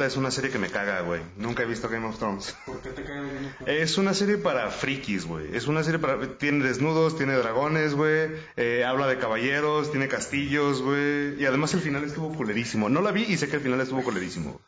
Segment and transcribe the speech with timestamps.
[0.00, 1.20] neta es una serie que me caga, güey.
[1.36, 2.56] Nunca he visto Game of Thrones.
[2.64, 3.82] ¿Por qué te cae Game of Thrones?
[3.82, 5.54] Es una serie para frikis, güey.
[5.54, 6.18] Es una serie para...
[6.38, 8.30] Tiene desnudos, tiene dragones, güey.
[8.56, 11.38] Eh, habla de caballeros, tiene castillos, güey.
[11.40, 12.88] Y además el final estuvo culerísimo.
[12.88, 14.58] No la vi y sé que el final estuvo culerísimo.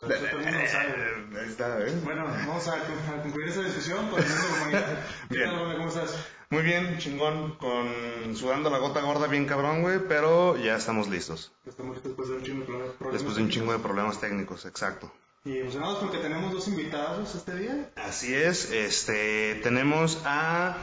[0.00, 1.40] Pero todo el mundo lo sabe.
[1.40, 1.92] Ahí está, ¿eh?
[2.04, 4.98] Bueno, vamos a, a concluir esta discusión con el mundo de la humanidad.
[5.30, 5.48] ¿Qué Bien.
[5.50, 5.76] tal, Ronda?
[5.76, 6.26] ¿Cómo estás?
[6.50, 11.52] Muy bien, chingón, con sudando la gota gorda bien cabrón, güey, pero ya estamos listos.
[11.66, 13.12] Estamos listos después de un chingo de problemas.
[13.12, 15.12] Después de un chingo de problemas técnicos, exacto.
[15.44, 17.90] Y emocionados porque tenemos dos invitados este día.
[17.96, 20.76] Así es, este, tenemos a,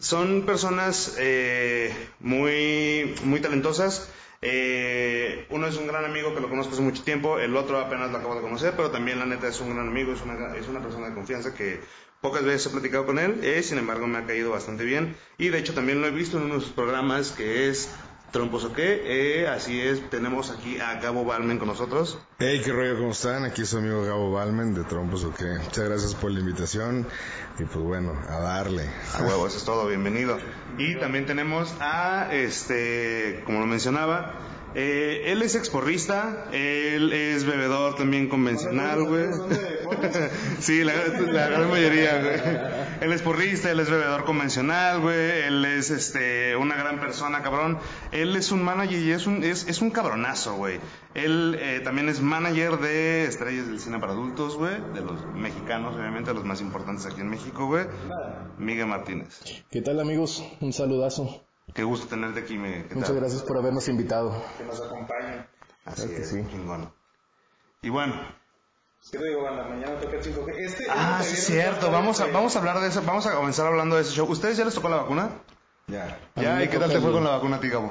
[0.00, 4.10] son personas eh, muy, muy talentosas.
[4.42, 8.10] Eh, uno es un gran amigo que lo conozco hace mucho tiempo, el otro apenas
[8.10, 10.66] lo acabo de conocer, pero también la neta es un gran amigo, es una, es
[10.66, 11.80] una persona de confianza que
[12.22, 15.48] pocas veces he platicado con él, eh, sin embargo me ha caído bastante bien y
[15.48, 17.90] de hecho también lo he visto en uno de sus programas que es
[18.30, 19.02] Trompos o qué,
[19.42, 22.18] eh, así es, tenemos aquí a Gabo Balmen con nosotros.
[22.38, 23.44] Hey, qué rollo, ¿cómo están?
[23.44, 25.58] Aquí es su amigo Gabo Balmen de Trompos o qué.
[25.64, 27.08] Muchas gracias por la invitación
[27.58, 28.88] y pues bueno, a darle.
[29.14, 30.38] A huevo, eso es todo, bienvenido.
[30.78, 34.34] Y también tenemos a, este, como lo mencionaba,
[34.74, 39.26] eh, él es exporrista, él es bebedor también convencional, güey.
[40.60, 40.92] Sí, la,
[41.32, 42.80] la gran mayoría, güey.
[43.00, 45.42] Él es porrista, él es bebedor convencional, güey.
[45.42, 47.78] Él es, este, una gran persona, cabrón.
[48.12, 50.78] Él es un manager y es un, es, es un cabronazo, güey.
[51.14, 54.74] Él eh, también es manager de estrellas del cine para adultos, güey.
[54.94, 57.86] De los mexicanos, obviamente, los más importantes aquí en México, güey.
[58.58, 59.40] Miguel Martínez.
[59.70, 60.44] ¿Qué tal amigos?
[60.60, 61.49] Un saludazo.
[61.74, 62.86] Qué gusto tenerte aquí, Miguel.
[62.88, 63.20] ¿Qué Muchas tal?
[63.20, 64.42] gracias por habernos invitado.
[64.58, 65.46] que nos acompañen.
[65.84, 66.44] Así Claro que es, sí.
[66.50, 66.92] chingón.
[67.82, 68.14] Y bueno,
[69.10, 69.64] ¿Qué te digo, banda?
[69.64, 70.54] Mañana toca el 5G.
[70.58, 71.90] Este, ah, este sí, viernes cierto.
[71.90, 73.02] Vamos a, vamos a hablar de eso.
[73.06, 74.30] Vamos a comenzar hablando de ese show.
[74.30, 75.30] ¿Ustedes ya les tocó la vacuna?
[75.86, 76.18] Ya.
[76.36, 77.90] Ya, ¿y qué tal te fue con la vacuna a ti, Gabo?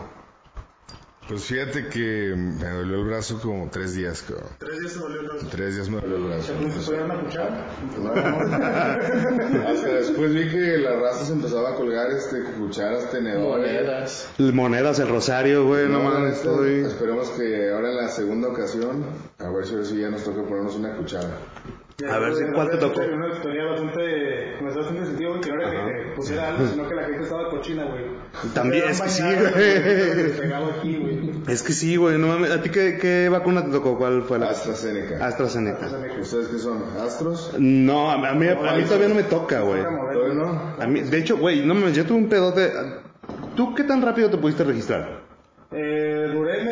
[1.29, 4.49] Pues fíjate que me dolió el brazo como tres días, cabrón.
[4.57, 5.45] Tres días se volvió loco.
[5.51, 6.53] Tres días me dolió el brazo.
[6.59, 7.67] ¿No se puede dar una cuchara?
[9.69, 13.71] Hasta después vi que la raza se empezaba a colgar este, cucharas, tenedores.
[13.71, 14.27] Monedas.
[14.39, 15.87] Monedas, el rosario, güey.
[15.87, 16.79] No, No, mames, estoy...
[16.79, 19.05] Esperemos que ahora en la segunda ocasión,
[19.37, 21.37] a ver si ahora sí ya nos toca ponernos una cuchara.
[22.07, 23.01] A ver, si- ¿cuál te tocó?
[23.01, 26.67] Una historia bastante, me hace bastante sentido, güey, que no era que te pusiera algo,
[26.67, 28.03] sino que la gente estaba cochina, güey.
[28.53, 30.49] También, es que sí, güey.
[31.47, 32.17] Es que sí, güey.
[32.17, 32.51] No mames.
[32.51, 33.97] ¿A ti qué, qué vacuna te tocó?
[33.97, 34.49] ¿Cuál fue la?
[34.49, 35.25] AstraZeneca.
[35.25, 35.87] AstraZeneca.
[36.21, 36.83] ¿Ustedes qué son?
[37.01, 37.53] ¿Astros?
[37.59, 39.81] No, a mí, a mí, a mí todavía no me toca, güey.
[40.79, 42.71] A mí, de hecho, güey, no mames, yo tuve un pedote.
[43.55, 45.19] ¿Tú qué tan rápido te pudiste registrar?
[45.71, 46.63] Eh, duré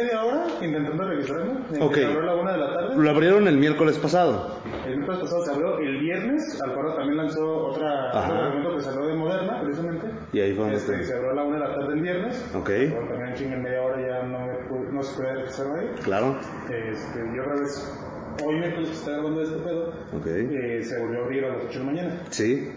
[0.66, 1.52] intentando registrarme.
[1.80, 1.96] Ok.
[1.96, 2.96] Se abrió a la una de la tarde.
[2.98, 4.58] Lo abrieron el miércoles pasado.
[4.86, 6.62] El miércoles pasado se abrió el viernes.
[6.62, 8.28] Alfaro también lanzó otra, Ajá.
[8.34, 10.08] otro documento que salió de Moderna, precisamente.
[10.34, 12.02] Y ahí fue donde Este, te- Se abrió a la una de la tarde el
[12.02, 12.52] viernes.
[12.56, 12.70] Ok.
[12.70, 15.88] Bueno, también en chinga en media hora ya no, me no se puede registrar ahí.
[16.04, 16.38] Claro.
[16.70, 18.02] Este, y otra vez,
[18.46, 19.88] hoy miércoles que está grabando este pedo,
[20.18, 20.28] Ok.
[20.28, 22.22] eh, se volvió a abrir a las 8 de la mañana.
[22.30, 22.72] Sí.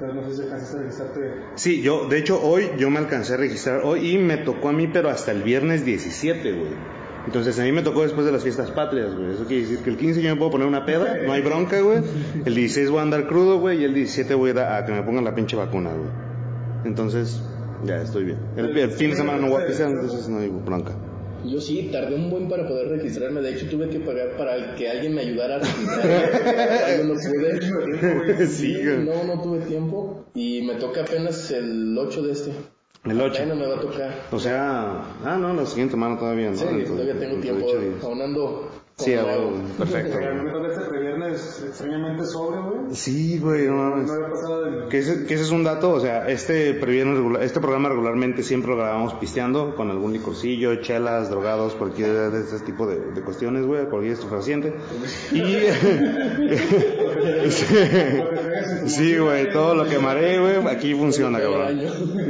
[0.00, 1.34] Entonces no sé si alcanzaste a registrarte.
[1.56, 4.72] Sí, yo, de hecho, hoy yo me alcancé a registrar hoy y me tocó a
[4.72, 6.70] mí, pero hasta el viernes 17, güey.
[7.26, 9.32] Entonces a mí me tocó después de las fiestas patrias, güey.
[9.34, 11.80] Eso quiere decir que el 15 yo me puedo poner una peda, no hay bronca,
[11.80, 11.98] güey.
[12.44, 14.86] El 16 voy a andar crudo, güey, y el 17 voy a ir a, a
[14.86, 16.10] que me pongan la pinche vacuna, güey.
[16.84, 17.42] Entonces,
[17.84, 18.38] ya estoy bien.
[18.56, 20.92] El, el fin de semana no voy a pisar, entonces no hay bronca.
[21.44, 23.40] Yo sí, tardé un buen para poder registrarme.
[23.40, 27.04] De hecho, tuve que pagar para que alguien me ayudara a registrarme.
[27.04, 28.46] No pude.
[28.46, 28.76] Sí.
[28.82, 30.26] No, no tuve tiempo.
[30.34, 32.52] Y me toca apenas el 8 de este.
[33.04, 33.34] El 8.
[33.34, 34.14] Apenas me va a tocar.
[34.30, 36.56] O sea, ah, no, la siguiente semana todavía, ¿no?
[36.56, 37.66] Sí, todavía tengo tiempo.
[38.02, 38.70] Aún ando
[39.04, 39.48] Sí, a nuevo.
[39.48, 40.18] huevo, perfecto.
[40.44, 42.94] Me toca este previernes extrañamente sobre, güey.
[42.94, 44.06] Sí, güey, no mames.
[44.06, 44.88] No había pasado del.
[44.88, 48.42] Que ese, que ese es un dato, o sea, este previernes regular- este programa regularmente
[48.42, 53.20] siempre lo grabamos pisteando con algún licorcillo, chelas, drogados, cualquier de ese tipo de, de
[53.22, 54.74] cuestiones, güey, cualquier estupefaciente.
[55.32, 55.40] Y
[58.86, 61.80] sí, güey, todo lo que maré, güey, aquí funciona, Todo cabrón.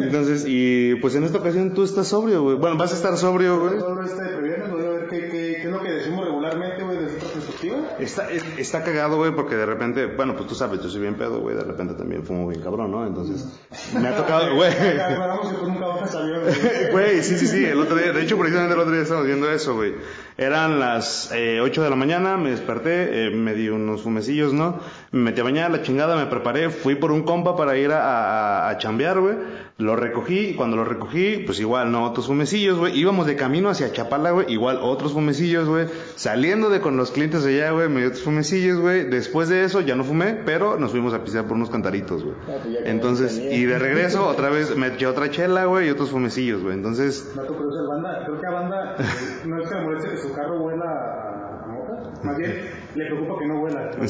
[0.03, 2.57] Entonces, y pues en esta ocasión tú estás sobrio, güey.
[2.57, 3.79] Bueno, vas a estar sobrio, güey.
[3.81, 6.99] Sobre este previernes, voy a ver qué, qué, qué es lo que decimos regularmente, güey,
[6.99, 7.77] desde esta perspectiva.
[8.03, 11.17] Está, es- está cagado, güey, porque de repente, bueno, pues tú sabes, yo soy bien
[11.17, 13.07] pedo, güey, de repente también fumo bien cabrón, ¿no?
[13.07, 13.47] Entonces,
[13.95, 14.73] me ha tocado, güey.
[16.93, 19.51] Güey, sí, sí, sí, el otro día, de hecho, precisamente el otro día estábamos viendo
[19.51, 19.95] eso, güey.
[20.41, 24.81] Eran las eh, 8 de la mañana, me desperté, eh, me di unos fumecillos, ¿no?
[25.13, 28.65] Me metí a bañar, la chingada, me preparé, fui por un compa para ir a,
[28.65, 29.35] a, a chambear, güey.
[29.77, 32.99] Lo recogí, y cuando lo recogí, pues igual, no, otros fumecillos, güey.
[32.99, 35.87] Íbamos de camino hacia Chapala, güey, igual otros fumecillos, güey.
[36.17, 39.05] Saliendo de con los clientes de allá, güey, me dio otros fumecillos, güey.
[39.09, 42.37] Después de eso ya no fumé, pero nos fuimos a pisar por unos cantaritos, güey.
[42.43, 46.11] Ah, pues Entonces, y de regreso, otra vez me eché otra chela, güey, y otros
[46.11, 46.75] fumecillos, güey.
[46.75, 48.97] Entonces, Dato curioso de banda, creo que a banda
[49.47, 53.05] no es que le moleste que su carro huela a, a mota, más bien le
[53.07, 53.61] preocupa que no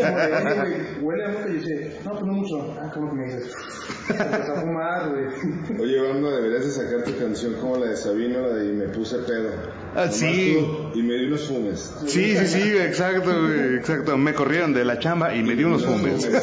[0.00, 2.76] como de, "Oye, güey, huele a mota y dice, no, pues no mucho.
[2.80, 3.52] Ah, ¿cómo que me dices?
[4.08, 5.24] Empezó a fumar, güey.
[5.80, 8.88] Oye, banda, deberías de sacar tu canción como la de Sabino, la de Y me
[8.88, 9.50] puse pedo.
[9.94, 10.56] Ah, sí.
[10.92, 11.94] tú, Y me di unos fumes.
[12.06, 14.16] sí, sí, sí, exacto, güey, exacto.
[14.16, 16.28] Me corrieron de la chamba y me di unos fumes.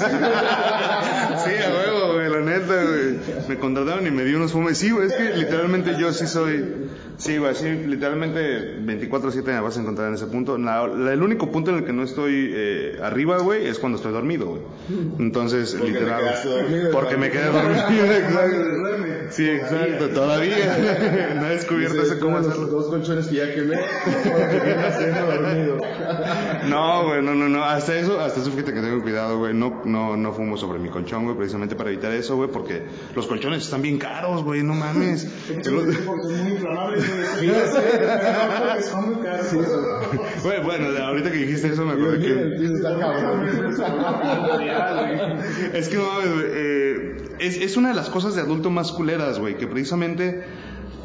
[1.46, 3.20] Sí, a huevo, güey, la neta, güey.
[3.48, 4.78] Me contrataron y me di unos fumes.
[4.78, 6.85] Sí, güey, es que literalmente yo sí soy.
[7.18, 10.58] Sí, güey, sí, literalmente 24-7 me vas a encontrar en ese punto.
[10.58, 13.96] La- la- el único punto en el que no estoy eh, arriba, güey, es cuando
[13.98, 14.62] estoy dormido, güey.
[15.20, 16.20] Entonces, Porque te literal.
[16.22, 19.15] quedaste dormido, porque me quedé dormido, exacto.
[19.30, 20.56] Sí, exacto, todavía.
[21.36, 22.68] No he descubierto Dice, ese cómo "Los hacerlo.
[22.68, 23.76] dos colchones que ya quemé,
[25.26, 25.78] dormido.
[26.70, 27.64] No, güey, no, no, no.
[27.64, 29.54] Hasta eso, hasta eso fíjate que tengo cuidado, güey.
[29.54, 32.84] No, no, no fumo sobre mi colchón, güey, precisamente para evitar eso, güey, porque
[33.16, 35.26] los colchones están bien caros, güey, no mames.
[35.48, 37.06] Porque son muy inflamables,
[37.38, 37.50] güey.
[38.84, 39.48] Son muy caros.
[40.44, 42.66] Güey, bueno, ahorita que dijiste eso me acordé en que...
[45.78, 47.15] Es que no mames, güey.
[47.40, 50.44] Es, es una de las cosas de adulto más culeras, güey, que precisamente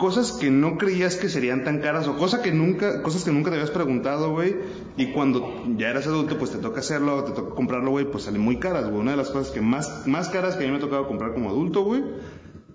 [0.00, 3.50] cosas que no creías que serían tan caras o cosas que nunca, cosas que nunca
[3.50, 4.56] te habías preguntado, güey,
[4.96, 8.40] y cuando ya eras adulto, pues te toca hacerlo, te toca comprarlo, güey, pues salen
[8.40, 9.00] muy caras, güey.
[9.00, 11.34] Una de las cosas que más, más caras que a mí me ha tocado comprar
[11.34, 12.02] como adulto, güey,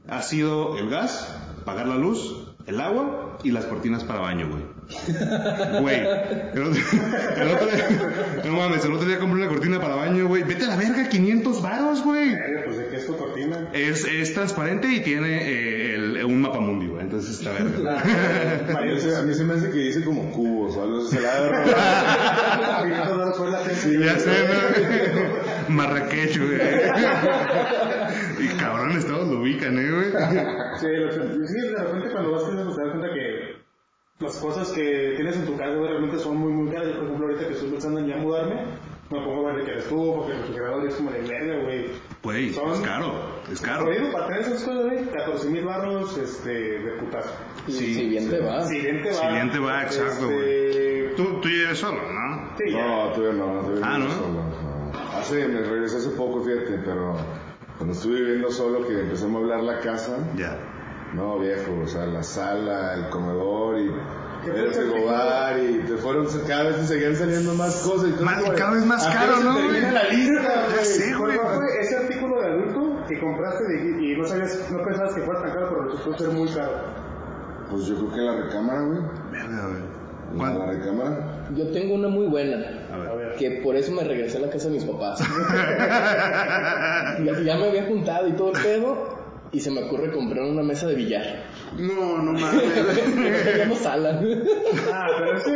[0.08, 1.36] ha sido el gas,
[1.66, 4.76] pagar la luz, el agua y las cortinas para baño, güey.
[5.82, 6.82] Güey, el otro,
[7.38, 10.44] el otro día, no mames, el otro día compré una cortina para baño, güey.
[10.44, 12.36] Vete a la verga, 500 varos, güey.
[13.08, 13.70] Eh, es cortina.
[13.74, 17.02] Es, es transparente y tiene eh, el- un mapa mundi, güey.
[17.04, 18.00] Entonces está verga.
[18.80, 21.02] A mí se- a mí se me hace que dice como cubos o algo.
[21.06, 22.84] Se la ha de robar.
[22.84, 24.06] 500 dólares fue la gente.
[24.06, 25.70] Ya sé, ¿no?
[25.76, 26.60] Marrakech, güey.
[28.38, 30.12] Y cabrón, Estados lo ubican, eh, güey.
[30.80, 31.48] Sí, lo sé.
[31.48, 33.56] sí, de repente cuando vas pues te das cuenta que
[34.20, 36.88] las cosas que tienes en tu casa realmente son muy, muy caras.
[36.90, 38.56] Yo, por ejemplo, ahorita que estoy pensando en ya mudarme,
[39.10, 41.86] me pongo a ver que eres tú, porque el refrigerador es como de verga, güey.
[42.26, 43.14] Güey, es caro,
[43.52, 43.90] es caro.
[43.90, 46.50] Digo, para tener esas cosas, güey, 14 mil barros este,
[46.80, 47.30] de putazo.
[47.68, 48.68] Sí, si bien te va.
[48.68, 49.16] Si bien te va.
[49.16, 52.50] Si bien te va, exacto, este, Tú, tú ya eres solo, ¿no?
[52.58, 52.86] Sí, ya.
[52.88, 54.10] No, todavía no, todavía Ah, ¿no?
[54.12, 54.28] solo.
[54.28, 55.18] no.
[55.18, 57.16] Hace, me regresé hace poco, fíjate, pero
[57.78, 60.58] cuando estuve viviendo solo, que empecé a hablar la casa, Ya.
[61.14, 63.92] no viejo, o sea, la sala, el comedor y
[64.44, 68.10] ¿Qué el frigobar y te fueron, cada vez te seguían saliendo más cosas.
[68.10, 69.82] Y todo, Más- y cada vez más ¿a qué caro, ¿no, güey?
[69.82, 70.86] la lista, güey?
[70.86, 71.38] Sí, güey.
[71.38, 71.95] ¿Cuál fue ese artículo de adulto
[73.08, 76.34] que compraste de- y no sabías, no pensabas que fuera tan caro, pero resultó ser
[76.34, 76.72] muy caro?
[77.70, 79.00] Pues yo creo que la recámara, güey.
[79.32, 79.82] Verga, güey.
[80.34, 80.60] La, ¿Cuál?
[80.60, 81.48] la recámara.
[81.56, 82.58] Yo tengo una muy buena.
[82.92, 83.36] A ver.
[83.38, 85.20] Que por eso me regresé a la casa de mis papás.
[87.26, 89.16] ya, ya me había juntado y todo el pedo.
[89.52, 91.24] Y se me ocurre comprar una mesa de billar.
[91.78, 92.74] No, no mames.
[93.46, 94.20] teníamos sala.
[94.92, 95.54] Ah, pero ese,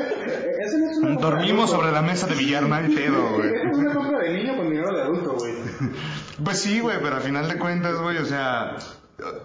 [0.61, 3.49] ese no es una Dormimos sobre la mesa de billar, no hay pedo, güey.
[3.49, 5.53] Esa es una compra de niño con dinero de adulto, güey.
[6.43, 8.75] Pues sí, güey, pero al final de cuentas, güey, o sea,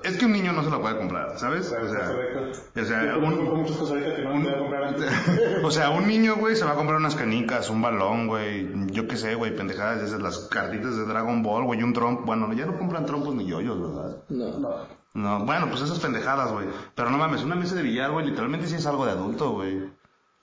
[0.02, 1.66] es que un niño no se lo puede comprar, ¿sabes?
[1.66, 2.80] O sea, correcto.
[2.80, 5.10] o sea, Yo compro un, muchas cosas ahorita que no me voy a comprar antes.
[5.64, 9.08] o sea, un niño, güey, se va a comprar unas canicas, un balón, güey, yo
[9.08, 12.66] qué sé, güey, pendejadas, esas las cartitas de Dragon Ball, güey, un trompo, bueno, ya
[12.66, 14.16] no compran trompos ni yoyos, ¿verdad?
[14.28, 15.04] No, no.
[15.14, 16.66] No, bueno, pues esas pendejadas, güey.
[16.96, 19.88] Pero no mames, una mesa de billar, güey, literalmente sí es algo de adulto, güey.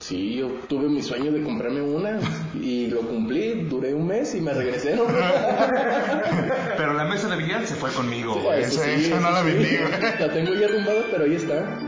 [0.02, 2.18] Sí, yo tuve mi sueño de comprarme una
[2.60, 4.96] y lo cumplí, duré un mes y me regresé.
[4.96, 5.04] ¿no?
[6.76, 8.52] Pero la mesa de billar se fue conmigo.
[8.52, 9.78] Eso Esa, sí, esa no eso la vendí.
[10.18, 11.78] La tengo ya arrumbada, pero ahí está.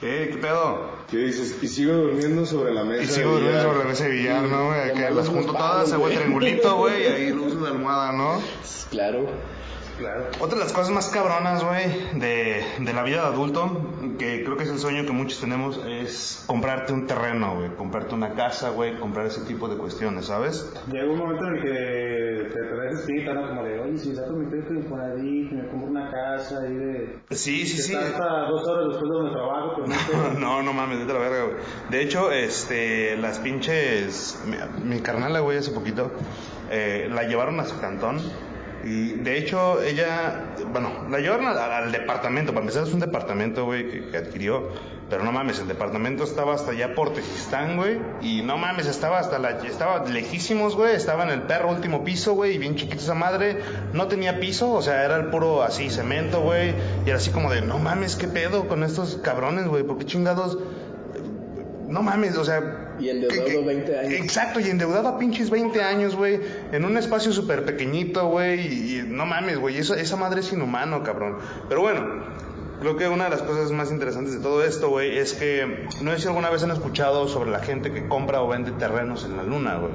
[0.00, 0.92] Eh, ¿qué pedo?
[1.10, 1.62] ¿Qué dices?
[1.62, 3.02] Y sigo durmiendo sobre la mesa.
[3.02, 4.94] Y sigo de durmiendo sobre la mesa de billar, ¿no, güey?
[4.94, 8.40] Que las junto palos, todas, hago el triangulito, güey, y ahí uso de almohada, ¿no?
[8.90, 9.28] Claro.
[9.98, 10.24] Claro.
[10.40, 13.70] Otra de las cosas más cabronas, güey, de, de la vida de adulto,
[14.18, 18.14] que creo que es el sueño que muchos tenemos, es comprarte un terreno, güey, comprarte
[18.14, 20.72] una casa, güey, comprar ese tipo de cuestiones, ¿sabes?
[20.90, 23.48] Llega un momento en el que te traes espinita, ¿no?
[23.48, 27.18] Como de, oye, si saco mi crédito Infonavit, me compro una casa ahí de...
[27.30, 27.94] Sí, sí, sí.
[27.94, 30.40] hasta dos horas después de donde trabajo, pero no.
[30.44, 31.56] No, no mames, vete la verga, güey.
[31.90, 34.56] De hecho, este, las pinches, mi,
[34.88, 36.10] mi carnala, güey, hace poquito,
[36.70, 38.18] eh, la llevaron a su cantón
[38.84, 42.52] Y de hecho, ella, bueno, la llevaron al, departamento.
[42.52, 44.68] Para empezar, es un departamento, güey, que, adquirió.
[45.08, 47.98] Pero no mames, el departamento estaba hasta allá por Tejistán, güey.
[48.20, 49.50] Y no mames, estaba hasta la.
[49.50, 50.94] Estaba lejísimos, güey.
[50.94, 52.56] Estaba en el perro último piso, güey.
[52.56, 53.58] Y bien chiquita esa madre.
[53.94, 56.74] No tenía piso, o sea, era el puro así cemento, güey.
[57.06, 59.82] Y era así como de, no mames, qué pedo con estos cabrones, güey.
[59.82, 60.58] ¿Por qué chingados?
[61.88, 62.83] No mames, o sea.
[62.98, 64.12] Y endeudado ¿qué- qué- 20 años.
[64.12, 66.40] Exacto, y endeudado a pinches 20 años, güey.
[66.72, 68.60] En un espacio súper pequeñito, güey.
[68.98, 69.78] Y, no mames, güey.
[69.78, 71.38] Esa madre es inhumano, cabrón.
[71.68, 72.24] Pero bueno,
[72.80, 76.12] creo que una de las cosas más interesantes de todo esto, güey, es que no
[76.12, 79.36] sé si alguna vez han escuchado sobre la gente que compra o vende terrenos en
[79.36, 79.92] la luna, güey.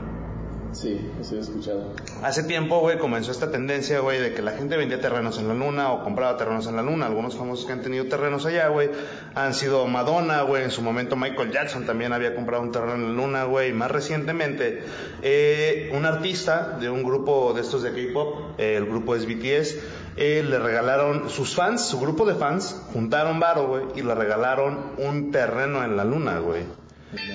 [0.72, 1.94] Sí, he escuchado.
[2.22, 5.54] Hace tiempo, güey, comenzó esta tendencia, güey, de que la gente vendía terrenos en la
[5.54, 7.08] luna o compraba terrenos en la luna.
[7.08, 8.90] Algunos famosos que han tenido terrenos allá, güey,
[9.34, 10.64] han sido Madonna, güey.
[10.64, 13.74] En su momento Michael Jackson también había comprado un terreno en la luna, güey.
[13.74, 14.84] Más recientemente,
[15.24, 19.76] eh, un artista de un grupo de estos de K-pop, eh, el grupo es BTS,
[20.18, 24.92] eh, le regalaron, sus fans, su grupo de fans, juntaron varo, güey, y le regalaron
[24.98, 26.64] un terreno en la luna, güey.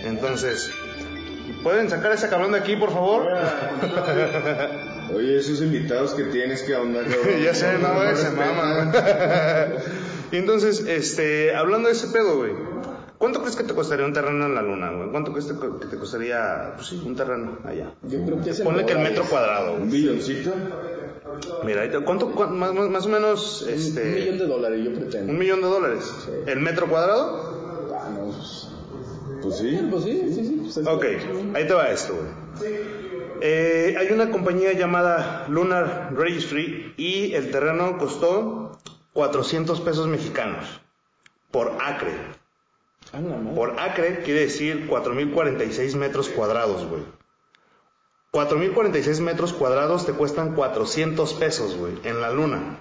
[0.05, 0.71] Entonces,
[1.65, 3.27] ¿pueden sacar a ese cabrón de aquí, por favor?
[5.15, 7.43] Oye, esos invitados que tienes, ¿qué onda, cabrón?
[7.43, 8.93] ya sé, no, güey, se mama.
[10.31, 12.53] y entonces, este, hablando de ese pedo, güey.
[13.19, 15.11] ¿Cuánto crees que te costaría un terreno en la luna, güey?
[15.11, 17.93] ¿Cuánto crees que que te costaría, pues sí, un terreno allá?
[18.03, 20.53] Yo creo que es el Ponle que el metro cuadrado, ¿Un billoncito?
[21.65, 25.33] Mira, ¿cuánto, cuán- más, o menos, Un millón este, de dólares, yo pretendo.
[25.33, 26.05] un millón de dólares?
[26.47, 27.89] ¿El metro cuadrado?
[27.95, 28.69] Ah, no, pues,
[29.43, 29.81] Pues sí.
[29.91, 30.54] pues sí, sí, sí.
[30.75, 31.05] Pues Ok,
[31.55, 32.75] ahí te va esto, güey.
[33.41, 38.79] Eh, hay una compañía llamada Lunar Registry y el terreno costó
[39.13, 40.81] 400 pesos mexicanos
[41.51, 42.13] por acre.
[43.13, 43.21] Ah.
[43.55, 47.03] Por acre quiere decir 4.046 metros cuadrados, güey.
[48.33, 52.81] 4.046 metros cuadrados te cuestan 400 pesos, güey, en la luna.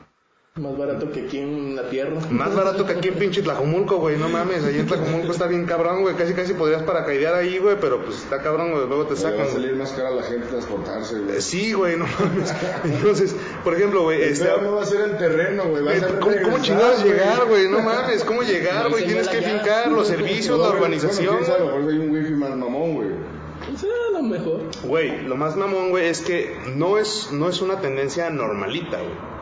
[0.56, 2.16] Más barato que aquí en la tierra.
[2.30, 5.66] Más barato que aquí en pinche Tlajomulco, güey, no mames, ahí en Tlajomulco está bien
[5.66, 9.16] cabrón, güey, casi casi podrías paracaidear ahí, güey, pero pues está cabrón, güey, luego te
[9.16, 9.48] Le va sacan.
[9.48, 11.42] a salir más cara a la gente transportarse, güey.
[11.42, 12.54] Sí, güey, no mames.
[12.84, 14.46] Entonces, por ejemplo, güey, este...
[14.46, 15.84] Pero no va a ser el terreno, güey.
[15.84, 17.68] Va a eh, ser ¿Cómo, cómo chingados llegar, güey?
[17.68, 19.06] No mames, ¿cómo llegar, güey?
[19.06, 21.40] Tienes que fincar los servicios, la Bueno, urbanización.
[21.40, 21.50] güey.
[21.50, 23.10] a lo mejor hay un wifi más mamón, güey.
[23.76, 24.62] Sea, a lo mejor.
[24.84, 29.34] Güey, lo más mamón, güey, es que no es, no es una tendencia normalita, güey.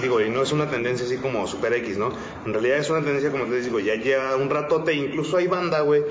[0.00, 2.12] Digo, y no es una tendencia así como super X, ¿no?
[2.46, 5.80] En realidad es una tendencia, como te digo, ya lleva un ratote, incluso hay banda,
[5.80, 6.04] güey,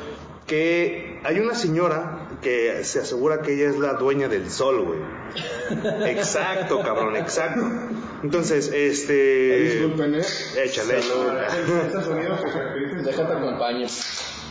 [0.46, 6.10] que hay una señora que se asegura que ella es la dueña del sol, güey.
[6.12, 7.62] Exacto, cabrón, exacto.
[8.24, 9.60] Entonces, este...
[9.60, 10.24] Disculpen, ¿eh?
[10.64, 13.04] Échale, Estos sonidos que caracterizan.
[13.04, 13.88] Déjate acompaño.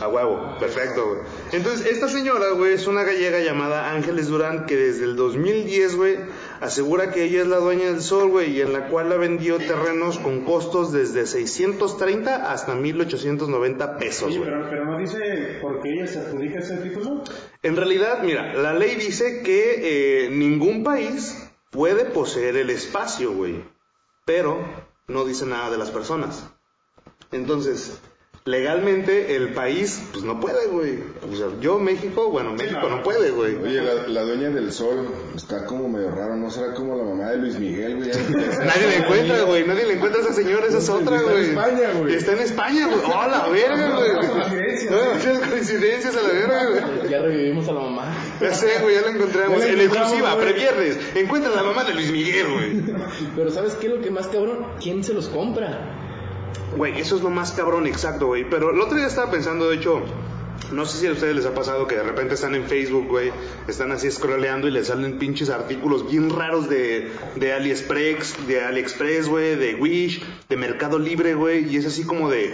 [0.01, 1.19] A huevo, perfecto, güey.
[1.51, 6.17] Entonces, esta señora, güey, es una gallega llamada Ángeles Durán que desde el 2010, güey,
[6.61, 9.57] asegura que ella es la dueña del sol, güey, y en la cual la vendió
[9.57, 14.49] terrenos con costos desde 630 hasta 1890 pesos, güey.
[14.49, 17.23] pero, pero no dice por qué ella se adjudica ese título.
[17.61, 23.63] En realidad, mira, la ley dice que eh, ningún país puede poseer el espacio, güey,
[24.25, 24.63] pero
[25.07, 26.47] no dice nada de las personas.
[27.31, 27.99] Entonces,
[28.45, 30.99] legalmente el país, pues no puede, güey.
[31.31, 33.55] O sea, yo México, bueno, México no puede, güey.
[33.55, 37.29] Oye, la, la dueña del sol está como medio raro, ¿no será como la mamá
[37.31, 38.09] de Luis Miguel, güey?
[38.65, 39.67] Nadie le encuentra, güey.
[39.67, 41.49] Nadie le encuentra a esa señora, esa es otra, Está en güey.
[41.49, 42.15] España, güey.
[42.15, 42.99] Está en España, güey.
[43.05, 44.29] ¡Oh, la verga, güey!
[44.29, 44.91] coincidencias.
[44.91, 47.09] No, muchas coincidencias a la verga, güey.
[47.09, 48.13] Ya revivimos a la mamá.
[48.41, 49.63] Ya sé, güey, ya la encontramos.
[49.63, 50.45] En exclusiva, güey.
[50.53, 50.97] previernes.
[51.15, 52.95] Encuentra a la mamá de Luis Miguel, güey.
[53.35, 54.65] Pero ¿sabes qué lo que más cabrón?
[54.81, 55.95] ¿Quién se los compra?
[56.75, 58.49] Güey, eso es lo más cabrón, exacto, güey.
[58.49, 60.01] Pero el otro día estaba pensando, de hecho,
[60.71, 63.31] no sé si a ustedes les ha pasado que de repente están en Facebook, güey,
[63.67, 69.27] están así scrolleando y les salen pinches artículos bien raros de, de AliExpress, de AliExpress,
[69.27, 72.53] güey, de Wish, de Mercado Libre, güey, y es así como de,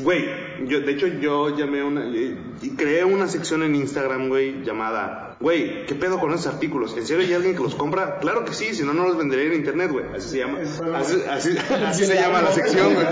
[0.00, 0.24] güey,
[0.66, 5.86] yo, de hecho yo llamé una, y creé una sección en Instagram, güey, llamada, güey,
[5.86, 6.96] ¿qué pedo con esos artículos?
[6.96, 8.18] ¿En serio hay alguien que los compra?
[8.20, 10.60] Claro que sí, si no, no los vendería en internet, güey, así se llama,
[10.94, 11.56] así, así,
[11.86, 13.06] así se llama la sección, güey.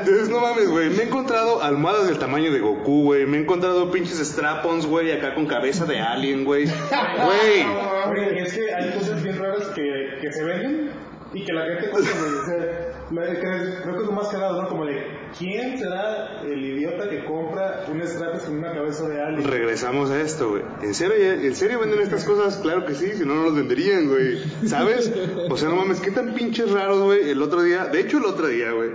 [0.00, 0.88] Entonces, no mames, güey.
[0.90, 3.26] Me he encontrado almohadas del tamaño de Goku, güey.
[3.26, 6.64] Me he encontrado pinches strap-ons, güey, acá con cabeza de alien, güey.
[6.70, 8.38] Güey.
[8.38, 10.90] Es que hay cosas bien raras que, que se venden
[11.32, 12.34] y que la gente compra, güey.
[12.34, 14.68] O sea, me- creo que es lo más cagado, ¿no?
[14.68, 15.04] Como de,
[15.38, 19.44] ¿quién será el idiota que compra un Stratos con una cabeza de alien?
[19.48, 20.62] Regresamos a esto, güey.
[20.82, 22.56] ¿En serio, ¿En serio venden estas cosas?
[22.58, 24.38] Claro que sí, si no, no los venderían, güey.
[24.66, 25.12] ¿Sabes?
[25.48, 27.30] O sea, no mames, qué tan pinches raros, güey.
[27.30, 28.90] El otro día, de hecho, el otro día, güey.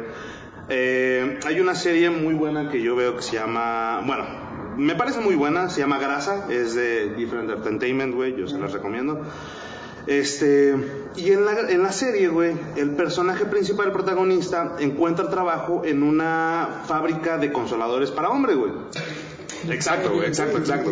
[0.70, 4.01] eh, hay una serie muy buena que yo veo que se llama.
[4.06, 4.25] Bueno,
[4.77, 8.74] me parece muy buena, se llama Grasa, es de Different Entertainment, güey, yo se las
[8.74, 9.22] recomiendo.
[10.07, 10.75] Este,
[11.15, 16.03] y en la, en la serie, güey, el personaje principal, el protagonista, encuentra trabajo en
[16.03, 18.71] una fábrica de consoladores para hombre, güey.
[19.69, 20.91] Exacto, güey, exacto, exacto.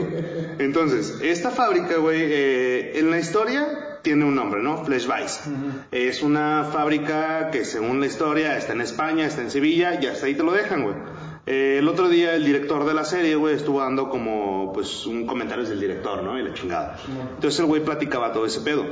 [0.60, 4.84] Entonces, esta fábrica, güey, eh, en la historia tiene un nombre, ¿no?
[4.84, 5.50] Vice.
[5.92, 10.26] Es una fábrica que según la historia está en España, está en Sevilla y hasta
[10.26, 10.96] ahí te lo dejan, güey.
[11.46, 15.28] Eh, el otro día el director de la serie, güey, estuvo dando como, pues, un
[15.28, 16.40] comentario del director, ¿no?
[16.40, 16.98] Y la chingada.
[17.36, 18.86] Entonces el güey platicaba todo ese pedo.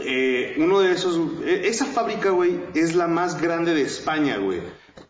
[0.00, 4.60] Eh, uno de esos, eh, esa fábrica, güey, es la más grande de España, güey.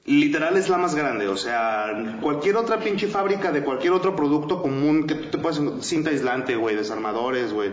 [0.09, 4.63] Literal es la más grande, o sea, cualquier otra pinche fábrica de cualquier otro producto
[4.63, 7.73] común que tú te puedas encontrar, cinta aislante, güey, desarmadores, güey,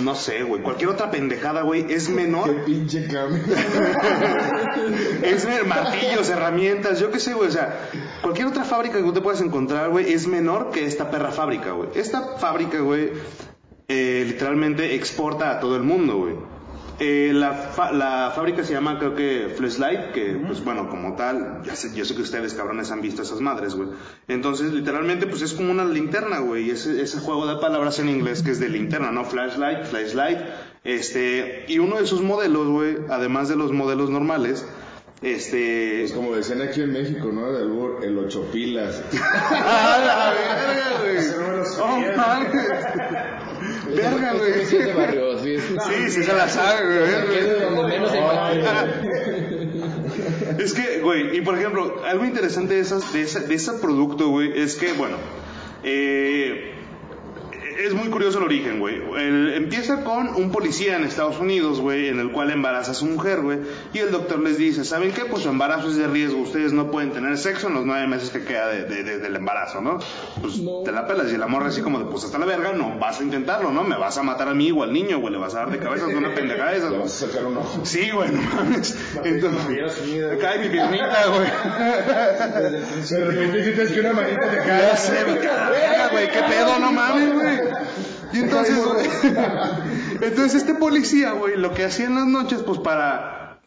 [0.00, 2.52] no sé, güey, cualquier otra pendejada, güey, es menor.
[2.52, 3.42] Qué pinche cambio.
[5.22, 7.48] Es martillos, herramientas, yo qué sé, güey.
[7.48, 7.88] O sea,
[8.22, 11.72] cualquier otra fábrica que tú te puedas encontrar, güey, es menor que esta perra fábrica,
[11.72, 11.90] güey.
[11.94, 13.12] Esta fábrica, güey,
[13.88, 16.53] eh, literalmente exporta a todo el mundo, güey.
[17.00, 21.74] Eh, la, la fábrica se llama, creo que, Flashlight, que, pues bueno, como tal, ya
[21.74, 23.88] sé, yo sé que ustedes, cabrones, han visto esas madres, güey.
[24.28, 26.66] Entonces, literalmente, pues es como una linterna, güey.
[26.66, 29.24] y Ese, ese juego de palabras en inglés que es de linterna, ¿no?
[29.24, 30.38] Flashlight, flashlight.
[30.84, 34.64] Este, y uno de sus modelos, güey, además de los modelos normales,
[35.22, 36.04] este...
[36.04, 37.46] Es como decían aquí en México, ¿no?
[37.46, 39.02] Albur, el ocho pilas.
[39.50, 41.16] ¡Ah, la verga, güey!
[43.88, 44.64] ¡Verga, güey!
[44.64, 45.58] sí es de barrio, sí.
[45.58, 47.10] Sí, sí se la sabe, güey.
[50.58, 54.28] Es que, güey, y por ejemplo, algo interesante de, esas, de, ese, de ese producto,
[54.28, 55.16] güey, es que, bueno,
[55.82, 56.73] eh,
[57.78, 58.96] es muy curioso el origen, güey.
[59.16, 63.06] El- Empieza con un policía en Estados Unidos, güey, en el cual embaraza a su
[63.06, 63.58] mujer, güey,
[63.92, 65.24] y el doctor les dice, ¿saben qué?
[65.24, 68.30] Pues su embarazo es de riesgo, ustedes no pueden tener sexo en los nueve meses
[68.30, 69.98] que queda de- de- de- del embarazo, ¿no?
[70.40, 72.98] Pues te la pelas y el amor así como de, pues hasta la verga, no
[72.98, 73.84] vas a intentarlo, ¿no?
[73.84, 75.78] Me vas a matar a mí o al niño, güey, le vas a dar de
[75.78, 77.08] cabeza una pendejada de esas, Le güey.
[77.08, 77.84] vas a sacar un ojo.
[77.84, 78.96] Sí, güey, no mames.
[79.24, 80.38] Entonces, güey.
[80.38, 81.48] cae mi piernita, güey.
[83.10, 84.96] De repente sientes que una manita te Ya cae.
[84.96, 87.58] sé, güey, verga, güey, qué pedo, no mames, güey.
[88.32, 89.06] Y entonces, güey,
[90.20, 93.60] entonces este policía, güey, lo que hacía en las noches, pues para,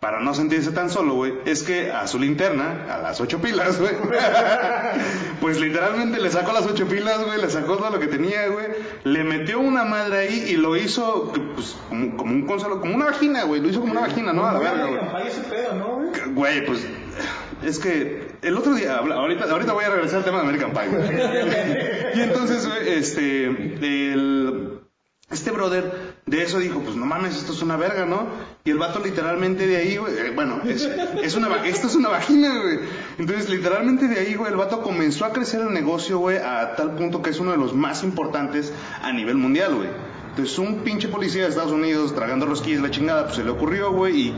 [0.00, 3.80] para no sentirse tan solo, güey, es que a su linterna, a las ocho pilas,
[3.80, 3.92] güey,
[5.40, 8.66] pues literalmente le sacó las ocho pilas, güey, le sacó todo lo que tenía, güey,
[9.04, 13.06] le metió una madre ahí y lo hizo, pues, como, como un consuelo, como una
[13.06, 14.46] vagina, güey, lo hizo como una vagina, ¿no?
[14.46, 14.98] A la verga, güey.
[14.98, 16.34] American Pie ese pedo, ¿no, güey?
[16.34, 16.86] Güey, pues
[17.66, 22.12] es que el otro día, ahorita, ahorita voy a regresar al tema de American Pie.
[22.14, 24.80] y entonces, este, el,
[25.30, 28.28] este brother de eso dijo, pues no mames, esto es una verga, ¿no?
[28.64, 30.88] Y el vato literalmente de ahí, güey, eh, bueno, es,
[31.22, 32.78] es una, esto es una vagina, güey.
[33.18, 36.94] Entonces, literalmente de ahí, güey, el vato comenzó a crecer el negocio, güey, a tal
[36.94, 39.88] punto que es uno de los más importantes a nivel mundial, güey.
[40.36, 43.90] Entonces un pinche policía de Estados Unidos tragando rosquillas la chingada, pues se le ocurrió,
[43.90, 44.34] güey, y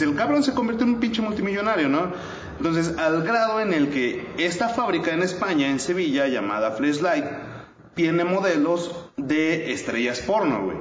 [0.00, 2.12] el cabrón se convirtió en un pinche multimillonario, ¿no?
[2.60, 7.24] Entonces, al grado en el que esta fábrica en España, en Sevilla, llamada Flashlight,
[7.94, 10.76] tiene modelos de estrellas porno, güey.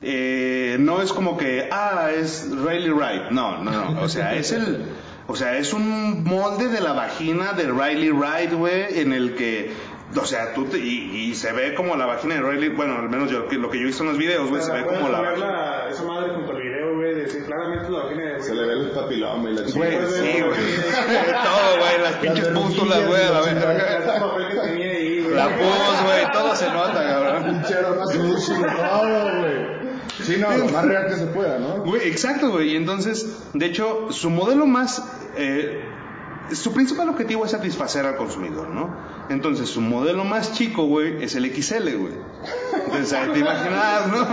[0.00, 3.30] Eh, no es como que, ah, es Riley Wright.
[3.30, 4.02] No, no, no.
[4.02, 4.86] O sea, es el.
[5.28, 9.70] O sea, es un molde de la vagina de Riley Wright, güey, en el que.
[10.16, 13.08] O sea, tú te, y, y se ve como la vagina de Riley, bueno, al
[13.08, 15.86] menos yo, lo que yo he visto en los videos, güey, se ve como la
[15.88, 18.27] esa madre junto al video, güey, de decir claramente la vagina de
[18.86, 20.10] Papiloma y la Güey, chingada.
[20.10, 20.60] sí, güey.
[21.44, 24.00] Todo, güey, las pinches pústulas, güey, a la verga.
[25.34, 27.44] La pus, güey, todo se nota, cabrón.
[27.44, 29.78] Pinchero más sushi, todo, güey.
[30.22, 31.82] Sí, no, lo más real que se pueda, ¿no?
[31.84, 32.72] Güey, exacto, güey.
[32.72, 35.02] Y entonces, de hecho, su modelo más.
[35.36, 35.84] eh,
[36.50, 38.96] su principal objetivo es satisfacer al consumidor, ¿no?
[39.28, 42.14] Entonces, su modelo más chico, güey, es el XL, güey.
[42.86, 44.26] Entonces, ahí te imaginas, ¿no?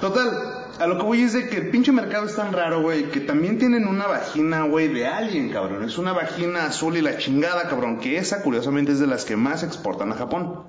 [0.00, 3.10] Total, a lo que voy es de que el pinche mercado es tan raro, güey,
[3.10, 5.84] que también tienen una vagina, güey, de alguien, cabrón.
[5.84, 9.36] Es una vagina azul y la chingada, cabrón, que esa, curiosamente, es de las que
[9.36, 10.64] más exportan a Japón.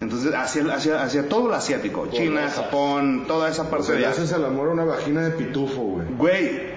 [0.00, 4.00] Entonces, hacia, hacia, hacia todo lo asiático, China, Japón, toda esa O parte sea, de
[4.02, 6.06] le haces al amor una vagina de pitufo, güey.
[6.16, 6.73] Güey,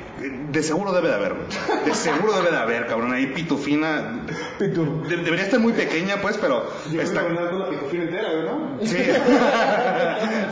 [0.51, 1.47] de seguro debe de haber, güey.
[1.85, 3.13] De seguro debe de haber, cabrón.
[3.13, 4.25] Ahí pitufina.
[4.57, 5.07] Pitufo.
[5.07, 6.69] de- debería estar muy pequeña, pues, pero.
[6.91, 7.25] Yo está...
[7.25, 8.79] creo que con la pitufina entera, ¿no?
[8.81, 8.97] Sí.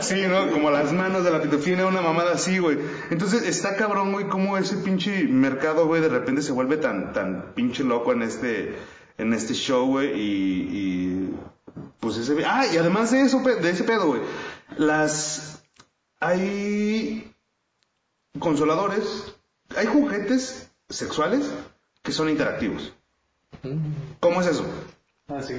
[0.00, 0.50] sí, ¿no?
[0.50, 2.78] Como las manos de la pitufina, una mamada así, güey.
[3.10, 7.52] Entonces está cabrón, güey, cómo ese pinche mercado, güey, de repente se vuelve tan, tan
[7.54, 8.76] pinche loco en este,
[9.18, 11.34] en este show, güey, y, y
[12.00, 14.20] pues ese, ah, y además de eso, de ese pedo, güey,
[14.76, 15.62] las,
[16.20, 17.32] hay
[18.38, 19.35] consoladores,
[19.76, 21.50] hay juguetes sexuales
[22.02, 22.92] que son interactivos.
[24.20, 24.64] ¿Cómo es eso?
[25.28, 25.54] Ah, sí.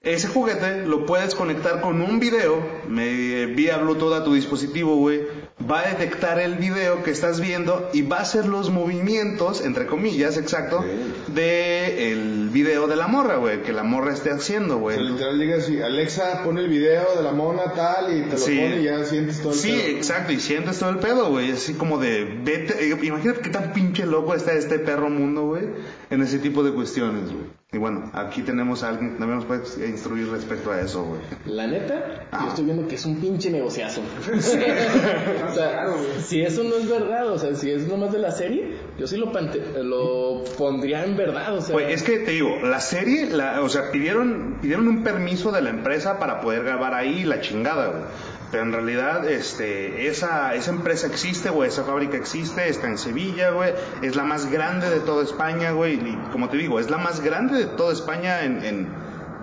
[0.00, 5.22] Ese juguete lo puedes conectar con un video me- vía Bluetooth a tu dispositivo, güey.
[5.68, 9.86] Va a detectar el video que estás viendo y va a hacer los movimientos, entre
[9.86, 10.84] comillas, exacto,
[11.26, 15.08] de el video de la morra, güey, que la morra esté haciendo, O sea, güey.
[15.12, 18.56] literal digas así, Alexa, pone el video de la mona tal y te lo Sí.
[18.56, 19.96] pone y ya sientes todo el Sí, pedo.
[19.96, 21.50] exacto, y sientes todo el pedo, güey.
[21.50, 25.64] Así como de, vete, eh, imagínate qué tan pinche loco está este perro mundo, güey,
[26.10, 27.58] en ese tipo de cuestiones, güey.
[27.70, 31.20] Y bueno, aquí tenemos a alguien que también nos puede instruir respecto a eso, güey.
[31.44, 32.40] La neta, Ah.
[32.44, 34.00] yo estoy viendo que es un pinche negociazo.
[34.34, 35.86] o sea,
[36.24, 39.16] si eso no es verdad, o sea, si es nomás de la serie, yo sí
[39.18, 41.74] lo, pante- lo pondría en verdad, o sea.
[41.74, 45.60] Pues es que te digo, la serie, la, o sea, pidieron, pidieron un permiso de
[45.62, 48.02] la empresa para poder grabar ahí la chingada, güey.
[48.50, 53.50] Pero en realidad, este, esa, esa empresa existe, güey, esa fábrica existe, está en Sevilla,
[53.50, 56.96] güey, es la más grande de toda España, güey, y como te digo, es la
[56.96, 58.88] más grande de toda España en, en,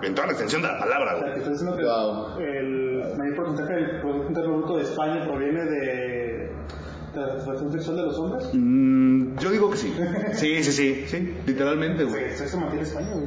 [0.02, 1.32] en toda la extensión de la palabra, O sea, güey.
[1.34, 2.38] que estás diciendo que Wow.
[2.40, 6.50] el mayor porcentaje del Producto Interno Bruto de España proviene de,
[7.14, 8.48] de la satisfacción sexual de los hombres.
[8.54, 9.94] Mm, yo digo que sí.
[10.34, 12.32] Sí, sí, sí, sí, literalmente, güey.
[12.36, 13.26] Sexo mantiene España, güey.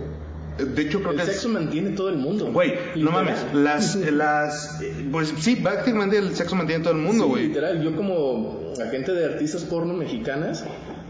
[0.66, 2.52] De hecho, creo el que es- sexo mantiene todo el mundo.
[2.52, 4.80] Güey, no mames, las, las,
[5.12, 7.48] pues sí, prácticamente el sexo mantiene todo el mundo, Sí, güey.
[7.48, 10.64] literal, yo como agente de artistas porno mexicanas,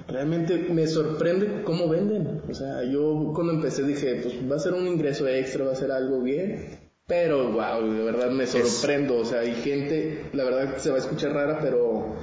[0.07, 2.41] realmente me sorprende cómo venden.
[2.49, 5.75] O sea, yo cuando empecé dije, pues va a ser un ingreso extra, va a
[5.75, 6.79] ser algo bien.
[7.07, 9.17] Pero, wow, de verdad me sorprendo.
[9.17, 12.15] O sea, hay gente, la verdad se va a escuchar rara, pero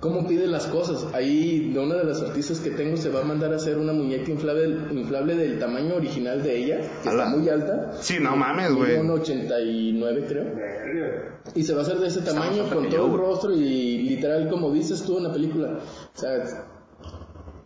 [0.00, 1.06] ¿cómo pide las cosas?
[1.14, 3.92] Ahí, de una de las artistas que tengo, se va a mandar a hacer una
[3.92, 7.24] muñeca inflable, inflable del tamaño original de ella, que Ala.
[7.24, 7.92] está muy alta.
[8.00, 8.96] Sí, no mames, güey.
[8.98, 10.44] un 89, creo.
[10.54, 11.40] Verga.
[11.54, 13.20] Y se va a hacer de ese tamaño con todo el güey.
[13.22, 15.78] rostro y literal como dices tú en la película.
[16.14, 16.66] O sea,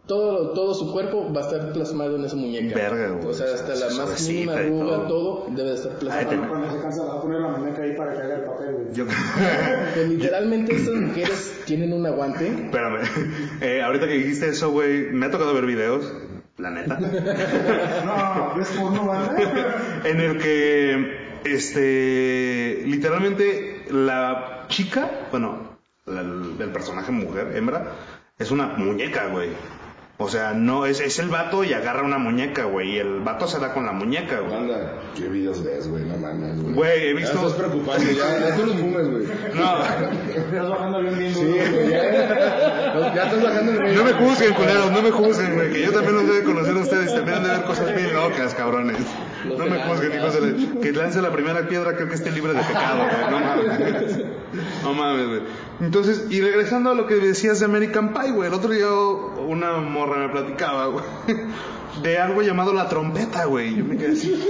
[0.06, 2.74] todo, todo su cuerpo va a estar plasmado en esa muñeca.
[2.74, 3.26] Verga, güey.
[3.26, 5.08] O sea, hasta la más mínima arruga, todo.
[5.08, 5.46] todo.
[5.56, 6.28] debe de estar Ay, plasmado.
[6.42, 8.63] te- Cuando se cansa, va a poner la muñeca ahí para que haga el papel.
[8.92, 9.06] Yo,
[9.94, 12.46] Pues literalmente estas mujeres tienen un aguante.
[12.48, 13.00] espérame,
[13.60, 16.12] eh, ahorita que dijiste eso, güey, me ha tocado ver videos,
[16.58, 16.98] la neta,
[18.04, 19.10] No, no, ¿ves porno,
[20.04, 27.86] en el que, este, literalmente la chica, bueno, la- el personaje mujer, hembra,
[28.38, 29.48] es una muñeca, güey.
[30.24, 33.46] O sea, no, es, es el vato y agarra una muñeca, güey, y el vato
[33.46, 34.54] se da con la muñeca, güey.
[34.54, 36.02] Banda, ¿qué videos ves, güey?
[36.04, 36.74] No mames, güey.
[36.74, 37.36] Güey, he Ya visto...
[37.36, 39.24] estás preocupante, ya, ya tú los fumes, güey.
[39.54, 39.78] No,
[40.34, 43.98] Estás bajando bien bien Sí, güey, ya, ya estás bajando el medio.
[43.98, 46.80] No me juzguen, culeros, no me juzguen, güey, que yo también los debo conocer a
[46.80, 48.96] ustedes, también han de ver cosas bien locas, cabrones.
[49.48, 50.16] Los No me juzguen, ¿no?
[50.16, 50.80] hijos de la...
[50.80, 54.18] Que lance la primera piedra, creo que esté libre de pecado, güey, no mames.
[54.82, 55.40] No mames, güey.
[55.80, 59.78] Entonces, y regresando a lo que decías de American Pie, güey, el otro día una
[59.78, 61.04] morra me platicaba, güey,
[62.02, 63.74] de algo llamado la trompeta, güey.
[63.76, 64.30] Yo me quedé así.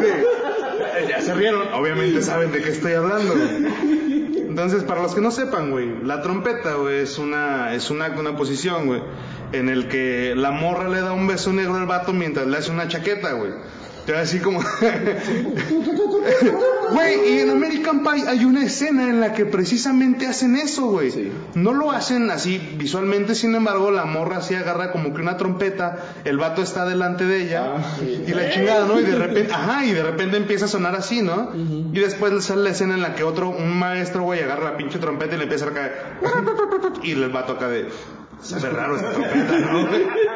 [0.00, 4.15] De- Ya se rieron, obviamente saben de qué estoy hablando, güey.
[4.56, 8.38] Entonces, para los que no sepan, güey, la trompeta, güey, es una, es una, una
[8.38, 9.02] posición, güey,
[9.52, 12.70] en el que la morra le da un beso negro al vato mientras le hace
[12.70, 13.52] una chaqueta, güey.
[14.06, 14.60] Entonces, así como...
[16.92, 21.10] Güey, y en American Pie hay una escena en la que precisamente hacen eso, güey.
[21.10, 21.32] Sí.
[21.54, 25.98] No lo hacen así visualmente, sin embargo, la morra así agarra como que una trompeta,
[26.24, 27.74] el vato está delante de ella,
[28.26, 29.00] y la chingada, ¿no?
[29.00, 31.50] Y de repente, ajá, y de repente empieza a sonar así, ¿no?
[31.54, 35.00] Y después sale la escena en la que otro, un maestro, güey, agarra la pinche
[35.00, 35.92] trompeta y le empieza a caer.
[37.02, 37.88] Y el vato acá de.
[38.40, 39.88] Sabe raro esta trompeta, ¿no?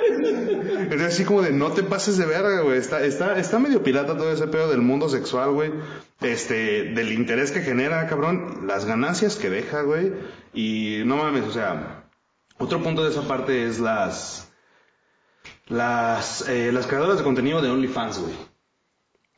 [0.90, 2.78] Es así como de no te pases de verga, güey.
[2.78, 5.72] Está, está, está medio pirata todo ese pedo del mundo sexual, güey.
[6.20, 8.66] Este, del interés que genera, cabrón.
[8.66, 10.12] Las ganancias que deja, güey.
[10.52, 12.04] Y no mames, o sea.
[12.58, 14.50] Otro punto de esa parte es las.
[15.68, 18.34] Las, eh, las creadoras de contenido de OnlyFans, güey.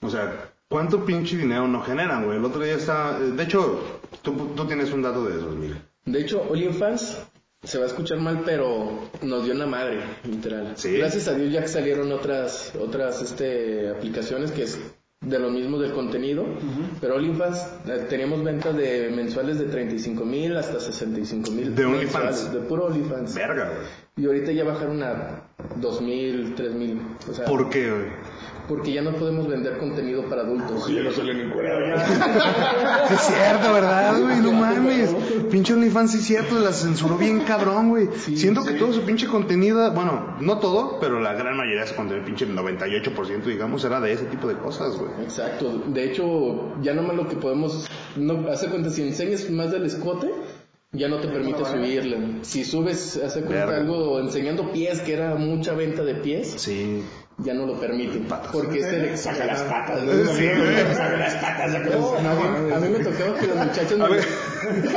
[0.01, 2.39] O sea, ¿cuánto pinche dinero no generan, güey?
[2.39, 3.19] El otro día está.
[3.19, 5.83] De hecho, tú, tú tienes un dato de esos, Miguel.
[6.07, 7.19] De hecho, OnlyFans
[7.63, 10.73] se va a escuchar mal, pero nos dio una madre, literal.
[10.77, 10.97] Sí.
[10.97, 14.81] Gracias a Dios ya que salieron otras, otras este, aplicaciones que es
[15.21, 16.45] de lo mismo del contenido,
[17.01, 21.75] pero OnlyFans eh, teníamos ventas de mensuales de 35 mil hasta 65 mil.
[21.75, 22.53] ¿De OnlyFans?
[22.53, 23.35] De puro OnlyFans.
[23.35, 23.87] Verga, güey.
[24.17, 27.01] Y ahorita ya bajaron a 2 mil, 3 mil.
[27.31, 28.07] O sea, ¿Por qué, güey?
[28.69, 30.89] Porque ya no podemos vender contenido para adultos.
[30.89, 32.01] Ya no salen encuerados.
[33.09, 34.37] Sí es cierto, ¿verdad, güey?
[34.41, 35.15] No mames.
[35.51, 38.09] Pinche OnlyFans sí es cierto, la censuró bien cabrón, güey.
[38.17, 41.95] Siento que todo su pinche contenido, bueno, no todo, pero la gran mayoría de ese
[41.97, 45.11] contenido, pinche 98%, digamos, era de ese tipo de cosas, güey.
[45.23, 45.83] Exacto.
[45.89, 50.31] De hecho, ya nomás lo que podemos, no, hace cuenta, si enseñas más del escote,
[50.93, 52.39] ya no te permite subirle.
[52.43, 53.81] Si subes, hace cuenta Verga.
[53.83, 57.03] algo enseñando pies, que era mucha venta de pies, Sí.
[57.39, 58.27] Ya no lo permiten.
[58.53, 60.13] Porque ese de saca las patas, ¿no?
[60.33, 60.95] Sí, güey.
[60.95, 62.73] Saca las patas, saca las No, patas.
[62.73, 64.25] A mí- me tocaba que los muchachos A me- ver,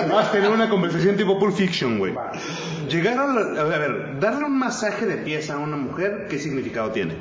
[0.10, 2.14] vamos a tener una conversación tipo Pulp Fiction, güey.
[2.90, 6.92] Llegar a, la- a ver, darle un masaje de pies a una mujer, ¿qué significado
[6.92, 7.16] tiene?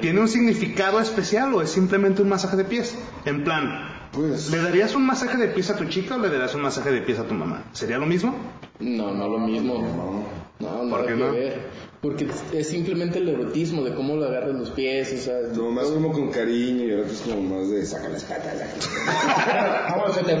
[0.00, 2.98] ¿Tiene un significado especial o es simplemente un masaje de pies?
[3.24, 6.54] En plan, Pues, ¿le darías un masaje de pies a tu chica o le darías
[6.56, 7.62] un masaje de pies a tu mamá?
[7.72, 8.34] ¿Sería lo mismo?
[8.80, 10.26] No, no lo mismo.
[10.58, 11.30] No, no, ¿Por qué no?
[11.32, 11.60] ver.
[12.06, 15.86] Porque es simplemente el erotismo de cómo lo agarras los pies, o sea, como más
[15.86, 18.52] como con cariño y el otro es como más de saca las patas.
[18.54, 19.90] saca las patas.
[19.90, 20.34] Vamos a Se te.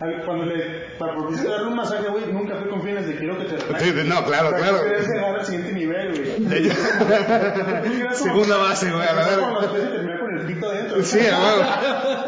[0.00, 3.46] Al- Cuando le, de darle un masaje, güey, nunca fui con fines de quiero que
[3.46, 4.06] te relajes.
[4.06, 4.80] No, claro, claro.
[4.80, 6.70] querer llegar al siguiente nivel, güey.
[8.14, 9.58] Segunda base, güey, a la verga.
[9.72, 11.02] y terminar con el pito adentro.
[11.02, 12.24] Sí, a.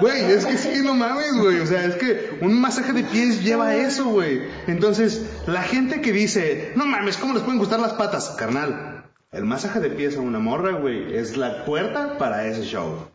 [0.00, 1.60] Güey, es que sí, no mames, güey.
[1.60, 4.42] O sea, es que un masaje de pies lleva eso, güey.
[4.66, 8.30] Entonces, la gente que dice, no mames, ¿cómo les pueden gustar las patas?
[8.38, 13.08] Carnal, el masaje de pies a una morra, güey, es la puerta para ese show.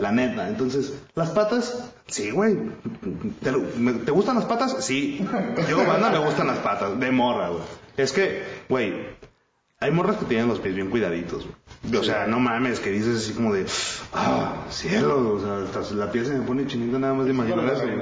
[0.00, 0.48] La neta.
[0.48, 2.56] Entonces, las patas, sí, güey.
[3.42, 4.76] ¿Te, lo- me- ¿te gustan las patas?
[4.80, 5.22] Sí.
[5.68, 6.98] Yo, banda, me gustan las patas.
[6.98, 7.62] De morra, güey.
[7.98, 8.94] Es que, güey,
[9.80, 11.96] hay morras que tienen los pies bien cuidaditos, güey.
[12.00, 13.64] O sea, no mames, que dices así como de,
[14.12, 17.64] ah, cielo, o sea, hasta la piel se me pone chinita nada más de imaginar
[17.72, 17.82] eso.
[17.86, 17.98] güey.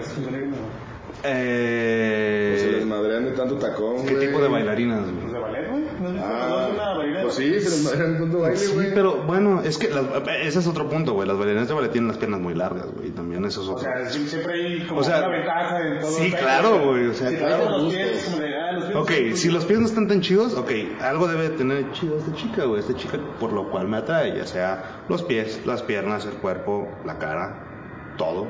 [1.23, 4.27] Se les Eh, madrean de tanto tacón, ¿Qué güey.
[4.27, 5.15] tipo de bailarinas, güey?
[5.21, 5.83] Pues de ballet, güey.
[6.01, 7.23] ¿No Ah, una bailarina?
[7.23, 8.95] pues sí, se les madrean de tanto baile, Sí, güey.
[8.95, 10.05] pero bueno, es que las-
[10.43, 11.27] ese es otro punto, güey.
[11.27, 13.09] Las bailarinas de ballet tienen las piernas muy largas, güey.
[13.09, 13.85] y También eso es O otro.
[13.85, 16.11] sea, sí- siempre hay como O sea, una ventaja en todo.
[16.13, 18.66] sí, claro, güey, o sea, si claro, los pies, como de, ah,
[18.99, 22.65] Ok, si los pies no están tan chidos, ok, algo debe tener chido esta chica,
[22.65, 22.81] güey.
[22.81, 26.89] Esta chica por lo cual me atrae, ya sea los pies, las piernas, el cuerpo,
[27.05, 28.47] la cara, todo.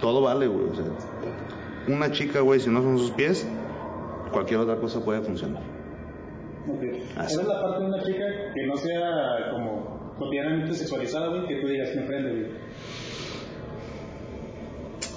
[0.00, 0.70] Todo vale, güey.
[0.70, 0.84] O sea,
[1.88, 3.46] una chica, güey, si no son sus pies,
[4.32, 5.62] cualquier otra cosa puede funcionar.
[6.68, 6.82] Ok.
[7.16, 7.34] Así.
[7.36, 11.56] ¿Cuál es la parte de una chica que no sea como cotidianamente sexualizada, güey, que
[11.56, 12.52] tú digas, me prende, güey?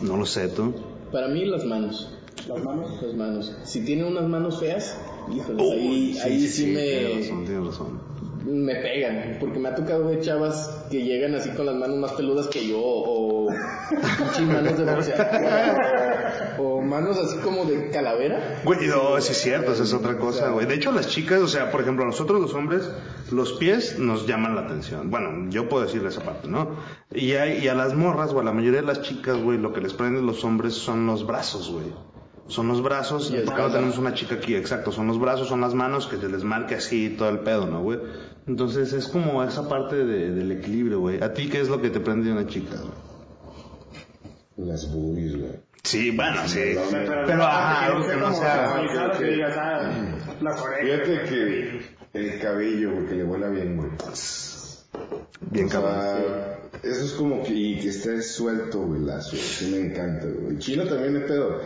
[0.02, 0.74] No lo sé, tú.
[1.12, 2.17] Para mí las manos,
[2.48, 3.02] Las manos.
[3.02, 3.56] las manos.
[3.63, 4.98] Si tiene unas manos feas,
[5.34, 8.00] híjole, Uy, ahí, ahí sí, me, razón, tienes razón.
[8.46, 12.13] me pegan, porque me ha tocado ver chavas que llegan así con las manos más
[12.13, 13.48] peludas que yo, o
[14.48, 15.78] manos de boxeador,
[16.58, 18.62] o, o manos así como de calavera.
[18.63, 20.65] Güey, no, sí es cierto, esa es otra cosa, güey.
[20.65, 22.89] De hecho, las chicas, o sea, por ejemplo, nosotros los hombres,
[23.32, 25.12] los pies nos llaman la atención.
[25.12, 26.70] Bueno, yo puedo decirle esa parte, ¿no?
[27.13, 29.74] Y a, y a las morras, o a la mayoría de las chicas, güey, lo
[29.74, 31.86] que les prende los hombres son los brazos, güey.
[32.52, 33.78] Son los brazos, Y y el por acá no brazo.
[33.80, 34.92] tenemos una chica aquí, exacto.
[34.92, 37.82] Son los brazos, son las manos que se les marque así todo el pedo, ¿no,
[37.82, 38.00] güey?
[38.48, 41.24] Entonces es como esa parte de- del equilibrio, güey.
[41.24, 44.68] ¿A ti qué es lo que te prende de una chica, güey?
[44.70, 45.52] Las boobies, güey.
[45.84, 46.60] Sí, bueno, sí.
[46.92, 48.76] Pero, ajá, parte algo que no sea...
[48.76, 49.92] ah,
[50.42, 51.08] las orejas.
[51.08, 51.82] Fíjate que
[52.14, 53.90] el cabello, güey, que le huela bien, güey.
[55.50, 56.61] Bien O sea, cabrón.
[56.84, 59.36] Eso es como que, y que esté suelto, güey, lazo.
[59.36, 60.58] Sí me encanta, güey.
[60.58, 61.62] Chino también es pedo.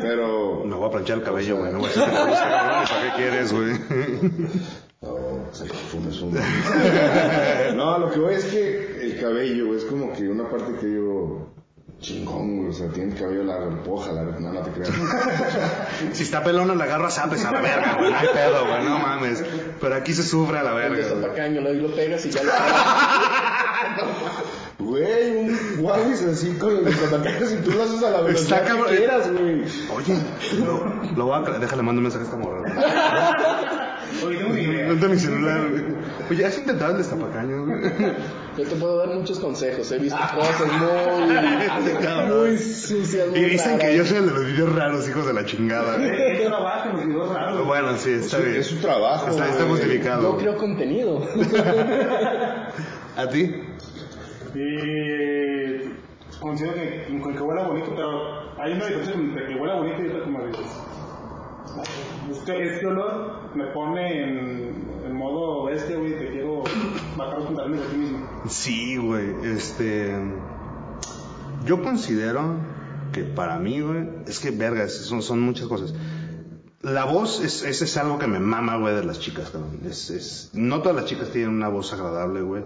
[0.00, 0.62] Pero.
[0.66, 1.72] Me voy a planchar el cabello, güey.
[1.72, 2.30] No voy a cabrón.
[2.88, 3.72] ¿Para qué quieres, güey?
[5.02, 5.16] No,
[5.52, 6.38] se perfume es un-
[7.74, 10.92] No, lo que voy es que el cabello, güey, es como que una parte que
[10.94, 11.46] yo.
[12.00, 12.68] Chingón, güey.
[12.68, 14.38] O sea, tiene el cabello largo, lo puedo jalar.
[14.38, 14.90] No, no te creas.
[16.12, 18.10] Si está pelona, la agarro a zapes a la verga, güey.
[18.10, 18.84] No hay pedo, güey.
[18.84, 19.42] No mames.
[19.80, 22.50] Pero aquí se sufre a la verga, zapacaño, ahí lo pegas y ya lo
[24.78, 28.64] Güey, un Huawei así con el zapacajas y tú lo haces a la velocidad Está
[28.68, 28.88] cabrón.
[28.90, 29.62] que quieras, güey.
[29.94, 30.16] Oye,
[30.58, 31.58] lo, lo voy a...
[31.58, 33.98] Déjale, mando un mensaje a esta morra.
[34.24, 34.88] Oye, tengo idea.
[34.94, 35.84] No mi celular, güey.
[36.30, 37.80] Oye, ¿has intentado el destapacaño, güey?
[38.56, 43.78] Yo te puedo dar muchos consejos, he visto cosas muy, muy sucias, muy Y dicen
[43.78, 46.44] que yo soy el de los videos raros, hijos de la chingada, güey.
[46.46, 47.66] Trabaja en los videos raros.
[47.66, 48.56] Bueno, sí, está Es su- bien.
[48.60, 50.22] es su trabajo, Está, está justificado.
[50.22, 51.22] Yo creo contenido.
[53.16, 53.54] ¿A ti?
[54.54, 60.02] Y considero que, con que huela bonito, pero hay una diferencia entre que huela bonito
[60.02, 60.66] y otra como dices.
[62.30, 66.62] Este, este olor me pone en, modo bestia, güey, te quiero
[67.16, 68.26] bajar los de ti mismo.
[68.48, 70.16] Sí, güey, este...
[71.66, 72.56] Yo considero
[73.12, 75.94] que para mí, güey, es que, vergas, son, son muchas cosas.
[76.80, 79.80] La voz es, es, es algo que me mama, güey, de las chicas, cabrón.
[79.84, 82.64] Es, es, no todas las chicas tienen una voz agradable, güey.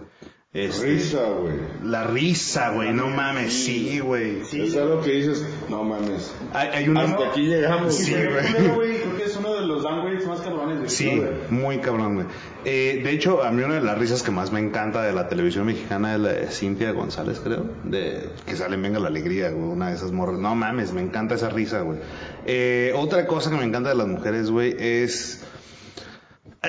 [0.55, 1.57] Este, Risa, güey.
[1.83, 4.41] La risa, güey, no mames, sí, güey.
[4.53, 6.33] Es algo que dices, no mames.
[6.53, 7.03] Hay, hay una...
[7.03, 7.93] Hasta aquí llegamos.
[7.93, 9.01] Sí, güey.
[9.01, 12.27] creo que es uno de los downgrades más cabrones de Sí, muy cabrón, güey.
[12.65, 15.27] Eh, de hecho, a mí una de las risas que más me encanta de la
[15.27, 17.67] televisión mexicana es la de Cintia González, creo.
[17.83, 19.71] De que sale en Venga la Alegría, güey.
[19.71, 20.39] Una de esas morras.
[20.39, 21.99] No mames, me encanta esa risa, güey.
[22.47, 25.45] Eh, otra cosa que me encanta de las mujeres, güey, es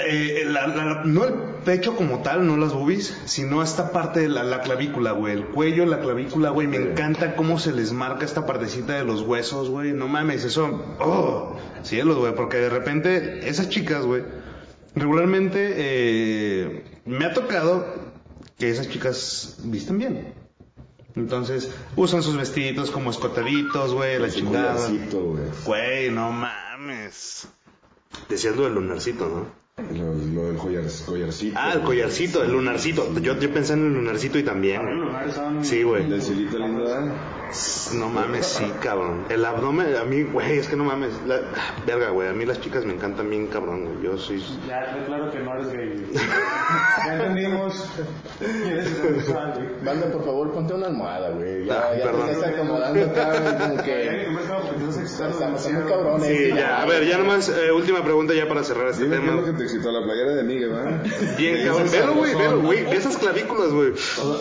[0.08, 4.30] Eh, la- la- no el pecho como tal, no las boobies, sino esta parte de
[4.30, 5.34] la, la clavícula, güey.
[5.34, 6.68] El cuello, la clavícula, güey.
[6.68, 9.94] Me encanta cómo se les marca esta partecita de los huesos, güey.
[9.94, 10.96] No mames, eso.
[11.00, 11.56] ¡Oh!
[11.84, 12.36] Cielos, güey.
[12.36, 14.24] Porque de repente, esas chicas, güey.
[14.96, 17.86] Regularmente eh, me ha tocado
[18.58, 20.34] que esas chicas visten bien.
[21.16, 24.74] Entonces, usan sus vestiditos como escotaditos, güey, la chingada.
[24.88, 25.00] güey.
[25.66, 27.48] Güey, no mames.
[28.30, 29.65] Decías lo del lunarcito, ¿no?
[29.78, 31.60] Lo, lo del collar, collarcito.
[31.60, 33.12] Ah, el collarcito, el lunarcito.
[33.20, 34.82] Yo, yo pensé en el lunarcito y también.
[34.82, 36.06] Lunares son- Sí, güey.
[37.94, 39.26] No mames, sí, cabrón.
[39.30, 41.12] El abdomen, a mí, güey, es que no mames.
[41.28, 41.42] La,
[41.86, 44.02] verga, güey, a mí las chicas me encantan bien, cabrón, güey.
[44.02, 44.42] Yo soy...
[44.66, 46.06] Ya, está claro que no eres gay.
[47.06, 47.90] ya entendimos.
[49.84, 51.70] Banda, por favor, ponte una almohada, güey.
[51.70, 52.30] Ah, Ya, ya te perdón.
[52.30, 54.26] estás acomodando acá, como Ya que...
[55.04, 56.28] Estamos muy cabrones.
[56.28, 59.26] Sí, ya, a ver, ya nomás, eh, última pregunta ya para cerrar este Dime qué
[59.26, 59.65] es lo que tema.
[59.66, 61.04] Excitó la playera de Miguel, ¿verdad?
[61.38, 61.92] Bien, cabrón.
[61.92, 62.84] Velo, güey, velo, güey.
[62.86, 63.92] Ve esas clavículas, güey.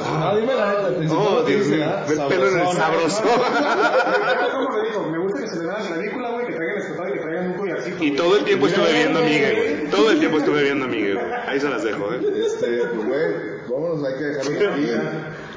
[0.04, 1.86] Ah, dime la te Oh, Dios mío.
[2.08, 3.22] Ve el pelo en el sabroso.
[4.52, 5.10] ¿Cómo le digo?
[5.10, 7.46] Me gusta que se le da la clavícula, güey, que traigan escotado y que traigan
[7.50, 8.04] un collarcito.
[8.04, 9.90] Y todo el tiempo estuve viendo a Miguel, güey.
[9.90, 11.14] Todo el tiempo estuve viendo a Miguel.
[11.14, 11.26] güey.
[11.46, 12.20] Ahí se las dejo, eh.
[12.46, 13.24] Este, pues, güey,
[13.70, 14.86] vámonos, hay que dejarlo aquí.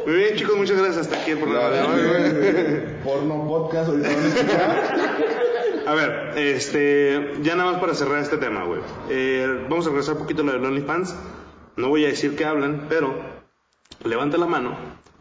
[0.05, 1.05] Muy bien, chicos, muchas gracias.
[1.07, 2.23] Hasta aquí el programa de La hoy, güey.
[2.23, 5.36] de porno podcast, ahorita van a escuchar.
[5.87, 8.81] A ver, este, ya nada más para cerrar este tema, güey.
[9.09, 11.15] Eh, vamos a regresar un poquito a lo de OnlyFans.
[11.77, 13.15] No voy a decir que hablan, pero
[14.03, 14.77] levanta la mano.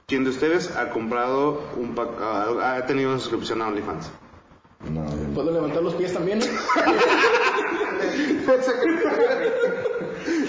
[0.09, 4.11] ¿Quién de ustedes ha comprado un pack, ha, ha tenido una suscripción a OnlyFans?
[4.91, 5.35] No, yo.
[5.35, 6.41] ¿Puedo levantar los pies también?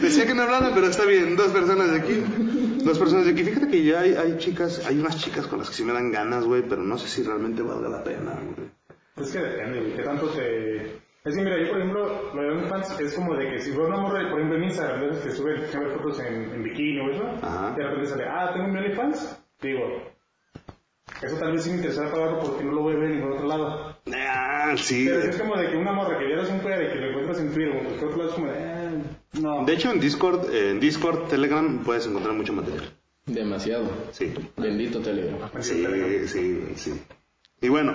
[0.02, 1.36] Decía que no hablaran, pero está bien.
[1.36, 2.24] Dos personas de aquí.
[2.84, 3.44] Dos personas de aquí.
[3.44, 6.12] Fíjate que ya hay, hay chicas, hay unas chicas con las que sí me dan
[6.12, 8.68] ganas, güey, pero no sé si realmente valga la pena, güey.
[9.20, 10.86] Es que depende, güey, qué tanto te...
[11.26, 13.90] Es que mira, yo por ejemplo, lo de OnlyFans es como de que si fuera
[13.90, 17.00] una morra, por ejemplo en Instagram, de esas que suben siempre fotos en, en bikini
[17.00, 17.74] o eso, Ajá.
[17.76, 20.04] y de repente sale, ah, tengo mi OnlyFans, digo,
[21.22, 23.34] eso tal vez sí me interesara pagarlo porque no lo voy a ver en ningún
[23.34, 23.98] otro lado.
[24.16, 25.06] Ah, sí.
[25.08, 27.08] Pero si es como de que una morra que vieras un pedo y que lo
[27.10, 29.04] encuentras en Twitter o en cualquier otro lado, es como de, eh,
[29.42, 29.66] no.
[29.66, 32.94] De hecho, en Discord, eh, en Discord, Telegram, puedes encontrar mucho material.
[33.26, 33.90] Demasiado.
[34.12, 34.34] Sí.
[34.56, 35.50] Bendito Telegram.
[35.60, 35.86] Sí,
[36.28, 37.02] sí, sí.
[37.60, 37.94] Y bueno,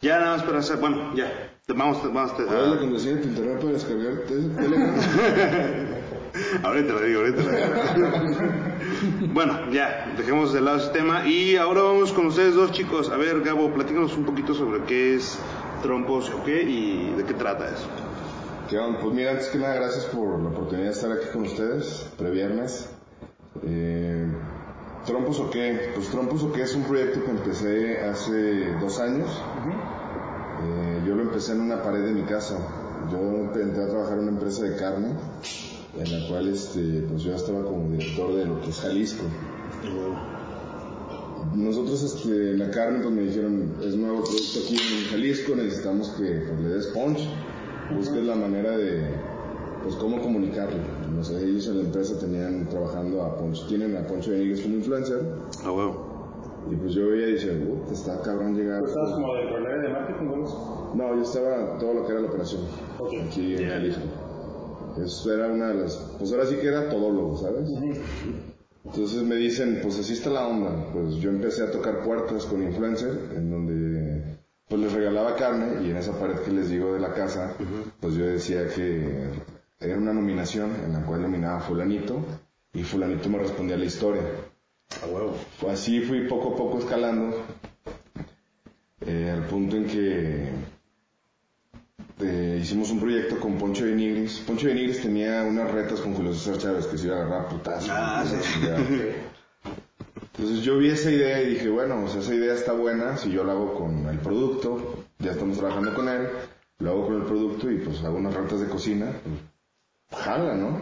[0.00, 1.32] ya nada más para hacer, bueno, ya.
[1.68, 2.32] Vamos, vamos.
[2.32, 4.94] ¿Cuál es la a- contraseña de tu internet para descargar te- Telegram?
[6.62, 9.32] ahorita lo digo, ahorita lo digo.
[9.34, 11.26] bueno, ya, dejemos de lado ese tema.
[11.26, 13.10] Y ahora vamos con ustedes dos chicos.
[13.10, 15.38] A ver, Gabo, platícanos un poquito sobre qué es
[15.82, 17.86] Trompos o qué y de qué trata eso.
[18.70, 19.00] ¿Qué onda?
[19.00, 22.90] Pues mira, antes que nada, gracias por la oportunidad de estar aquí con ustedes, previernes.
[23.66, 24.26] Eh,
[25.08, 25.92] ¿Trompos o qué?
[25.94, 29.30] Pues Trompos o qué es un proyecto que empecé hace dos años.
[30.62, 32.58] Eh, yo lo empecé en una pared de mi casa.
[33.10, 33.18] Yo
[33.58, 35.14] entré a trabajar en una empresa de carne,
[35.98, 39.24] en la cual este, pues yo estaba como director de lo que es Jalisco.
[41.54, 46.42] Nosotros este, la carne pues me dijeron, es nuevo producto aquí en Jalisco, necesitamos que
[46.46, 47.20] pues, le des punch,
[47.96, 49.04] busques la manera de,
[49.82, 50.97] pues cómo comunicarlo.
[51.14, 54.60] No sé, ellos en la empresa tenían trabajando a Poncho, tienen a Poncho de Nigres
[54.60, 55.20] como influencer,
[55.64, 56.06] A huevo.
[56.70, 58.80] y pues yo veía y decía, "Uh, está cabrón llegar.
[58.82, 62.20] ¿Tú estabas como del área de marketing o No, yo estaba todo lo que era
[62.20, 62.62] la operación,
[62.98, 63.12] Ok.
[63.26, 63.68] aquí en Ya.
[63.70, 64.02] Jalisco.
[65.04, 67.68] Eso era una de las, pues ahora sí que era todólogo, ¿sabes?
[68.84, 70.70] Entonces me dicen, pues así está la onda.
[70.92, 75.90] Pues yo empecé a tocar puertas con influencer, en donde pues les regalaba carne y
[75.90, 77.54] en esa pared que les digo de la casa,
[78.00, 79.28] pues yo decía que
[79.80, 82.24] era una nominación en la cual nominaba a fulanito
[82.72, 84.22] y fulanito me respondía la historia.
[85.02, 85.36] A huevo.
[85.70, 87.44] Así fui poco a poco escalando
[89.00, 90.48] eh, al punto en que
[92.20, 94.40] eh, hicimos un proyecto con Poncho de Nigris.
[94.40, 97.46] Poncho de Nigris tenía unas retas con Julio César Chávez que se iba a agarrar
[97.46, 97.90] a putazos.
[97.92, 98.60] Ah, sí.
[100.38, 103.30] Entonces yo vi esa idea y dije, bueno, o sea, esa idea está buena si
[103.30, 106.28] yo la hago con el producto, ya estamos trabajando con él,
[106.78, 109.12] lo hago con el producto y pues hago unas retas de cocina,
[110.10, 110.80] jala, ¿no?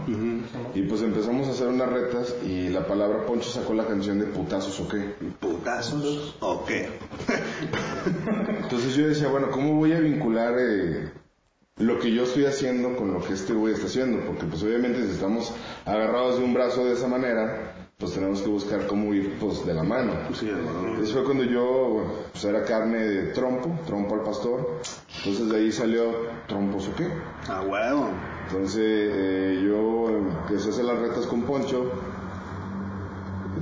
[0.74, 4.26] Y pues empezamos a hacer unas retas y la palabra Poncho sacó la canción de
[4.26, 5.14] putazos o qué.
[5.40, 6.88] ¿Putazos o qué?
[8.62, 11.10] Entonces yo decía, bueno, ¿cómo voy a vincular eh,
[11.78, 14.24] lo que yo estoy haciendo con lo que este güey está haciendo?
[14.26, 15.52] Porque pues obviamente si estamos
[15.84, 19.74] agarrados de un brazo de esa manera, pues tenemos que buscar cómo ir pues de
[19.74, 20.12] la mano.
[20.34, 20.48] Sí.
[20.48, 24.80] Entonces fue cuando yo, pues era carne de trompo, trompo al pastor.
[25.18, 26.12] Entonces de ahí salió
[26.46, 27.08] trompos o qué.
[27.48, 28.10] A huevo.
[28.48, 31.90] Entonces eh, yo empecé a hacer las retas con Poncho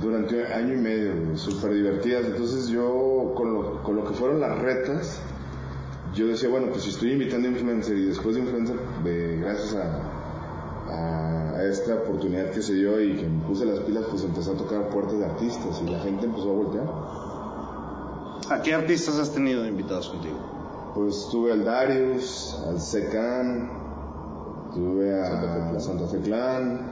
[0.01, 2.25] durante año y medio, súper divertidas.
[2.25, 5.21] Entonces yo, con lo, con lo que fueron las retas,
[6.13, 8.77] yo decía, bueno, pues si estoy invitando a influencer y después de influencer,
[9.41, 14.05] gracias a, a, a esta oportunidad que se dio y que me puse las pilas,
[14.09, 16.85] pues empecé a tocar puertas de artistas y la gente empezó a voltear.
[18.49, 20.37] ¿A qué artistas has tenido invitados contigo?
[20.93, 23.84] Pues tuve al Darius, al Secan,
[24.75, 26.91] tuve a Santa Fe Clan,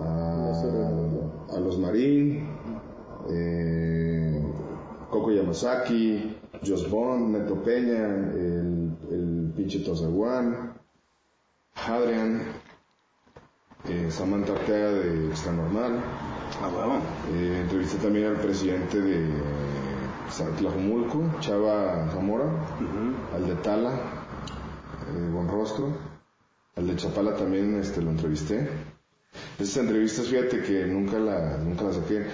[0.00, 2.48] a, a los Marín,
[3.28, 4.42] eh,
[5.10, 10.72] Coco Yamasaki, Josh Bond, Neto Peña, el, el pinche Tozaguan,
[11.86, 12.40] Adrian,
[13.88, 16.00] eh, Samantha Ortega de Extra Normal.
[16.62, 16.94] Ah, huevo.
[17.34, 19.28] Eh, entrevisté también al presidente de
[20.58, 22.46] Tlajumulco, Chava Zamora,
[23.34, 26.11] al de Tala, eh, Buen Rostro,
[26.76, 28.68] al de Chapala también este, lo entrevisté.
[29.58, 32.26] Esas entrevistas, fíjate que nunca la, nunca la saqué.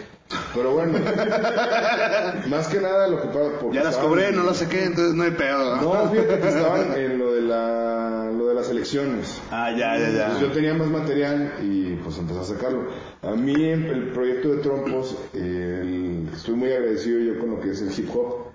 [0.54, 0.98] Pero bueno,
[2.48, 3.50] más que nada lo que pasa.
[3.60, 5.76] porque Ya las estaban- cobré, no las saqué, entonces no hay pedo.
[5.76, 5.82] ¿no?
[6.04, 9.40] No, fíjate que estaban en lo de, la, lo de las elecciones.
[9.50, 10.40] Ah, ya, ya, ya.
[10.40, 12.88] Yo tenía más material y pues empecé a sacarlo.
[13.22, 17.80] A mí el proyecto de Trompos, el- estoy muy agradecido yo con lo que es
[17.80, 18.48] el hip hop,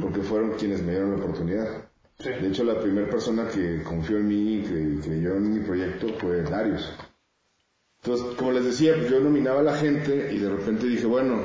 [0.00, 1.66] porque fueron quienes me dieron la oportunidad.
[2.22, 6.42] De hecho, la primera persona que confió en mí y creyó en mi proyecto fue
[6.42, 6.92] Darius.
[8.02, 11.40] Entonces, como les decía, yo nominaba a la gente y de repente dije, bueno,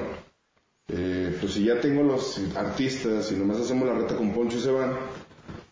[0.90, 4.62] eh, pues si ya tengo los artistas y nomás hacemos la reta con Poncho y
[4.62, 4.94] se van,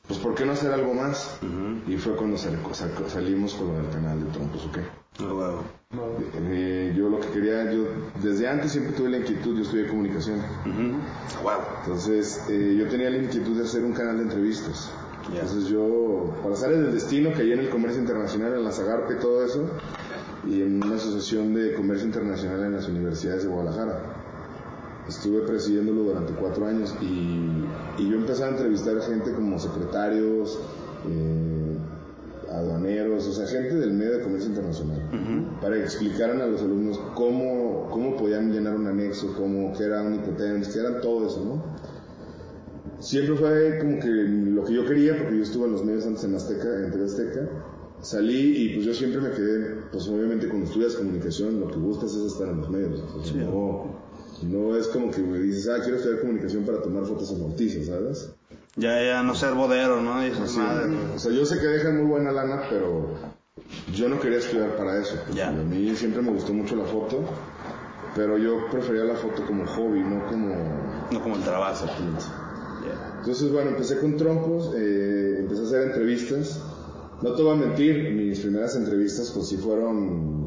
[0.08, 1.39] pues ¿por qué no hacer algo más?
[1.88, 4.78] Y fue cuando sal- sal- salimos con lo del canal de Trompos, ¿ok?
[5.20, 5.64] Huevo.
[6.49, 7.86] Eh, yo lo que quería, yo
[8.22, 10.39] desde antes siempre tuve la inquietud, yo estudié comunicación.
[10.39, 10.97] Ujú.
[11.47, 11.82] Ah.
[11.84, 14.91] Entonces, eh, yo tenía la inquietud de hacer un canal de entrevistas.
[15.32, 19.20] Entonces yo, para salir del destino, caí en el comercio internacional, en la Zagarpa y
[19.20, 19.70] todo eso,
[20.45, 23.99] y en una asociación de comercio internacional en las universidades de Guadalajara.
[25.07, 27.66] Estuve presidiéndolo durante cuatro años y,
[27.97, 30.59] y yo empecé a entrevistar gente como secretarios,
[31.07, 31.53] eh,
[32.64, 35.01] aduaneros, o sea, gente del medio de comercio internacional,
[35.61, 40.01] para que explicaran a los alumnos cómo, cómo podían llenar un anexo, cómo, qué era
[40.01, 41.64] un IPTEMS, qué era todo eso, ¿no?
[42.99, 46.24] Siempre fue como que lo que yo quería, porque yo estuve en los medios antes
[46.24, 47.49] en Azteca, en TV Azteca,
[48.01, 52.14] salí y pues yo siempre me quedé, pues obviamente cuando estudias comunicación lo que buscas
[52.16, 54.01] es estar en los medios, o sea, no,
[54.43, 57.88] no es como que me dices, ah, quiero estudiar comunicación para tomar fotos en noticias,
[57.88, 58.34] ¿sabes?
[58.76, 60.26] Ya, ya, no ser bodero, ¿no?
[60.26, 60.90] Y esas Sí, madres.
[61.16, 63.08] o sea, yo sé que dejan muy buena lana, pero
[63.94, 65.16] yo no quería estudiar para eso.
[65.36, 65.50] Ya.
[65.50, 67.20] A mí siempre me gustó mucho la foto,
[68.16, 70.56] pero yo prefería la foto como hobby, no como...
[71.12, 71.86] No como el trabajo.
[73.20, 76.62] Entonces, bueno, empecé con trompos, eh, empecé a hacer entrevistas.
[77.22, 80.44] No te voy a mentir, mis primeras entrevistas pues sí fueron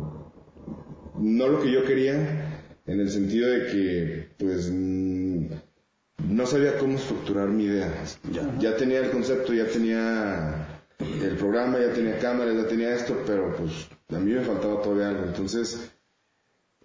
[1.19, 5.47] no lo que yo quería, en el sentido de que pues mm,
[6.29, 7.93] no sabía cómo estructurar mi idea.
[8.59, 8.77] Ya.
[8.77, 10.67] tenía el concepto, ya tenía
[10.99, 15.09] el programa, ya tenía cámaras, ya tenía esto, pero pues a mí me faltaba todavía
[15.09, 15.25] algo.
[15.25, 15.91] Entonces,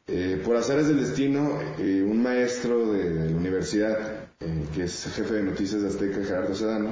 [0.08, 3.98] eh, por azares del destino, eh, un maestro de, de la universidad,
[4.39, 6.89] eh, que es jefe de noticias de Azteca, Gerardo Sedano,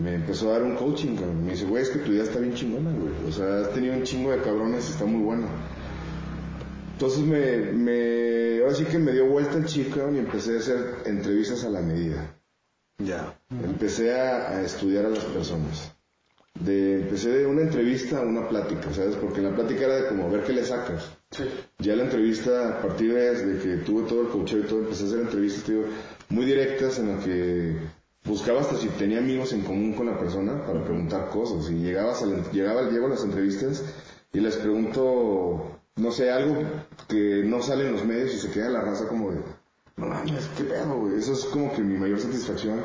[0.00, 1.16] me empezó a dar un coaching.
[1.44, 3.12] Me dice, güey, es que tu idea está bien chingona, güey.
[3.28, 5.46] O sea, has tenido un chingo de cabrones y está muy buena.
[6.96, 10.78] Entonces me, me, ahora sí que me dio vuelta el chico y empecé a hacer
[11.04, 12.34] entrevistas a la medida.
[12.96, 13.38] Ya.
[13.50, 15.92] Empecé a, a estudiar a las personas.
[16.58, 19.14] De, empecé de una entrevista a una plática, ¿sabes?
[19.16, 21.10] Porque la plática era de como ver qué le sacas.
[21.78, 25.06] Ya la entrevista, a partir de, que tuve todo el coacheo y todo, empecé a
[25.08, 25.84] hacer entrevistas, te digo,
[26.30, 27.76] muy directas en las que
[28.24, 31.70] buscaba hasta si tenía amigos en común con la persona para preguntar cosas.
[31.70, 33.84] Y llegabas a la- llegaba, llego a las entrevistas
[34.32, 36.56] y les pregunto, no sé, algo
[37.08, 39.38] que no sale en los medios y se queda la raza como de,
[39.96, 41.16] no mames, qué pedo, güey.
[41.18, 42.80] Eso es como que mi mayor satisfacción.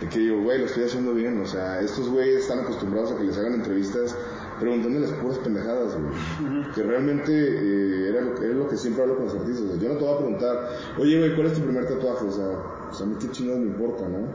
[0.00, 1.40] De que digo, güey, lo estoy haciendo bien.
[1.40, 4.16] O sea, estos güeyes están acostumbrados a que les hagan entrevistas
[4.60, 6.64] preguntándoles puras pendejadas, güey.
[6.74, 9.62] Que realmente eh, era, lo, que- era lo que siempre hablo con los artistas.
[9.66, 12.24] O sea, yo no te voy a preguntar, oye, güey, ¿cuál es tu primer tatuaje?
[12.26, 12.48] O sea,
[12.88, 14.28] pues a mí qué chingados me importa, ¿no?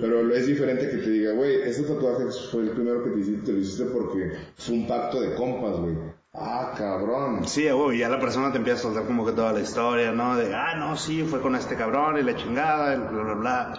[0.00, 3.46] Pero es diferente que te diga, güey, este tatuaje fue el primero que te hiciste,
[3.46, 5.94] te lo hiciste porque fue un pacto de compas, güey.
[6.34, 7.46] Ah, cabrón.
[7.46, 10.36] Sí, güey, ya la persona te empieza a soltar como que toda la historia, ¿no?
[10.36, 13.72] De, ah, no, sí, fue con este cabrón y la chingada, y bla, bla, bla.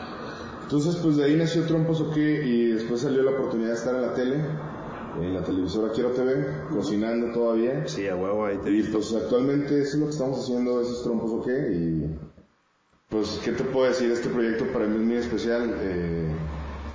[0.63, 4.01] Entonces, pues de ahí nació Trompos OK y después salió la oportunidad de estar en
[4.01, 4.39] la tele,
[5.21, 7.85] en la televisora Quiero TV, cocinando todavía.
[7.87, 8.83] Sí, a huevo, ahí te Y vi.
[8.83, 12.05] pues actualmente eso es lo que estamos haciendo, esos Trompos OK y
[13.09, 14.09] pues, ¿qué te puedo decir?
[14.11, 15.75] Este proyecto para mí es muy especial.
[15.81, 16.31] Eh,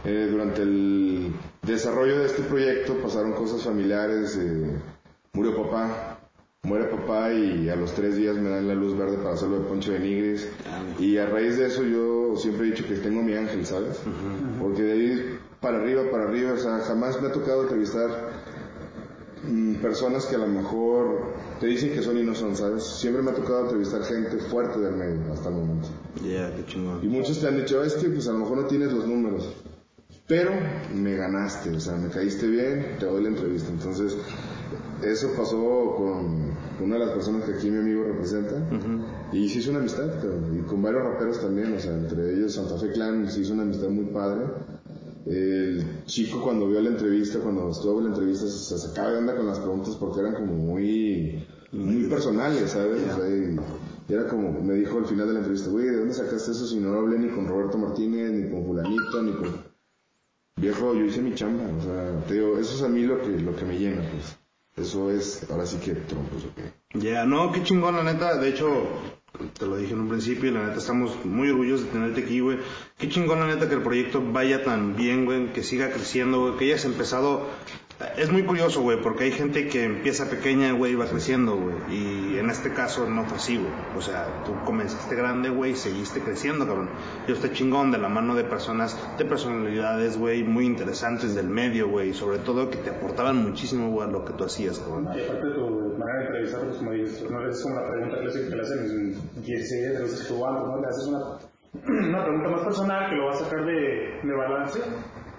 [0.07, 1.33] eh, durante el
[1.63, 4.81] desarrollo de este proyecto pasaron cosas familiares, eh,
[5.33, 6.19] murió papá,
[6.63, 9.69] muere papá y a los tres días me dan la luz verde para hacerlo de
[9.69, 10.49] Poncho de Nigris.
[10.99, 14.01] Y a raíz de eso yo siempre he dicho que tengo mi ángel, ¿sabes?
[14.61, 18.11] Porque de ahí para arriba, para arriba, o sea, jamás me ha tocado entrevistar
[19.47, 22.83] mm, personas que a lo mejor te dicen que son y no son, ¿sabes?
[22.85, 25.89] Siempre me ha tocado entrevistar gente fuerte del medio hasta el momento.
[26.23, 27.01] Yeah, qué chingón.
[27.03, 29.55] Y muchos te han dicho, es que pues a lo mejor no tienes los números,
[30.27, 30.53] pero
[30.95, 33.71] me ganaste, o sea, me caíste bien, te doy la entrevista.
[33.71, 34.17] Entonces,
[35.03, 38.57] eso pasó con una de las personas que aquí mi amigo representa,
[39.33, 40.09] y se hizo una amistad,
[40.55, 43.63] y con varios raperos también, o sea, entre ellos Santa Fe Clan, se hizo una
[43.63, 44.47] amistad muy padre.
[45.27, 49.37] El chico cuando vio la entrevista, cuando estuvo en la entrevista, se sacaba de onda
[49.37, 53.01] con las preguntas porque eran como muy, muy personales, ¿sabes?
[53.13, 53.57] O sea, y-
[54.09, 56.67] y era como, me dijo al final de la entrevista, güey, ¿de dónde sacaste eso
[56.67, 59.71] si no hablé ni con Roberto Martínez, ni con fulanito, ni con...
[60.57, 63.29] Viejo, yo hice mi chamba, o sea, te digo, eso es a mí lo que,
[63.39, 64.37] lo que me llena, pues.
[64.81, 66.73] Eso es, ahora sí que trompos, ok.
[66.95, 68.37] Ya, no, qué chingón, la neta.
[68.37, 68.87] De hecho,
[69.59, 72.59] te lo dije en un principio la neta estamos muy orgullosos de tenerte aquí, güey.
[72.99, 76.57] Qué chingón, la neta, que el proyecto vaya tan bien, güey, que siga creciendo, güey,
[76.57, 77.47] que hayas empezado.
[78.17, 81.77] Es muy curioso, güey, porque hay gente que empieza pequeña, güey, y va creciendo, güey.
[81.91, 83.71] Y en este caso no fue así, güey.
[83.95, 86.89] O sea, tú comenzaste grande, güey, y seguiste creciendo, cabrón.
[87.29, 91.91] Yo estoy chingón de la mano de personas, de personalidades, güey, muy interesantes del medio,
[91.91, 92.11] güey.
[92.11, 95.09] Y sobre todo que te aportaban muchísimo, güey, a lo que tú hacías, cabrón.
[95.15, 98.17] Y aparte de tu manera de entrevistar, pues como dices, no es como la pregunta
[98.17, 100.81] que le hacen en 16 entrevistas que antes, ¿no?
[100.81, 101.21] Le haces una,
[102.09, 104.81] una pregunta más personal que lo va a sacar de balance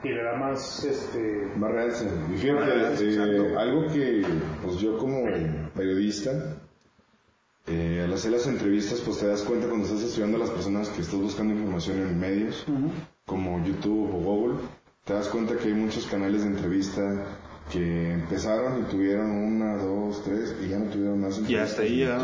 [0.03, 1.51] y le da más, este...
[1.57, 2.07] Más realce.
[2.33, 3.59] Y fíjate, eh, exacto.
[3.59, 4.25] algo que
[4.63, 5.23] pues yo como
[5.75, 6.57] periodista,
[7.67, 10.89] eh, al hacer las entrevistas, pues te das cuenta cuando estás estudiando a las personas
[10.89, 12.65] que estás buscando información en medios,
[13.25, 14.59] como YouTube o Google,
[15.05, 17.37] te das cuenta que hay muchos canales de entrevista
[17.71, 21.99] que empezaron y tuvieron una, dos, tres y ya no tuvieron más Y hasta ahí
[21.99, 22.17] ya.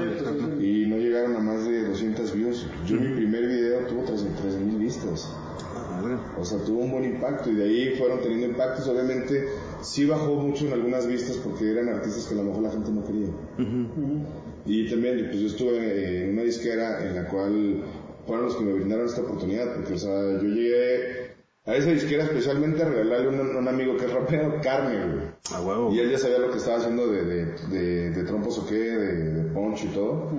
[0.59, 2.67] y no llegaron a más de 200 views.
[2.85, 5.33] Yo mi primer video tuvo 13 mil vistas.
[6.39, 8.87] O sea, tuvo un buen impacto y de ahí fueron teniendo impactos.
[8.87, 9.47] Obviamente,
[9.81, 12.91] sí bajó mucho en algunas vistas porque eran artistas que a lo mejor la gente
[12.91, 13.29] no quería.
[14.65, 17.83] Y también, pues yo estuve en una disquera en la cual
[18.25, 21.26] fueron los que me brindaron esta oportunidad, porque, o sea, yo llegué
[21.67, 25.27] a esa disquera especialmente a regalarle a un, un amigo que es rapero carne, güey.
[25.51, 25.93] A huevo.
[25.93, 28.75] Y él ya sabía lo que estaba haciendo de, de, de, de trompos o qué,
[28.75, 30.31] de, de punch y todo.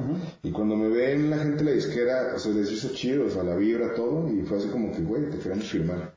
[0.43, 3.31] Y cuando me ven la gente de la disquera, o sea, les hizo chido, o
[3.31, 4.26] sea, la vibra, todo.
[4.33, 6.16] Y fue así como que, güey, te queremos firmar.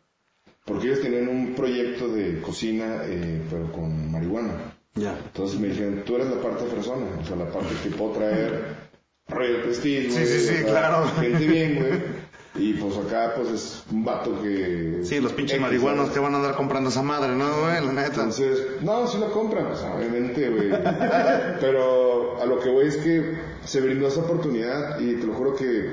[0.65, 4.77] Porque ellos tenían un proyecto de cocina, eh, pero con marihuana.
[4.95, 5.17] Ya.
[5.25, 8.75] Entonces me dijeron, tú eres la parte fresona, o sea, la parte que puedo traer
[9.27, 11.07] Royal Prestige, Sí, sí, sí, o sea, claro.
[11.19, 11.91] Gente bien, güey.
[12.55, 14.99] Y pues acá, pues es un vato que...
[15.03, 17.85] Sí, los pinches marihuanos que van a andar comprando esa madre, ¿no, güey?
[17.85, 18.07] La neta.
[18.07, 20.69] Entonces, no, sí lo compran, pues obviamente, güey.
[21.61, 25.55] Pero a lo que voy es que se brindó esa oportunidad y te lo juro
[25.55, 25.91] que,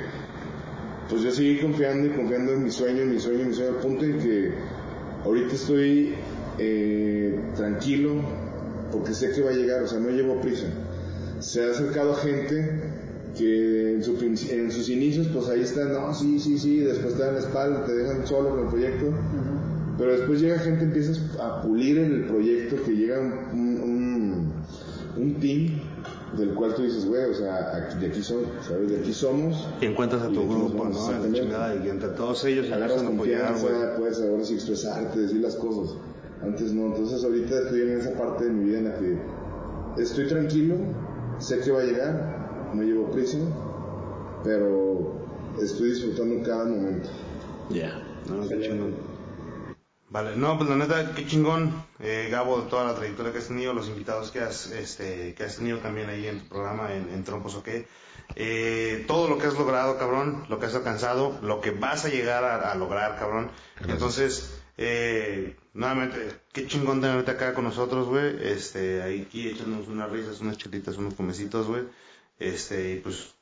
[1.09, 3.71] pues yo seguí confiando y confiando en mi sueño, en mi sueño, en mi sueño,
[3.71, 4.53] al punto en que
[5.25, 6.17] ahorita estoy
[6.59, 8.17] eh, tranquilo
[8.91, 10.67] porque sé que va a llegar, o sea, no llevo prisa.
[11.39, 12.88] Se ha acercado gente
[13.39, 17.15] que en, su princi- en sus inicios, pues ahí están, no, sí, sí, sí, después
[17.15, 19.07] te dan la espalda, te dejan solo con el proyecto.
[19.97, 24.53] Pero después llega gente, empiezas a pulir en el proyecto, que llega un, un,
[25.23, 25.81] un team
[26.37, 28.91] del cual tú dices, güey, o sea, aquí- de aquí soy, ¿sabes?
[28.91, 29.69] De aquí somos.
[29.81, 30.91] Y encuentras a tu grupo, ¿no?
[30.91, 31.41] La exactamente.
[31.41, 33.63] chingada, y entre todos ellos Agarras empiezan a apoyar, güey.
[33.73, 35.97] confianza, puedes ahora sí expresarte, decir las cosas.
[36.43, 39.19] Antes no, entonces ahorita estoy en esa parte de mi vida en la que
[40.03, 40.77] estoy tranquilo,
[41.41, 42.38] sé que va a llegar,
[42.75, 43.39] no llevo prisa,
[44.45, 45.15] pero
[45.61, 47.09] estoy disfrutando cada momento.
[47.71, 48.03] Ya.
[48.29, 48.95] No, qué chingón.
[50.11, 53.49] Vale, no, pues la neta, qué chingón, eh, Gabo, de toda la trayectoria que has
[53.49, 57.11] tenido, los invitados que has, este, que has tenido también ahí en tu programa, en,
[57.11, 57.87] en Trompos o qué.
[58.35, 62.09] Eh, todo lo que has logrado, cabrón, lo que has alcanzado, lo que vas a
[62.09, 63.51] llegar a, a lograr, cabrón.
[63.87, 66.17] Entonces, eh, nuevamente,
[66.53, 68.37] qué chingón tenerte acá con nosotros, güey.
[68.43, 71.83] Este, ahí aquí echándonos unas risas, unas chelitas, unos comecitos, güey.
[72.39, 73.35] Este, y pues,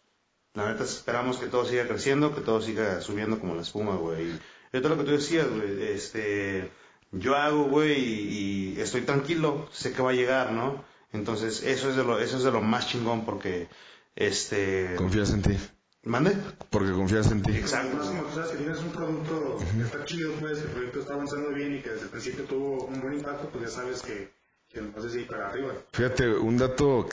[0.54, 4.26] la neta esperamos que todo siga creciendo, que todo siga subiendo como la espuma, güey.
[4.26, 4.40] Y
[4.72, 6.70] ahorita lo que tú decías, güey, este,
[7.12, 10.84] yo hago, güey, y, y estoy tranquilo, sé que va a llegar, ¿no?
[11.12, 13.68] Entonces, eso es de lo, eso es de lo más chingón porque,
[14.16, 15.58] este, Confías en ti.
[16.06, 16.36] ¿mande?
[16.70, 17.56] Porque confías en ti.
[17.56, 17.96] Exacto.
[17.96, 21.14] Más como tú sabes que tienes un producto que está chido, pues, el proyecto está
[21.14, 24.30] avanzando bien y que desde el principio tuvo un buen impacto, pues ya sabes que,
[24.68, 25.74] que no sé si para arriba.
[25.92, 27.08] Fíjate, un dato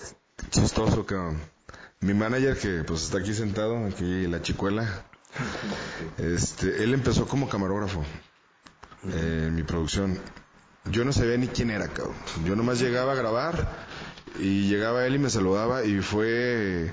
[0.49, 1.39] chistoso, cabrón.
[2.03, 5.05] Mi manager, que pues está aquí sentado, aquí la chicuela,
[6.17, 8.03] este, él empezó como camarógrafo
[9.07, 10.19] eh, en mi producción.
[10.91, 12.17] Yo no sabía ni quién era, cabrón.
[12.43, 13.87] Yo nomás llegaba a grabar
[14.37, 16.91] y llegaba él y me saludaba y fue...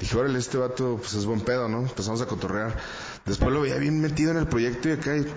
[0.00, 1.82] Dije, órale, este vato pues es buen pedo, ¿no?
[1.82, 2.76] Empezamos a cotorrear.
[3.26, 5.32] Después lo veía bien metido en el proyecto y acá y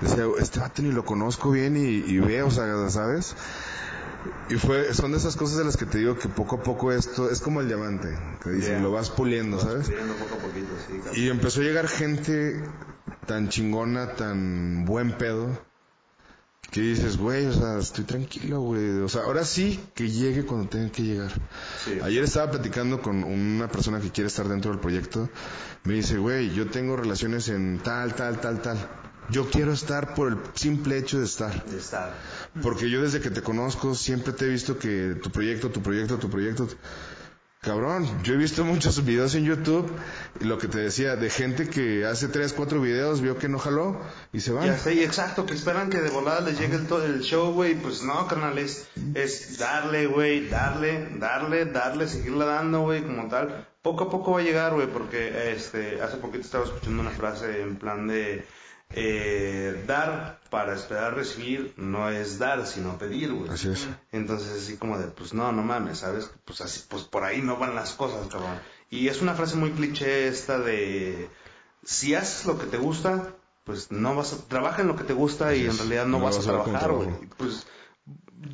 [0.00, 3.36] decía, este vato ni lo conozco bien y, y veo, o sea, ¿sabes?
[4.50, 6.90] Y fue, son de esas cosas de las que te digo que poco a poco
[6.92, 8.08] esto es como el diamante,
[8.42, 8.82] que dicen, Yeah.
[8.82, 9.82] lo vas puliendo, ¿sabes?
[9.82, 11.14] Escribiendo poco a poquito, sí, cabrón.
[11.22, 12.62] Y empezó a llegar gente
[13.26, 15.48] tan chingona, tan buen pedo,
[16.70, 18.98] que dices, güey, o sea, estoy tranquilo, güey.
[19.00, 21.32] O sea, ahora sí que llegue cuando tenga que llegar.
[21.84, 21.98] Sí.
[22.02, 25.30] Ayer estaba platicando con una persona que quiere estar dentro del proyecto.
[25.84, 28.76] Me dice, güey, yo tengo relaciones en tal, tal, tal, tal.
[29.30, 31.64] Yo quiero estar por el simple hecho de estar.
[31.66, 32.14] De estar.
[32.62, 36.18] Porque yo desde que te conozco siempre te he visto que tu proyecto, tu proyecto,
[36.18, 36.68] tu proyecto...
[37.60, 39.90] Cabrón, yo he visto muchos videos en YouTube
[40.40, 43.58] y lo que te decía, de gente que hace 3, 4 videos vio que no
[43.58, 44.00] jaló
[44.32, 44.66] y se van.
[44.66, 47.74] Ya sé, y exacto, que esperan que de volada les llegue el, show, güey.
[47.74, 53.66] Pues no, carnal, es, es darle, güey, darle, darle, darle, seguirle dando, güey, como tal.
[53.82, 57.60] Poco a poco va a llegar, güey, porque este, hace poquito estaba escuchando una frase
[57.60, 58.46] en plan de
[58.90, 63.50] eh, dar para esperar recibir no es dar, sino pedir, güey.
[63.50, 63.86] Así es.
[64.12, 66.30] Entonces así como de, pues no, no mames, ¿sabes?
[66.44, 68.58] Pues así, pues por ahí no van las cosas, cabrón.
[68.90, 71.28] Y es una frase muy cliché esta de,
[71.84, 73.34] si haces lo que te gusta,
[73.64, 76.24] pues no vas a, trabaja en lo que te gusta y en realidad no, No
[76.24, 77.10] vas a vas trabajar, güey.
[77.36, 77.66] Pues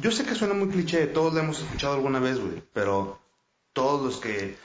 [0.01, 3.21] yo sé que suena muy cliché, todos lo hemos escuchado alguna vez, güey, pero
[3.73, 4.57] todos los que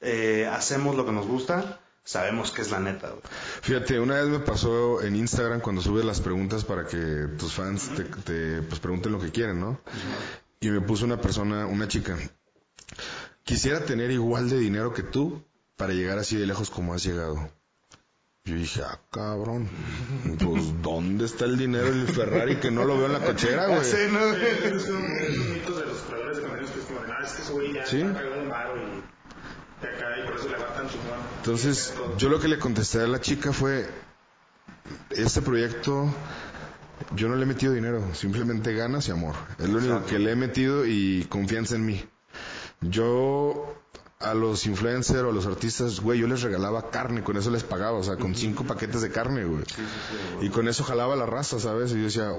[0.00, 3.20] eh, hacemos lo que nos gusta, sabemos que es la neta, güey.
[3.62, 7.90] Fíjate, una vez me pasó en Instagram cuando subes las preguntas para que tus fans
[7.94, 9.80] te, te, pues, pregunten lo que quieren, ¿no?
[10.60, 12.16] Y me puso una persona, una chica,
[13.44, 15.42] quisiera tener igual de dinero que tú
[15.76, 17.50] para llegar así de lejos como has llegado.
[18.44, 19.68] Yo dije, ah, cabrón,
[20.38, 23.80] pues ¿dónde está el dinero del Ferrari que no lo veo en la cochera, güey?
[23.84, 24.20] Sí, ¿no?
[24.20, 27.32] Es un, es un mito de los creadores de contenidos que es como ah, es
[27.32, 28.00] que ese güey ya Sí.
[28.02, 29.02] está cagado y
[31.38, 33.86] Entonces, yo lo que le contesté a la chica fue,
[35.10, 36.12] este proyecto,
[37.14, 39.34] yo no le he metido dinero, simplemente ganas y amor.
[39.58, 42.04] Es lo único que le he metido y confianza en mí.
[42.80, 43.74] Yo
[44.18, 47.64] a los influencers o a los artistas, güey, yo les regalaba carne, con eso les
[47.64, 49.64] pagaba, o sea, con cinco paquetes de carne, güey.
[50.40, 51.92] Y con eso jalaba la raza, ¿sabes?
[51.92, 52.30] Y yo decía,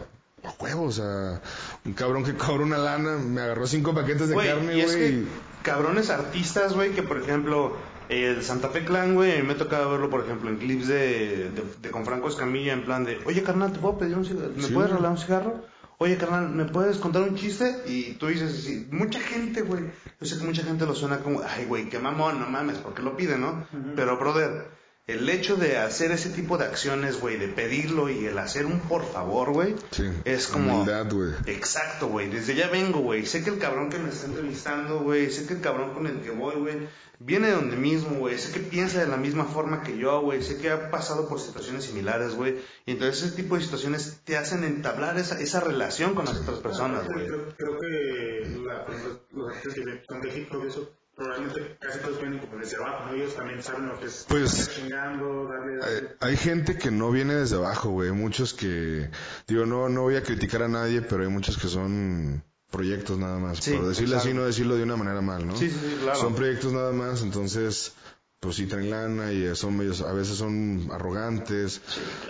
[0.43, 1.41] a huevo, o sea,
[1.85, 5.27] un cabrón que cobra una lana, me agarró cinco paquetes de Güey, carne, güey.
[5.67, 7.75] Cabrones artistas, güey, que por ejemplo,
[8.09, 11.91] el Santa Fe Clan, güey, me tocaba verlo, por ejemplo, en clips de, de, de
[11.91, 14.51] con Franco Escamilla, en plan de, oye, carnal, ¿te puedo pedir un cigarro?
[14.55, 15.65] ¿Me Sí, puedes regalar un cigarro?
[15.99, 17.83] Oye, carnal, ¿me puedes contar un chiste?
[17.87, 19.83] Y tú dices así, mucha gente, güey,
[20.21, 23.01] yo sé que mucha gente lo suena como, ay, güey, qué mamón, no mames, porque
[23.01, 23.67] lo pide, no?
[23.95, 24.67] Pero, brother,
[25.07, 28.81] el hecho de hacer ese tipo de acciones, güey, de pedirlo y el hacer un
[28.81, 30.81] por favor, güey, Sí, es como...
[30.81, 31.31] humildad, güey.
[31.45, 32.29] Exacto, güey.
[32.29, 33.25] Desde ya vengo, güey.
[33.25, 35.31] Sé que el cabrón que me está entrevistando, güey.
[35.31, 36.89] Sé que el cabrón con el que voy, güey.
[37.19, 38.37] Viene de donde mismo, güey.
[38.37, 40.43] Sé que piensa de la misma forma que yo, güey.
[40.43, 42.57] Sé que ha pasado por situaciones similares, güey.
[42.85, 46.59] Y entonces ese tipo de situaciones te hacen entablar esa, esa relación con las otras
[46.59, 47.25] personas, güey.
[47.25, 48.85] Creo, creo que la,
[49.31, 52.77] los artistas que son de hip hop y eso, probablemente casi todos vienen como desde
[52.77, 53.13] abajo, ¿no?
[53.15, 56.09] Ellos también saben lo que es Pues- estar chingando, darle, darle.
[56.21, 58.11] Hay gente que no viene desde abajo, güey.
[58.11, 59.09] Muchos que,
[59.47, 63.39] digo, no, no voy a criticar a nadie, pero hay muchos que son proyectos nada
[63.39, 63.57] más.
[63.59, 65.55] Sí, Por decirlo así, no decirlo de una manera mal, ¿no?
[65.57, 66.19] Sí, sí, sí, claro.
[66.19, 67.93] Son proyectos nada más, entonces,
[68.39, 71.81] pues sí traen lana y son medios, a veces son arrogantes.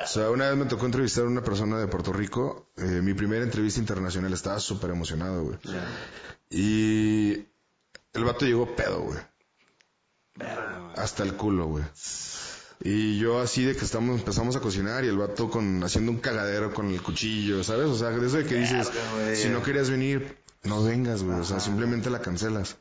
[0.01, 3.13] O sea, una vez me tocó entrevistar a una persona de Puerto Rico, eh, mi
[3.13, 5.57] primera entrevista internacional, estaba súper emocionado, güey.
[6.49, 7.45] Y
[8.17, 9.19] el vato llegó pedo, güey.
[10.95, 11.83] Hasta el culo, güey.
[12.83, 16.19] Y yo así de que estamos, empezamos a cocinar y el vato con, haciendo un
[16.19, 17.87] cagadero con el cuchillo, ¿sabes?
[17.87, 18.91] O sea, de eso de que dices,
[19.33, 21.39] si no querías venir, no vengas, güey.
[21.39, 22.77] O sea, simplemente la cancelas.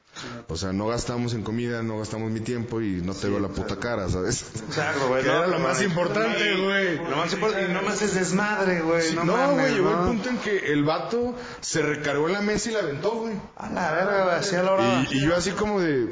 [0.48, 3.48] O sea, no gastamos en comida, no gastamos mi tiempo y no te veo la
[3.48, 4.46] puta cara, ¿sabes?
[4.66, 5.22] Exacto, güey.
[5.22, 6.96] Que no, era lo más importante, güey.
[6.96, 9.14] Lo más importante, y no más es desmadre, güey.
[9.14, 10.00] no No, mames, güey, llegó no.
[10.00, 13.34] el punto en que el vato se recargó en la mesa y la aventó, güey.
[13.56, 14.36] A la verga, güey.
[14.36, 15.06] Así a la hora.
[15.10, 16.08] Y, y yo así como de...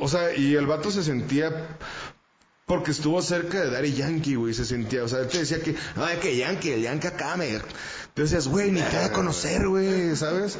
[0.00, 1.78] O sea, y el vato se sentía...
[2.68, 5.70] Porque estuvo cerca de Daddy Yankee, güey, se sentía, o sea, él te decía que,
[5.70, 7.58] es que Yankee, el Yankee acá me...
[8.14, 10.58] Tú decías, güey, ni te va a conocer, güey, ¿sabes?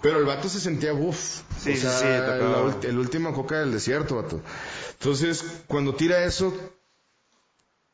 [0.00, 3.72] Pero el vato se sentía, uff, Sí, o sea, sí, la el último coca del
[3.72, 4.40] desierto, vato.
[4.92, 6.54] Entonces, cuando tira eso,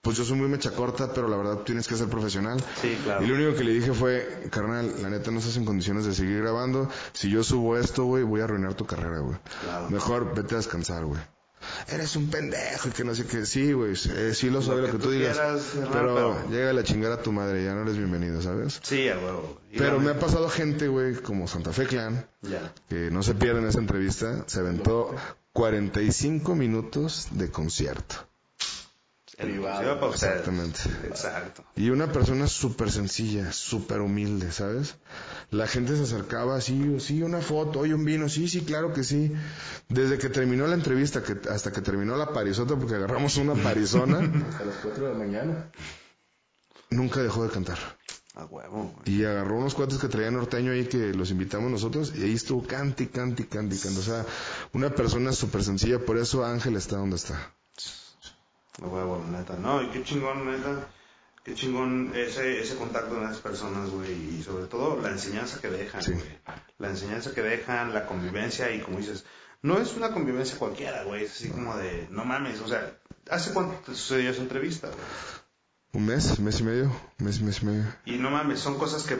[0.00, 2.62] pues yo soy muy mecha corta, pero la verdad tienes que ser profesional.
[2.80, 3.24] Sí, claro.
[3.24, 6.14] Y lo único que le dije fue, carnal, la neta no estás en condiciones de
[6.14, 6.88] seguir grabando.
[7.12, 9.36] Si yo subo esto, güey, voy a arruinar tu carrera, güey.
[9.64, 9.90] Claro.
[9.90, 11.20] Mejor vete a descansar, güey.
[11.88, 13.46] Eres un pendejo y que no sé qué.
[13.46, 15.36] Sí, güey, eh, sí lo soy lo, que que, tú tú digas.
[15.36, 15.62] quieras,
[15.92, 18.80] pero pero- llega la chingada a tu madre, ya no eres bienvenido, ¿sabes?
[18.82, 19.60] Sí, a huevo.
[19.76, 22.72] Pero me ha pasado gente, güey, como Santa Fe Clan, Ya.
[22.88, 25.14] que no se pierden esa entrevista, se aventó
[25.52, 28.16] 45 minutos de concierto.
[29.36, 30.08] Privado.
[30.10, 30.80] Exactamente.
[31.04, 31.62] Exacto.
[31.76, 34.96] Y una persona súper sencilla, súper humilde, ¿sabes?
[35.50, 39.04] La gente se acercaba así, sí, una foto, oye, un vino, sí, sí, claro que
[39.04, 39.30] sí.
[39.90, 44.18] Desde que terminó la entrevista que, hasta que terminó la parisota, porque agarramos una parizona,
[44.60, 45.70] A las 4 de la mañana.
[46.88, 47.78] nunca dejó de cantar.
[48.34, 49.18] A huevo, güey.
[49.18, 52.66] Y agarró unos cuates que traía norteño ahí que los invitamos nosotros y ahí estuvo
[52.66, 53.98] cante, cante, cante, cante.
[53.98, 54.24] O sea,
[54.72, 57.55] una persona súper sencilla, por eso Ángel está donde está.
[58.82, 59.56] A huevo, neta.
[59.56, 60.88] No, y qué chingón, neta.
[61.44, 64.12] Qué chingón ese, ese contacto con esas personas, güey.
[64.38, 66.12] Y sobre todo la enseñanza que dejan, Sí.
[66.12, 66.38] güey.
[66.78, 69.24] La enseñanza que dejan, la convivencia y como dices,
[69.62, 71.24] no es una convivencia cualquiera, güey.
[71.24, 72.98] Es así como de, no mames, o sea,
[73.30, 75.00] ¿hace cuánto te sucedió esa entrevista, güey?
[75.92, 77.84] Un mes, mes y medio, mes, mes y medio.
[78.04, 79.16] Y no mames, son cosas que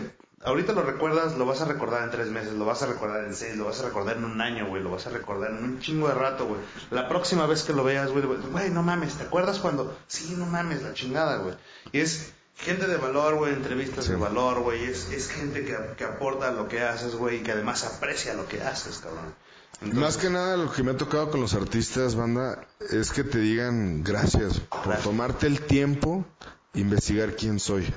[0.46, 3.34] ahorita lo recuerdas, lo vas a recordar en tres meses, lo vas a recordar en
[3.34, 5.80] seis, lo vas a recordar en un año, güey, lo vas a recordar en un
[5.80, 6.60] chingo de rato, güey.
[6.90, 9.96] La próxima vez que lo veas, güey, güey, no mames, ¿te acuerdas cuando?
[10.06, 11.54] Sí, no mames, la chingada, güey.
[11.92, 16.04] Y es gente de valor, güey, entrevistas de valor, güey, es, es gente que, que
[16.04, 19.34] aporta lo que haces, güey, y que además aprecia lo que haces, cabrón.
[19.82, 23.24] Entonces, Más que nada lo que me ha tocado con los artistas, banda, es que
[23.24, 25.04] te digan gracias por Gracias.
[25.04, 26.24] tomarte el tiempo
[26.72, 27.92] investigar quién soy.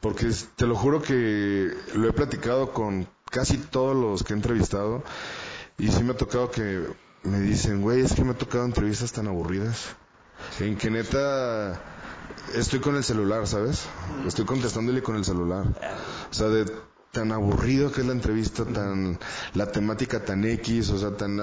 [0.00, 5.02] Porque te lo juro que lo he platicado con casi todos los que he entrevistado
[5.78, 6.86] y sí me ha tocado que
[7.22, 9.94] me dicen, güey, es que me ha tocado entrevistas tan aburridas.
[10.58, 11.80] En que neta
[12.54, 13.86] estoy con el celular, ¿sabes?
[14.26, 15.66] Estoy contestándole con el celular.
[16.30, 16.70] O sea, de
[17.12, 19.18] tan aburrido que es la entrevista, tan
[19.54, 21.40] la temática tan X, o sea, tan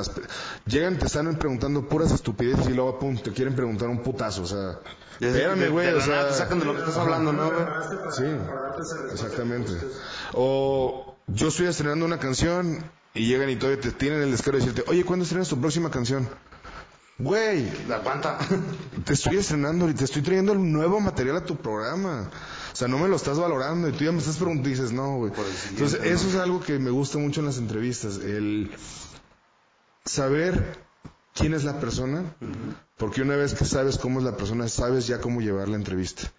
[0.66, 4.48] llegan te están preguntando puras estupideces y luego pum, te quieren preguntar un putazo, o
[4.48, 4.80] sea,
[5.20, 7.52] espérame, güey, o sea, te sacan de lo que estás hablando, ¿no?
[8.12, 8.24] Sí,
[9.12, 9.74] exactamente.
[10.34, 14.66] O yo estoy estrenando una canción y llegan y todavía te tienen el descaro de
[14.66, 16.30] decirte, oye, ¿cuándo estrenas tu próxima canción?
[17.20, 18.38] Güey, Aguanta.
[19.06, 22.30] te estoy estrenando y te estoy trayendo el nuevo material a tu programa.
[22.72, 24.92] O sea, no me lo estás valorando y tú ya me estás preguntando y dices,
[24.92, 25.34] no, güey.
[25.70, 26.06] Entonces, ¿no?
[26.06, 28.72] eso es algo que me gusta mucho en las entrevistas, el
[30.06, 30.78] saber
[31.34, 32.36] quién es la persona,
[32.98, 36.32] porque una vez que sabes cómo es la persona, sabes ya cómo llevar la entrevista.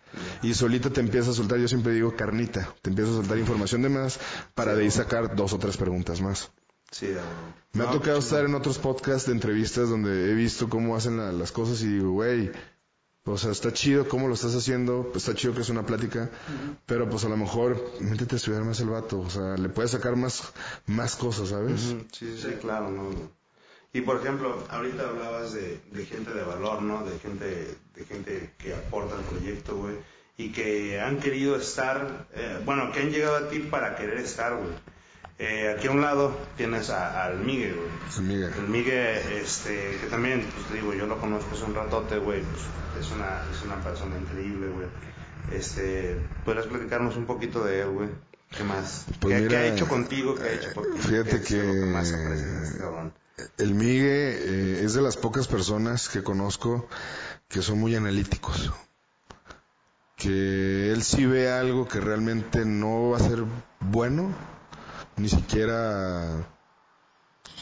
[0.42, 3.82] Y solita te empieza a soltar, yo siempre digo carnita, te empieza a soltar información
[3.82, 4.20] de más
[4.54, 6.52] para de ahí sacar dos o tres preguntas más.
[6.90, 7.20] Sí, de.
[7.72, 11.32] Me ha tocado estar en otros podcasts de entrevistas donde he visto cómo hacen la-
[11.32, 12.50] las cosas y digo, güey,
[13.24, 16.30] o sea, está chido cómo lo estás haciendo, pues está chido que es una plática,
[16.86, 19.90] pero pues a lo mejor métete a estudiar más el vato, o sea, le puedes
[19.90, 20.50] sacar más,
[20.86, 21.80] más cosas, ¿sabes?
[21.80, 23.10] Sí, sí, sí, claro, ¿no?
[23.92, 27.04] Y por ejemplo, ahorita hablabas de, de gente de valor, ¿no?
[27.04, 29.96] De gente, de gente que aporta al proyecto, güey.
[30.38, 34.56] Y que han querido estar, eh, bueno, que han llegado a ti para querer estar,
[34.56, 34.70] güey.
[35.40, 37.88] Eh, aquí a un lado tienes a- al Miguel, güey.
[38.10, 38.52] Sí, Miguel.
[38.58, 42.42] El Miguel, este, que también, pues te digo, yo lo conozco hace un ratote, güey,
[42.42, 44.88] pues es una, es una persona increíble, güey.
[45.52, 48.08] Este, ¿podrías platicarnos un poquito de él, güey?
[48.56, 49.06] ¿Qué más?
[49.20, 50.34] Pues ¿Qué, ha hecho contigo?
[50.34, 50.98] ¿Qué ha hecho por ti?
[50.98, 52.14] fíjate ¿Qué es lo que- más?
[53.58, 56.88] El Migue eh, es de las pocas personas que conozco
[57.48, 58.72] que son muy analíticos.
[60.16, 63.44] Que él sí ve algo que realmente no va a ser
[63.80, 64.34] bueno,
[65.18, 66.46] ni siquiera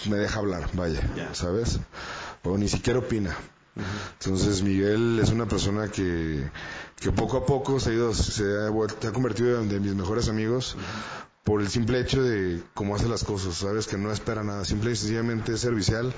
[0.08, 1.34] me deja hablar, vaya, Ya.
[1.34, 1.78] ¿sabes?
[2.44, 3.36] O ni siquiera opina.
[4.20, 6.48] Entonces Miguel es una persona que,
[7.00, 9.80] que poco a poco se ha, ido, se ha, vuelto- se ha convertido en de
[9.80, 10.76] mis mejores amigos
[11.44, 14.92] por el simple hecho de cómo hace las cosas, sabes que no espera nada, simple
[14.92, 16.12] y sencillamente es servicial.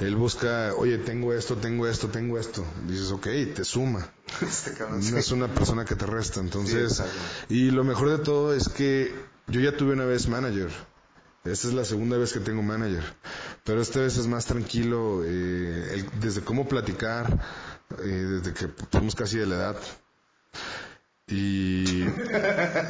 [0.00, 2.62] Él busca, oye, tengo esto, tengo esto, tengo esto.
[2.86, 4.06] Dices, ok, te suma.
[4.42, 6.40] Este cabrón, No es una persona que te resta.
[6.40, 7.02] Entonces,
[7.48, 9.14] y lo mejor de todo es que
[9.48, 10.68] yo ya tuve una vez manager.
[11.44, 13.04] Esta es la segunda vez que tengo manager.
[13.64, 17.38] Pero esta vez es más tranquilo, eh, el- desde cómo platicar,
[18.02, 19.76] eh, desde que somos casi de la edad.
[21.28, 22.02] Y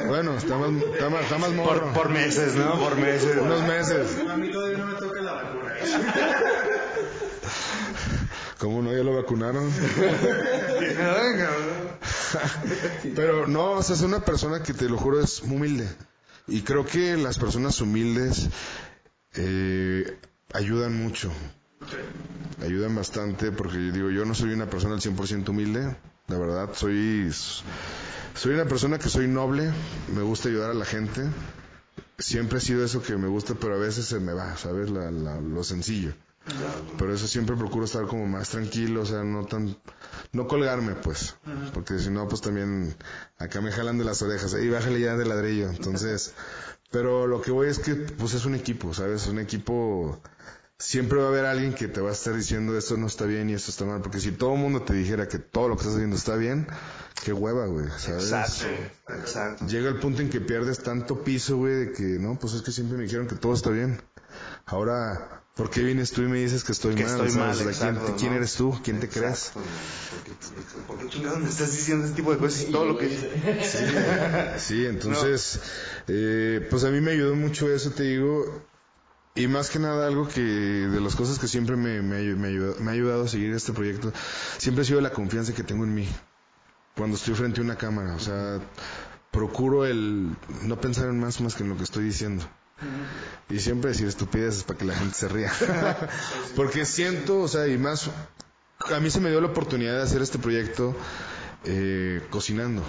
[0.07, 1.85] bueno, está más, está más, está más morro.
[1.85, 2.79] Por, por meses, ¿no?
[2.79, 3.35] Por meses.
[3.41, 4.17] Unos meses.
[4.29, 5.73] A mí todavía no me toca la vacuna.
[8.59, 8.91] ¿Cómo no?
[8.95, 9.71] ¿Ya lo vacunaron?
[13.15, 15.87] Pero no, o sea, es una persona que te lo juro es muy humilde.
[16.47, 18.49] Y creo que las personas humildes
[19.35, 20.17] eh,
[20.53, 21.31] ayudan mucho.
[22.61, 25.95] Ayudan bastante porque digo, yo no soy una persona al 100% humilde.
[26.27, 27.31] La verdad, soy,
[28.33, 29.71] soy una persona que soy noble.
[30.15, 31.21] Me gusta ayudar a la gente.
[32.17, 34.89] Siempre ha sido eso que me gusta, pero a veces se me va, ¿sabes?
[34.89, 36.13] La, la- lo sencillo.
[36.97, 39.75] Pero eso siempre procuro estar como más tranquilo, o sea, no tan,
[40.31, 41.35] no colgarme, pues,
[41.73, 42.95] porque si no, pues también
[43.37, 46.33] acá me jalan de las orejas, y bájale ya de ladrillo, entonces,
[46.91, 49.27] pero lo que voy es que, pues es un equipo, ¿sabes?
[49.27, 50.21] Un equipo
[50.79, 53.49] siempre va a haber alguien que te va a estar diciendo esto no está bien
[53.49, 54.01] y esto está mal.
[54.01, 56.67] Porque si todo el mundo te dijera que todo lo que estás haciendo está bien,
[57.23, 58.31] qué hueva, güey, ¿sabes?
[58.31, 59.65] Exacto, exacto.
[59.65, 62.71] Llega el punto en que pierdes tanto piso, güey, de que no, pues es que
[62.71, 64.01] siempre me dijeron que todo está bien.
[64.65, 67.11] Ahora, ¿por qué vienes tú y me dices que estoy Que mal?
[67.11, 67.57] estoy ¿sabes?
[67.59, 68.37] mal, O sea, ¿quién, exacto, quién ¿no?
[68.37, 68.79] eres tú?
[68.83, 69.47] ¿Quién te crees?
[69.47, 69.59] Exacto.
[69.59, 72.97] ¿Por qué, por qué chingados me estás diciendo ese tipo de cosas y todo lo
[72.97, 73.09] que...
[74.59, 75.59] Sí, entonces,
[76.07, 78.63] eh, pues a mí me ayudó mucho eso, te digo.
[79.35, 82.75] Y más que nada, algo que de las cosas que siempre me, me, me ayudó-
[82.79, 84.11] me ha ayudado a seguir este proyecto,
[84.57, 86.07] siempre ha sido la confianza que tengo en mí.
[86.95, 88.59] Cuando estoy frente a una cámara, o sea,
[89.29, 92.49] procuro el no pensar en más más que en lo que estoy diciendo.
[93.49, 95.51] Y siempre decir estupideces para que la gente se ría.
[96.55, 98.09] Porque siento, o sea, y más,
[98.93, 100.95] a mí se me dio la oportunidad de hacer este proyecto
[101.65, 102.83] eh, cocinando.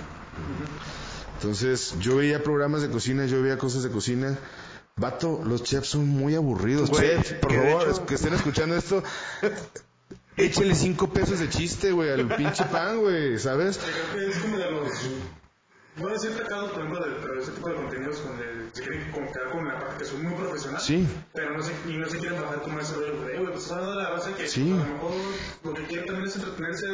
[1.36, 4.36] Entonces, yo veía programas de cocina, yo veía cosas de cocina.
[4.96, 6.90] Vato, los chefs son muy aburridos.
[6.90, 9.02] Güey, chefs, por favor, hecho- que estén escuchando esto.
[10.36, 13.78] Échale cinco pesos de chiste, güey, al pinche pan, güey, ¿sabes?
[14.16, 14.88] Es como de los.
[15.98, 18.82] No voy a decir pecados, por ejemplo, de, pero ese tipo de contenidos donde se
[18.82, 20.80] quieren como quedar con la parte que son muy profesional.
[20.80, 21.06] Sí.
[21.34, 23.62] Pero no se, y no se quieren bajar como ese rollo de, "Eh, güey, pues
[23.64, 24.62] estás hablando de la base que Sí.
[24.72, 25.12] a lo mejor
[25.64, 26.86] lo que quieren también es entretenerse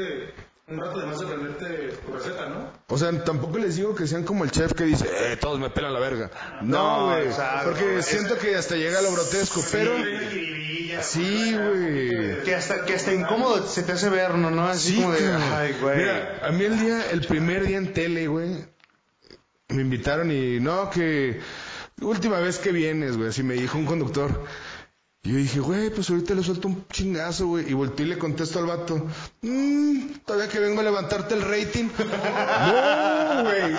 [0.67, 1.67] un rato de más de aprenderte
[2.07, 2.73] tu receta, ¿no?
[2.89, 5.69] O sea, tampoco les digo que sean como el chef que dice, eh, todos me
[5.69, 6.31] pelan la verga.
[6.63, 7.29] No, No, güey.
[7.65, 9.93] porque Es- siento que hasta llega a lo grotesco, pero...
[11.03, 12.43] Sí, güey.
[12.45, 14.51] Que hasta, que hasta incómodo se te hace ver, ¿no?
[14.51, 14.67] ¿no?
[14.67, 15.99] Así Sí, como de, ay, güey.
[15.99, 18.65] Mira, a mí el día, el primer día en tele, güey,
[19.69, 21.41] me invitaron y no, que
[22.01, 24.45] última vez que vienes, güey, así me dijo un conductor.
[25.27, 27.71] Y yo dije, güey, pues ahorita le suelto un chingazo, güey.
[27.71, 29.07] Y volteé y le contesto al vato,
[29.41, 31.85] mmm, todavía que vengo a levantarte el rating.
[31.99, 33.73] no, güey.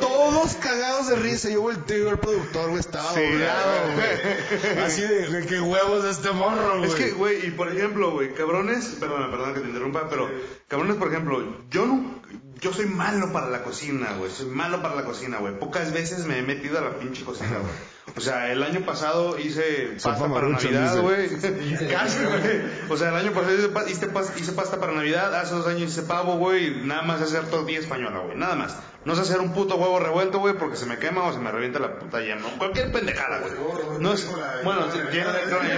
[0.00, 1.50] Todos cagados de risa.
[1.50, 4.78] Yo volteé y al productor, güey, estaba Sí, doblado, güey.
[4.82, 6.88] Así de, güey, qué huevos de este morro, güey.
[6.88, 10.30] Es que, güey, y por ejemplo, güey, cabrones, perdona, perdona que te interrumpa, pero
[10.66, 12.22] cabrones, por ejemplo, yo no,
[12.60, 15.58] yo soy malo para la cocina, güey, soy malo para la cocina, güey.
[15.58, 17.72] Pocas veces me he metido a la pinche cocina, güey.
[18.16, 21.28] O sea, el año pasado hice pasta para Navidad, güey.
[21.90, 22.62] Casi, güey.
[22.90, 25.66] O sea, el año pasado hice, pa- hice pas- hice pasta para Navidad, hace dos
[25.68, 28.76] años hice pavo, güey, y nada más hacer tortilla española, güey, nada más.
[29.04, 31.50] No sé hacer un puto huevo revuelto, güey, porque se me quema o se me
[31.50, 32.48] revienta la puta llama.
[32.58, 33.52] Cualquier pendejada, güey.
[34.00, 34.28] No es,
[34.64, 35.68] bueno, lleno de tuve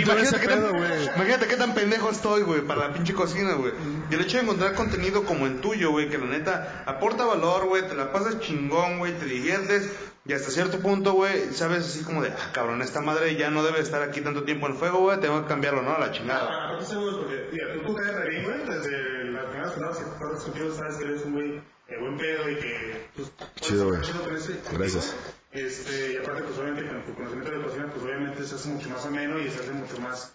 [0.00, 1.14] Imagínate qué tan-.
[1.16, 3.72] Imagínate qué tan pendejo estoy, güey, para la pinche cocina, güey.
[4.10, 7.66] Y el hecho de encontrar contenido como el tuyo, güey, que la neta aporta valor,
[7.66, 9.88] güey, te la pasas chingón, güey, te diviertes.
[10.26, 13.62] Y hasta cierto punto, güey, sabes así como de, ah, cabrón, esta madre ya no
[13.62, 15.94] debe estar aquí tanto tiempo en fuego, güey, tengo que cambiarlo, ¿no?
[15.94, 16.66] A la chingada.
[16.66, 20.04] Aparte seguro porque, mira, tú, tú caes re bien, güey, desde las primeras palabras que
[20.04, 24.00] compartes contigo, sabes que eres un güey eh, buen pedo y que, pues, Chido, güey.
[24.72, 25.16] Gracias.
[25.52, 28.88] Este, y aparte, pues, obviamente, con tu conocimiento de cocina, pues, obviamente, se hace mucho
[28.90, 30.34] más ameno y se hace mucho más,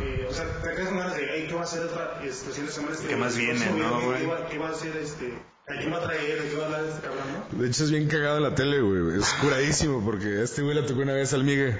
[0.00, 2.50] eh, o sea, te quedas con ganas de, hey, ¿qué va a hacer otra, este,
[2.50, 2.94] siguiente semana?
[2.94, 4.20] Este, ¿Qué más viene, no, güey?
[4.20, 5.32] ¿Qué va, qué va a hacer, este,
[5.72, 7.58] a quién va a traer, de qué va a hablar este cabrón, no?
[7.62, 9.18] De hecho es bien cagado en la tele, güey.
[9.18, 11.78] Es curadísimo porque a este güey le tocó una vez al Migue.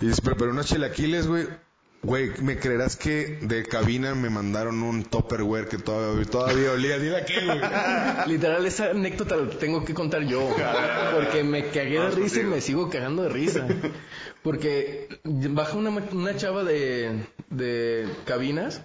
[0.00, 1.46] Y dice, pero, pero unos chilaquiles, güey.
[2.04, 6.98] Güey, ¿me creerás que de cabina me mandaron un topperware que todavía, todavía olía?
[6.98, 7.60] Dile a qué, güey.
[8.26, 10.52] Literal, esa anécdota la tengo que contar yo.
[11.14, 13.68] Porque me cagué de risa y me sigo cagando de risa.
[14.42, 18.80] Porque baja una, ma- una chava de, de cabinas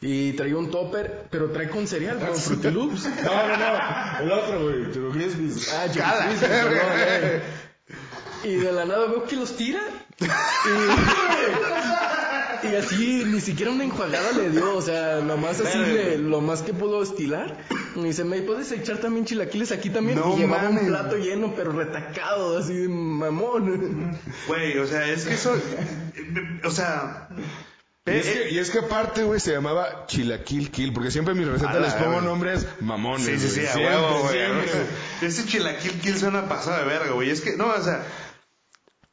[0.00, 3.06] y traía un topper, pero trae con cereal, con Fruity Loops.
[3.24, 4.20] No, no, no.
[4.20, 4.92] El otro, güey.
[4.92, 5.72] Choco Crispies.
[5.74, 7.40] Ah, Choco Crispies, perdón, eh.
[8.44, 9.80] Y de la nada veo que los tira.
[12.62, 14.76] Y, y así, ni siquiera una enjuagada le dio.
[14.76, 17.56] O sea, nomás así, le- lo más que pudo estilar.
[17.94, 20.18] Y dice, ¿me puedes echar también chilaquiles aquí también?
[20.18, 20.82] No y llevaba mames.
[20.82, 24.18] un plato lleno, pero retacado, así de mamón.
[24.48, 25.56] Güey, o sea, es que eso,
[26.64, 27.28] o sea,
[28.06, 31.48] es, que, y es que aparte, güey, se llamaba Chilaquil Kill, porque siempre en mis
[31.48, 32.26] recetas les pongo verga.
[32.26, 33.26] nombres mamones.
[33.26, 33.72] Sí, sí, sí, güey.
[33.72, 34.32] Siempre, huevo, güey.
[34.32, 34.86] siempre, güey.
[35.22, 37.30] Ese chilaquil kill suena pasado de verga, güey.
[37.30, 38.04] Es que, no, o sea,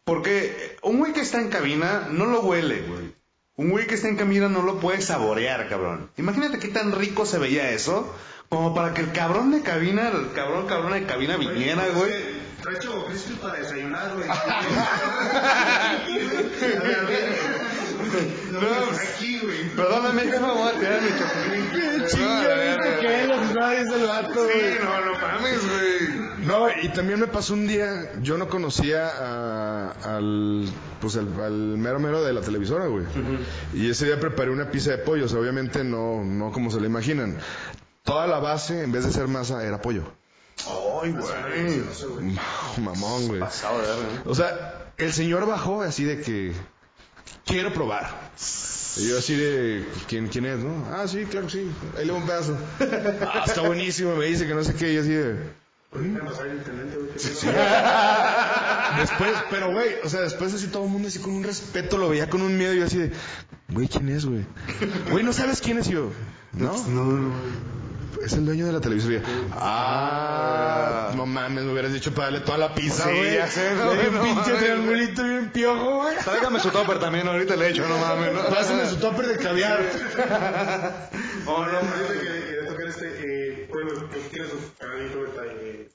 [0.03, 3.15] porque un güey que está en cabina no lo huele, güey.
[3.55, 6.11] Un güey que está en cabina no lo puede saborear, cabrón.
[6.17, 8.13] Imagínate qué tan rico se veía eso,
[8.49, 12.43] como para que el cabrón de cabina, el cabrón cabrón de cabina viniera, güey.
[12.61, 14.27] Trae Choco Crispy para desayunar, güey.
[18.51, 19.69] No, Aquí, güey.
[19.75, 22.09] Perdóname, yo voy a tirar mi chocolate.
[22.09, 24.51] Chingadito que es, los nadie el vato, güey.
[24.51, 26.23] Sí, no, no mames, güey.
[26.45, 30.65] No, y también me pasó un día, yo no conocía a- al,
[30.99, 33.05] pues al, al mero mero de la televisora, güey.
[33.73, 36.81] Y ese día preparé una pizza de pollo, o sea, obviamente no, no como se
[36.81, 37.37] le imaginan.
[38.03, 40.03] Toda la base, en vez de ser masa, era pollo.
[41.01, 41.81] Ay, güey.
[42.77, 43.39] Mamón, güey.
[43.39, 44.21] Pasado de verga.
[44.25, 46.51] O sea, el señor bajó así de que,
[47.45, 48.31] quiero probar.
[48.97, 50.85] Y yo así de, ¿quién, quién es, no?
[50.91, 51.71] Ah, sí, claro que sí.
[51.97, 52.57] Ahí le doy un pedazo.
[53.21, 54.91] Ah, está buenísimo, me dice que no sé qué.
[54.91, 55.35] Y yo así de,
[55.95, 57.09] intendente, güey.
[58.99, 62.09] Después, pero güey, o sea, después así todo el mundo así con un respeto lo
[62.09, 63.11] veía con un miedo y yo así de,
[63.69, 64.45] güey, ¿quién es, güey?
[65.11, 66.11] Güey, ¿no sabes quién es yo?
[66.53, 66.73] ¿No?
[68.21, 69.21] Es el dueño de la televisora.
[69.53, 73.33] Ah, no mames, me hubieras dicho para darle toda la pizza, Sí, güey.
[73.35, 76.15] ya sé, no, un no pinche mames, triangulito bien piojo, güey.
[76.23, 78.33] Tráigame su topper también, ahorita le echo, no mames.
[78.33, 78.43] ¿no?
[78.49, 79.79] Pásame su topper de caviar.
[81.45, 85.27] Oh, no, Ahorita que quería tocar este, eh, bueno, pues tiene su canal de YouTube,
[85.27, 85.89] está, eh,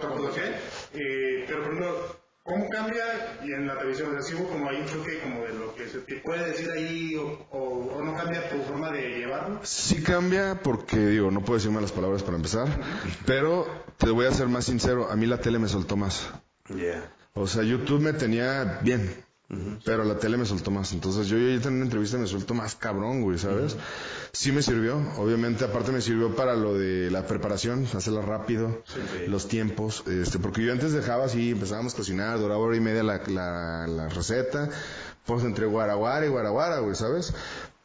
[0.00, 0.54] Campos de Fe,
[0.94, 3.02] eh, pero por ejemplo, ¿cómo cambia
[3.42, 4.16] y en la televisión?
[4.16, 6.70] O sea, hubo como hay un choque como de lo que se te puede decir
[6.70, 9.60] ahí o, o, o no cambia tu forma de llevarlo.
[9.64, 12.68] Sí cambia porque, digo, no puedo decir malas palabras para empezar,
[13.26, 13.66] pero
[13.96, 16.28] te voy a ser más sincero, a mí la tele me soltó más.
[16.68, 17.10] Yeah.
[17.32, 19.23] O sea, YouTube me tenía bien,
[19.84, 20.92] pero la tele me soltó más.
[20.92, 23.76] Entonces yo ahorita en una entrevista me suelto más cabrón, güey, ¿sabes?
[24.32, 28.82] Sí me sirvió, obviamente aparte me sirvió para lo de la preparación, hacerla rápido,
[29.28, 33.02] los tiempos, este, porque yo antes dejaba así, empezábamos a cocinar, duraba hora y media
[33.02, 34.70] la, la, la receta,
[35.26, 37.32] pues entre guaraguara y guaraguara, güey, ¿sabes?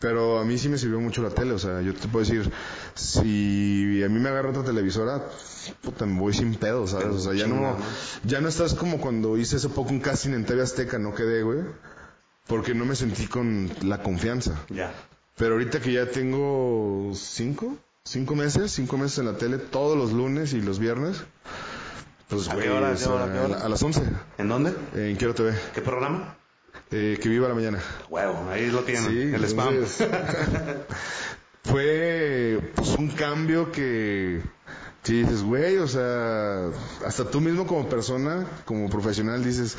[0.01, 2.49] Pero a mí sí me sirvió mucho la tele, o sea, yo te puedo decir,
[2.95, 5.25] si a mí me agarra otra televisora,
[5.81, 7.07] puta, me voy sin pedo, ¿sabes?
[7.07, 7.75] O sea, ya no,
[8.23, 11.43] ya no estás como cuando hice hace poco un casting en TV Azteca, no quedé,
[11.43, 11.59] güey,
[12.47, 14.55] porque no me sentí con la confianza.
[14.69, 14.93] Ya.
[15.35, 17.75] Pero ahorita que ya tengo cinco,
[18.05, 21.17] cinco meses, cinco meses en la tele, todos los lunes y los viernes,
[22.29, 23.65] pues, ¿A güey, qué hora, o qué hora, qué hora?
[23.65, 24.01] a las 11,
[24.37, 24.73] ¿En dónde?
[24.95, 26.37] en Quiero TV, ¿Qué programa?
[26.91, 27.79] Eh, que viva la mañana.
[28.09, 29.85] Huevo, ahí lo tienen, Sí, el spam.
[31.63, 34.41] fue pues un cambio que,
[35.03, 36.67] que dices, güey, o sea,
[37.05, 39.77] hasta tú mismo como persona, como profesional, dices,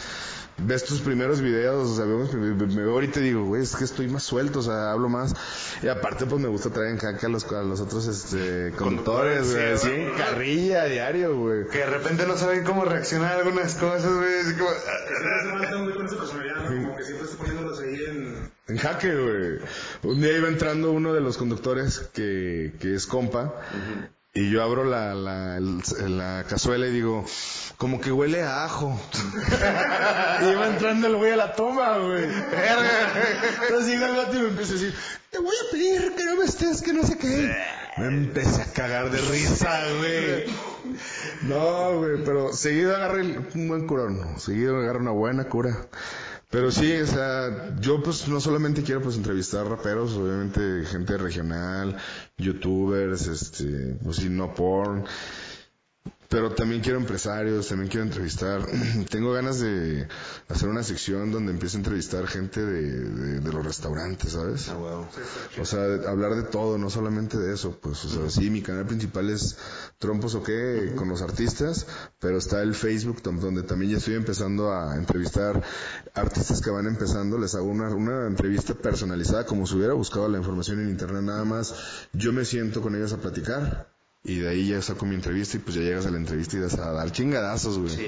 [0.62, 3.62] ves tus primeros videos, o sea, vemos- me, me- me veo ahorita y digo, güey,
[3.62, 5.34] es que estoy más suelto, o sea, hablo más.
[5.82, 9.46] Y aparte, pues me gusta traer en jaque a los, a los otros este, conductores,
[9.46, 10.02] sí, güey, así güey.
[10.06, 11.66] en carrilla a diario, güey.
[11.68, 14.40] Que de repente no saben cómo reaccionar a algunas cosas, güey.
[14.40, 14.70] así como...
[14.70, 16.82] Esa personalidad, ¿no?
[16.82, 18.50] Como que siempre está poniéndolos ahí en...
[18.68, 19.58] En jaque, güey.
[20.14, 23.52] Un día iba entrando uno de los conductores que, que es compa.
[24.32, 27.24] Y yo abro la, la, la cazuela y digo,
[27.76, 28.96] como que huele a ajo.
[30.42, 32.24] y iba entrando el güey a la toma, güey.
[32.24, 34.94] Entonces llega el gato y me empieza a decir,
[35.30, 37.56] te voy a pedir que no me estés, que no sé qué.
[37.98, 40.44] Me empecé a cagar de risa, güey.
[41.42, 44.38] No, güey, pero seguido agarré un buen curón.
[44.38, 45.88] Seguido agarré una buena cura.
[46.50, 51.96] Pero sí, o sea, yo pues no solamente quiero pues entrevistar raperos, obviamente gente regional,
[52.38, 55.04] youtubers, este, pues no porn,
[56.30, 58.64] pero también quiero empresarios, también quiero entrevistar.
[59.10, 60.06] Tengo ganas de
[60.48, 64.68] hacer una sección donde empiece a entrevistar gente de, de, de los restaurantes, ¿sabes?
[64.68, 65.08] Ah, huevo.
[65.60, 68.62] O sea, de- hablar de todo, no solamente de eso, pues, o sea, sí, mi
[68.62, 69.56] canal principal es
[69.98, 71.86] Trompos o qué, con los artistas,
[72.20, 75.62] pero está el Facebook don- donde también ya estoy empezando a entrevistar
[76.14, 80.38] artistas que van empezando, les hago una, una entrevista personalizada como si hubiera buscado la
[80.38, 81.74] información en internet nada más,
[82.12, 83.88] yo me siento con ellos a platicar.
[84.22, 86.60] Y de ahí ya saco mi entrevista y pues ya llegas a la entrevista y
[86.60, 87.90] das a dar chingadazos, güey.
[87.90, 88.06] Sí.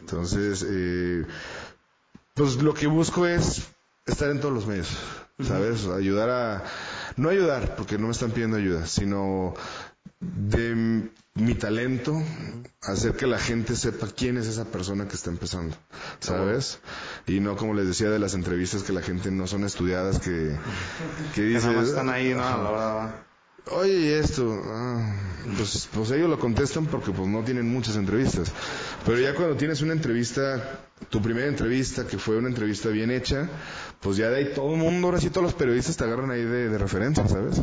[0.00, 1.24] Entonces, eh,
[2.34, 3.62] pues lo que busco es
[4.06, 4.88] estar en todos los medios,
[5.40, 5.86] ¿sabes?
[5.86, 6.64] Ayudar a...
[7.16, 9.54] No ayudar, porque no me están pidiendo ayuda, sino
[10.20, 12.22] de mi talento,
[12.82, 15.76] hacer que la gente sepa quién es esa persona que está empezando,
[16.20, 16.78] ¿sabes?
[17.26, 20.56] Y no como les decía de las entrevistas que la gente no son estudiadas, que,
[21.34, 23.12] que Que nada más están ahí, ¿no?
[23.70, 25.16] Oye, esto, ah,
[25.56, 28.52] pues, pues ellos lo contestan porque pues no tienen muchas entrevistas.
[29.06, 33.48] Pero ya cuando tienes una entrevista, tu primera entrevista, que fue una entrevista bien hecha,
[34.00, 36.42] pues ya de ahí todo el mundo, ahora sí todos los periodistas te agarran ahí
[36.42, 37.62] de, referencia, ¿sabes?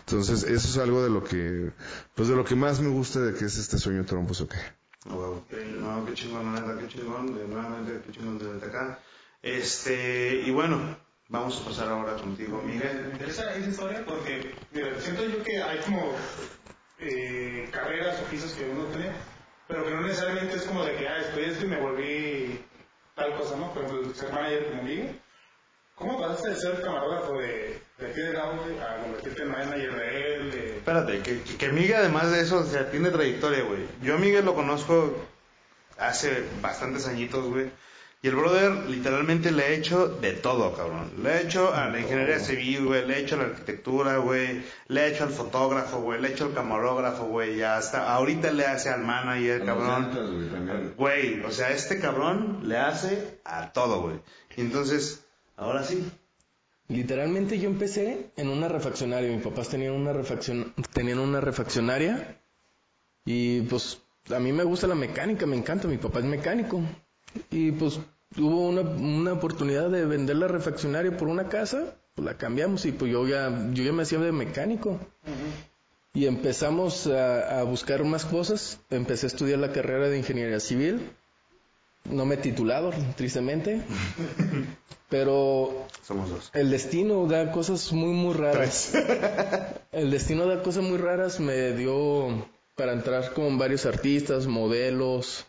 [0.00, 1.70] Entonces, eso es algo de lo que,
[2.14, 4.56] pues de lo que más me gusta de que es este sueño trompos o qué.
[5.10, 5.44] A huevo.
[5.80, 7.34] No, qué chingón, neta, qué chingón.
[7.50, 9.00] Nuevamente, qué chingón desde acá.
[9.42, 10.96] Este, y bueno,
[11.28, 13.10] vamos a pasar ahora contigo, Me Miguel.
[13.12, 16.12] interesa esa historia porque, mira, siento yo que hay como
[16.98, 19.10] eh, carreras o pisos que uno tiene,
[19.68, 22.64] pero que no necesariamente es como de que, ah, estudié esto y me volví
[23.14, 23.72] tal cosa, ¿no?
[23.72, 25.20] Por ejemplo, ser manager como Miguel.
[25.96, 30.34] ¿Cómo pasaste de ser camarógrafo de, de aquí de güey, a convertirte en manager de
[30.34, 30.50] él?
[30.50, 30.76] De...
[30.76, 33.80] Espérate, que, que Miguel además de eso, o sea, tiene trayectoria, güey.
[34.02, 35.16] Yo a Miguel lo conozco
[35.96, 37.70] hace bastantes añitos, güey.
[38.26, 41.12] Y el brother literalmente le ha hecho de todo, cabrón.
[41.22, 43.06] Le ha hecho a la ingeniería civil, güey.
[43.06, 44.62] Le ha hecho a la arquitectura, güey.
[44.88, 46.20] Le ha hecho al fotógrafo, güey.
[46.20, 47.56] Le ha hecho al camarógrafo, güey.
[47.56, 50.94] Ya hasta ahorita le hace al manager, cabrón.
[50.96, 54.16] Güey, o sea, este cabrón le hace a todo, güey.
[54.56, 55.24] Y entonces,
[55.56, 56.04] Ahora sí.
[56.88, 59.30] Literalmente yo empecé en una refaccionaria.
[59.30, 60.74] Mis papás tenían una, refaccion...
[60.92, 62.40] tenían una refaccionaria.
[63.24, 64.02] Y pues
[64.34, 65.86] a mí me gusta la mecánica, me encanta.
[65.86, 66.82] Mi papá es mecánico.
[67.50, 68.00] Y pues
[68.38, 71.94] hubo una, una oportunidad de vender la refaccionaria por una casa.
[72.14, 74.98] Pues la cambiamos y pues yo ya, yo ya me hacía de mecánico.
[76.14, 78.80] Y empezamos a, a buscar más cosas.
[78.90, 81.10] Empecé a estudiar la carrera de ingeniería civil.
[82.04, 83.82] No me he titulado, tristemente.
[85.08, 86.50] Pero Somos dos.
[86.54, 88.92] el destino da cosas muy, muy raras.
[89.92, 91.38] El destino da cosas muy raras.
[91.38, 95.46] Me dio para entrar con varios artistas, modelos.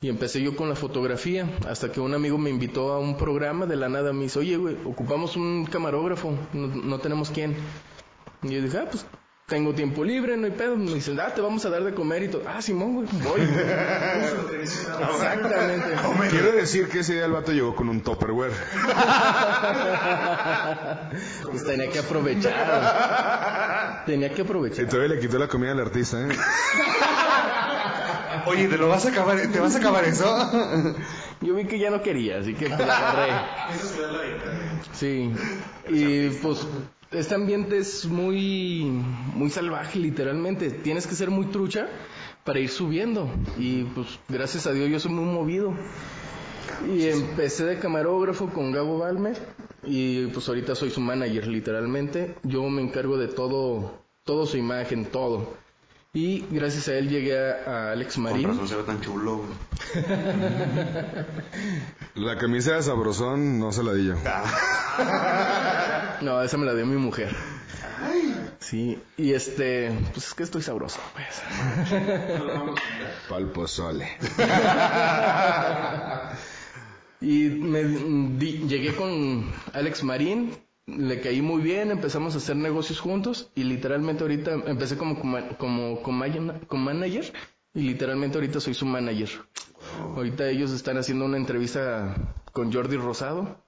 [0.00, 1.48] Y empecé yo con la fotografía.
[1.68, 4.12] Hasta que un amigo me invitó a un programa de la nada.
[4.12, 6.32] Me dice, oye, güey, ocupamos un camarógrafo.
[6.52, 7.56] No, no tenemos quién.
[8.42, 9.06] Y yo dije, ah, pues
[9.46, 10.76] tengo tiempo libre, no hay pedo.
[10.76, 12.42] Me dicen, ah, te vamos a dar de comer y todo.
[12.46, 13.40] Ah, Simón, güey, voy.
[14.62, 15.86] Exactamente.
[16.30, 18.52] Quiero decir que ese día el vato llegó con un Tupperware.
[21.50, 24.02] Pues tenía que aprovechar.
[24.06, 24.86] Tenía que Y aprovechar.
[24.88, 26.28] todavía le quitó la comida al artista, ¿eh?
[28.46, 29.40] Oye, ¿te lo vas a acabar?
[29.52, 30.24] ¿Te vas a acabar eso?
[31.40, 33.32] Yo vi que ya no quería, así que la agarré.
[34.92, 35.32] Sí.
[35.88, 36.66] Y pues
[37.10, 38.84] este ambiente es muy
[39.34, 40.70] muy salvaje literalmente.
[40.70, 41.88] Tienes que ser muy trucha
[42.44, 43.28] para ir subiendo
[43.58, 45.74] y pues gracias a Dios yo soy muy movido.
[46.88, 49.36] Y empecé de camarógrafo con Gabo Balmer
[49.84, 52.34] y pues ahorita soy su manager literalmente.
[52.42, 55.54] Yo me encargo de todo todo su imagen, todo.
[56.16, 58.46] Y gracias a él llegué a, a Alex Con Marín.
[58.48, 59.50] razón se ve tan chulo, güey.
[62.14, 64.14] La camisa de sabrosón no se la di yo.
[66.20, 67.34] No, esa me la dio mi mujer.
[68.60, 71.42] Sí, y este, pues es que estoy sabroso, pues.
[73.28, 74.08] Pal pozole.
[77.20, 80.56] Y me di- llegué con Alex Marín,
[80.86, 85.18] le caí muy bien, empezamos a hacer negocios juntos y literalmente ahorita empecé como
[85.58, 87.32] como como, manager
[87.72, 89.30] y literalmente ahorita soy su manager.
[90.16, 93.64] Ahorita ellos están haciendo una entrevista con Jordi Rosado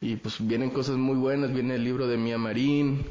[0.00, 3.04] y pues vienen cosas muy buenas, viene el libro de Mía Marín,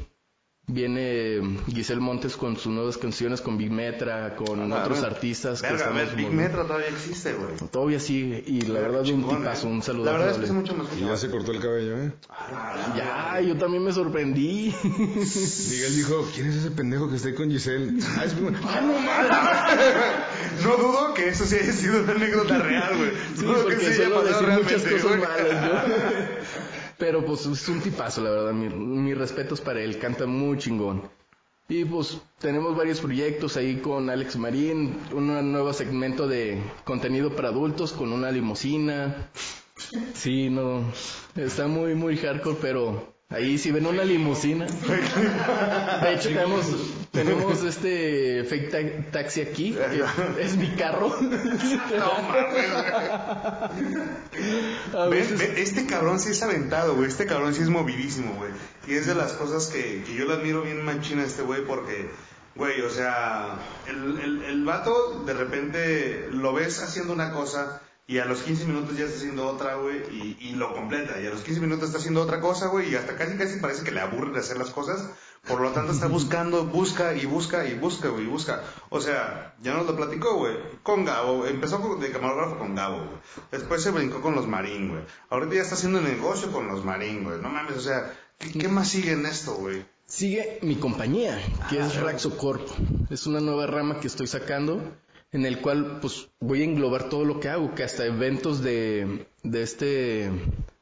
[0.68, 1.40] viene
[1.72, 5.90] Giselle Montes con sus nuevas canciones con Big Metra, con otros artistas que Verga, a
[5.90, 7.56] ver, Big muy- Metro todavía existe, güey.
[7.70, 9.70] Todavía sigue y la verdad un Chingón, tipazo, eh.
[9.70, 10.04] un saludo.
[10.06, 12.12] La verdad es que es mucho más Y ya se cortó el cabello, ¿eh?
[12.96, 14.74] Ya, yo también me sorprendí.
[14.84, 18.00] Miguel dijo, ¿quién es ese pendejo que está ahí con Giselle?
[18.18, 20.68] Ah, es mi- ¡Ah, no!
[20.68, 23.10] No dudo que eso sí haya sido una anécdota real, güey.
[23.36, 25.20] Sí, que porque sí haya suelo pasado decir muchas realmente, cosas güey.
[25.20, 26.56] malas yo.
[26.98, 28.52] Pero pues es un tipazo, la verdad.
[28.52, 31.02] Mi- Mis respetos para él, canta muy chingón.
[31.68, 37.48] Y pues tenemos varios proyectos ahí con Alex Marín, un nuevo segmento de contenido para
[37.48, 39.28] adultos con una limusina.
[40.14, 40.84] Sí, no,
[41.34, 44.66] está muy, muy hardcore, pero ahí si ven una limusina.
[46.02, 46.66] De hecho tenemos,
[47.10, 51.14] tenemos este fake ta- taxi aquí, que es mi carro.
[51.20, 52.56] No mames,
[55.10, 57.08] Ve- ve, este cabrón sí es aventado, güey.
[57.08, 58.50] Este cabrón sí es movidísimo, güey.
[58.86, 61.64] Y es de las cosas que, que yo le admiro bien manchina a este güey
[61.64, 62.08] porque,
[62.54, 63.56] güey, o sea,
[63.88, 68.66] el, el, el vato de repente lo ves haciendo una cosa y a los 15
[68.66, 71.20] minutos ya está haciendo otra, güey, y, y lo completa.
[71.20, 73.82] Y a los 15 minutos está haciendo otra cosa, güey, y hasta casi casi parece
[73.84, 75.10] que le aburre de hacer las cosas.
[75.46, 78.62] Por lo tanto está buscando, busca y busca y busca, güey, y busca.
[78.90, 81.46] O sea, ya nos lo platicó, güey, con Gabo.
[81.46, 83.18] Empezó con- de camarógrafo con Gabo, güey.
[83.52, 85.02] Después se brincó con los Marín, güey.
[85.30, 87.40] Ahorita ya está haciendo negocio con los Marín, güey.
[87.40, 89.84] No mames, o sea, ¿qué, qué más sigue en esto, güey?
[90.06, 92.68] Sigue mi compañía, que es Raxocorp.
[93.10, 94.80] Es una nueva rama que estoy sacando,
[95.36, 99.26] en el cual pues voy a englobar todo lo que hago, que hasta eventos de,
[99.42, 100.30] de este,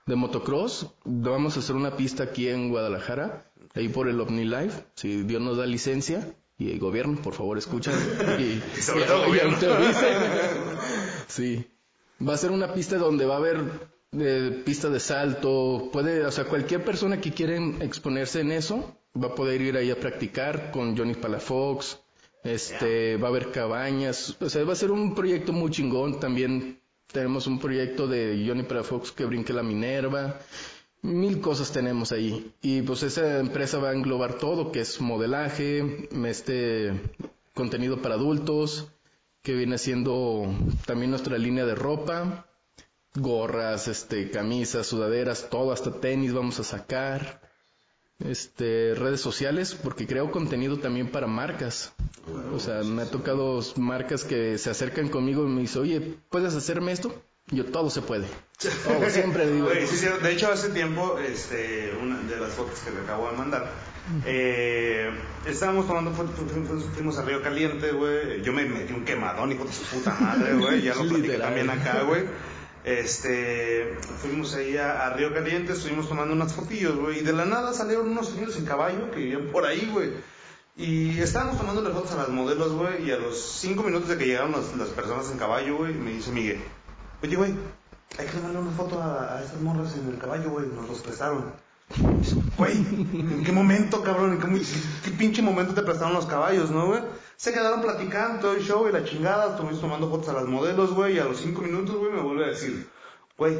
[0.06, 0.94] de motocross.
[1.04, 5.42] Vamos a hacer una pista aquí en Guadalajara, ahí por el OVNI Live, si Dios
[5.42, 6.36] nos da licencia.
[6.56, 7.94] Y el gobierno, por favor, escuchen.
[8.38, 9.24] Y, sobre todo.
[11.26, 11.66] Sí.
[12.26, 13.60] Va a ser una pista donde va a haber
[14.12, 19.28] eh, pista de salto, puede, o sea, cualquier persona que quiera exponerse en eso va
[19.28, 22.03] a poder ir ahí a practicar con Johnny Palafox,
[22.44, 26.20] este, va a haber cabañas, o sea, va a ser un proyecto muy chingón.
[26.20, 26.78] También
[27.10, 30.38] tenemos un proyecto de Johnny Palafox que brinque la Minerva.
[31.02, 32.52] Mil cosas tenemos ahí.
[32.62, 36.92] Y pues esa empresa va a englobar todo, que es modelaje, este
[37.54, 38.88] contenido para adultos,
[39.42, 40.46] que viene siendo
[40.86, 42.46] también nuestra línea de ropa,
[43.14, 47.43] gorras, este, camisas, sudaderas, todo, hasta tenis vamos a sacar.
[48.24, 51.92] Este, redes sociales, porque creo contenido también para marcas.
[52.54, 56.54] O sea, me ha tocado marcas que se acercan conmigo y me dicen, oye, ¿puedes
[56.54, 57.14] hacerme esto?
[57.50, 58.26] Yo, todo se puede.
[58.86, 59.66] Todo, siempre digo.
[59.66, 63.30] Güey, sí, sí, de hecho, hace tiempo, este, una de las fotos que le acabo
[63.30, 63.70] de mandar,
[64.24, 65.10] eh,
[65.46, 68.40] estábamos tomando fotos, fu- fu- fu- fuimos a Río Caliente, güey.
[68.42, 70.80] Yo me metí un quemadón, hijo de su puta madre, güey.
[70.80, 71.40] Ya lo Literal.
[71.42, 72.22] también acá, güey.
[72.84, 77.20] Este, fuimos ahí a, Río Caliente, estuvimos tomando unas fotillos, güey.
[77.20, 80.10] Y de la nada salieron unos señores en caballo que vivían por ahí, güey.
[80.76, 83.06] Y estábamos tomando las fotos a las modelos, güey.
[83.06, 86.30] Y a los cinco minutos de que llegaron las, personas en caballo, güey, me dice
[86.30, 86.60] Miguel,
[87.22, 87.54] oye, güey,
[88.18, 90.66] hay que tomarle una foto a, a estas morras en el caballo, güey.
[90.66, 91.52] Nos los prestaron.
[92.56, 94.32] Güey, ¿en qué momento, cabrón?
[94.32, 97.00] ¿En qué pinche momento te prestaron los caballos, no, güey?
[97.36, 99.50] Se quedaron platicando todo el show y la chingada.
[99.50, 101.16] Estuvimos tomando fotos a las modelos, güey.
[101.16, 102.88] Y a los cinco minutos, güey, me vuelve a decir,
[103.36, 103.58] güey,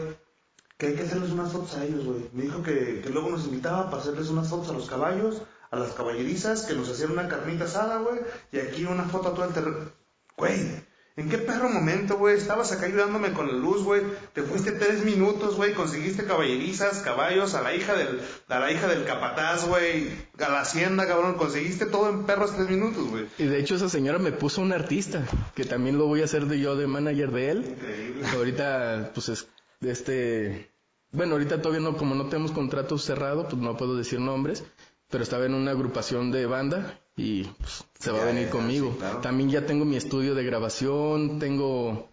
[0.78, 2.28] que hay que hacerles unas fotos a ellos, güey.
[2.32, 5.76] Me dijo que, que luego nos invitaba para hacerles unas fotos a los caballos, a
[5.76, 8.20] las caballerizas, que nos hacían una carnita asada, güey.
[8.52, 9.90] Y aquí una foto a todo el terreno.
[10.36, 10.83] Güey,
[11.16, 12.36] ¿en qué perro momento, güey?
[12.36, 14.02] Estabas acá ayudándome con la luz, güey.
[14.32, 15.74] Te fuiste tres minutos, güey.
[15.74, 20.08] Conseguiste caballerizas, caballos, a la hija del, a la hija del capataz, güey.
[20.38, 21.34] A la hacienda, cabrón.
[21.34, 23.26] Conseguiste todo en perros tres minutos, güey.
[23.38, 25.24] Y de hecho esa señora me puso un artista,
[25.54, 27.76] que también lo voy a hacer de yo de manager de él.
[27.76, 28.26] Increíble.
[28.34, 29.48] Ahorita, pues es
[29.80, 30.70] de este,
[31.12, 34.64] bueno, ahorita todavía no, como no tenemos contrato cerrado, pues no puedo decir nombres,
[35.10, 38.90] pero estaba en una agrupación de banda y pues, se va Ya, a venir conmigo.
[38.92, 39.18] sí, claro.
[39.20, 42.08] También ya tengo mi estudio de grabación, tengo,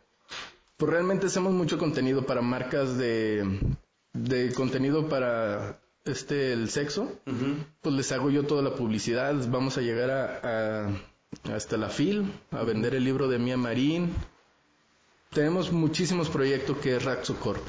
[0.78, 3.60] pues realmente hacemos mucho contenido para marcas de,
[4.14, 7.12] de contenido para este, el sexo
[7.82, 9.34] pues les hago yo toda la publicidad.
[9.50, 14.14] Vamos a llegar a, a- hasta la FIL, a vender el libro de Mía Marín.
[15.32, 17.66] Tenemos muchísimos proyectos que es Raxo Corp.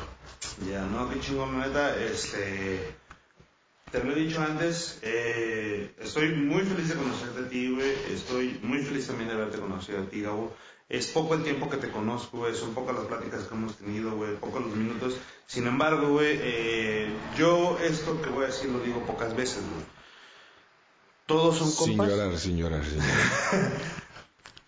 [0.69, 2.97] Ya, no, qué chingón, neta, este,
[3.93, 8.59] te lo he dicho antes, eh, estoy muy feliz de conocerte a ti, güey, estoy
[8.63, 10.57] muy feliz también de haberte conocido a ti, Gabo,
[10.89, 14.17] es poco el tiempo que te conozco, güey, son pocas las pláticas que hemos tenido,
[14.17, 15.17] güey, pocos los minutos,
[15.47, 19.85] sin embargo, güey, eh, yo esto que voy a decir lo digo pocas veces, güey,
[21.27, 23.73] todos son Sin compas, llorar, sin llorar, sin llorar.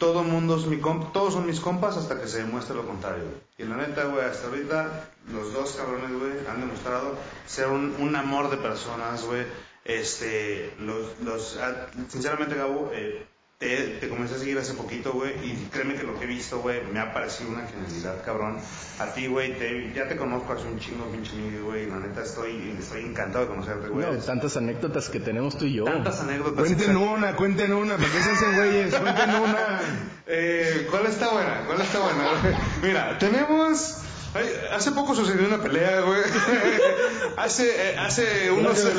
[0.05, 3.24] todo mundo es mi compa, todos son mis compas hasta que se demuestre lo contrario.
[3.56, 7.16] Y la neta, güey, hasta ahorita los dos cabrones, güey, han demostrado
[7.47, 9.47] ser un, un amor de personas, güey.
[9.82, 13.26] Este, los, los, ah, sinceramente, Gabo, eh,
[13.65, 16.61] te, te comencé a seguir hace poquito, güey, y créeme que lo que he visto,
[16.61, 18.59] güey, me ha parecido una genialidad, cabrón.
[19.01, 21.97] A ti, güey, te- ya te conozco hace un chingo, pinche amigo, güey, y la
[21.97, 24.07] neta estoy, estoy encantado de conocerte, güey.
[24.07, 25.85] No, tantas anécdotas que tenemos tú y yo.
[25.85, 26.65] Tantas anécdotas.
[26.66, 28.95] Cuenten una, cuenten una, ¿para qué se hacen güeyes?
[28.95, 29.81] Cuenten una.
[30.27, 31.65] Eh, ¿Cuál está buena?
[31.66, 32.24] ¿Cuál está buena?
[32.82, 33.99] Mira, tenemos...
[34.35, 36.23] ay, Hace poco sucedió una pelea, güey.
[37.36, 38.82] hace, eh, hace unos...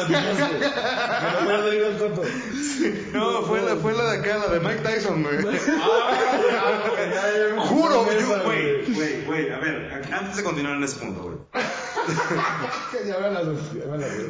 [3.14, 5.38] no, fue la, fue la de acá, la de Mike Tyson, güey.
[7.58, 11.38] Juro, yo, güey, güey, güey, a ver, antes de continuar en ese punto, güey.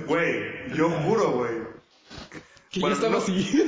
[0.06, 1.65] Güey, yo juro, güey.
[2.76, 3.24] Que Bueno, ya estaba no.
[3.24, 3.68] así.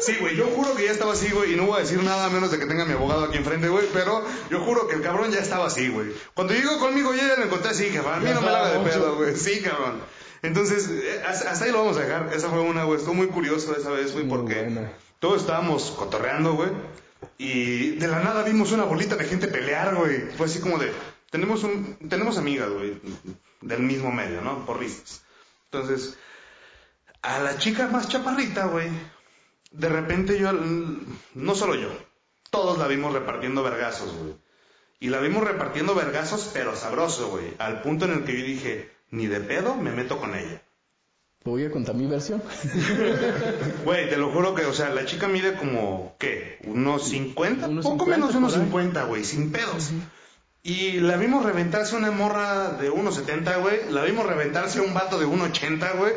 [0.00, 2.26] Sí, güey, yo juro que ya estaba así, güey, y no voy a decir nada
[2.26, 4.94] a menos de que tenga a mi abogado aquí enfrente, güey, pero yo juro que
[4.96, 6.12] el cabrón ya estaba así, güey.
[6.34, 8.78] Cuando llegó conmigo ya lo encontré así, cabrón, a mí Ya no me la haga
[8.78, 10.00] de pedo, güey, sí, cabrón.
[10.42, 13.74] Entonces, eh, hasta ahí lo vamos a dejar, esa fue una, güey, estuvo muy curioso
[13.76, 14.92] esa vez, güey, Muy porque buena.
[15.18, 16.70] todos estábamos cotorreando, güey,
[17.38, 20.92] y de la nada vimos una bolita de gente pelear, güey, fue así como de,
[21.30, 23.00] tenemos un, tenemos amigas, güey,
[23.62, 24.64] del mismo medio, ¿no?
[24.66, 25.22] Porristas.
[25.72, 26.16] Entonces,
[27.24, 28.90] a la chica más chaparrita, güey,
[29.72, 31.88] de repente yo, no solo yo,
[32.50, 34.34] todos la vimos repartiendo vergazos, güey.
[35.00, 37.54] Y la vimos repartiendo vergazos, pero sabroso, güey.
[37.58, 40.62] Al punto en el que yo dije, ni de pedo me meto con ella.
[41.44, 42.42] Voy a contar mi versión.
[43.84, 46.58] Güey, te lo juro que, o sea, la chica mide como, ¿qué?
[46.64, 47.68] ¿Unos 50?
[47.68, 48.66] Unos Poco 50 menos de unos por ahí.
[48.66, 49.90] 50, güey, sin pedos.
[50.62, 53.90] Y la vimos reventarse una morra de 1.70, güey.
[53.90, 56.12] La vimos reventarse a un vato de 1.80, güey.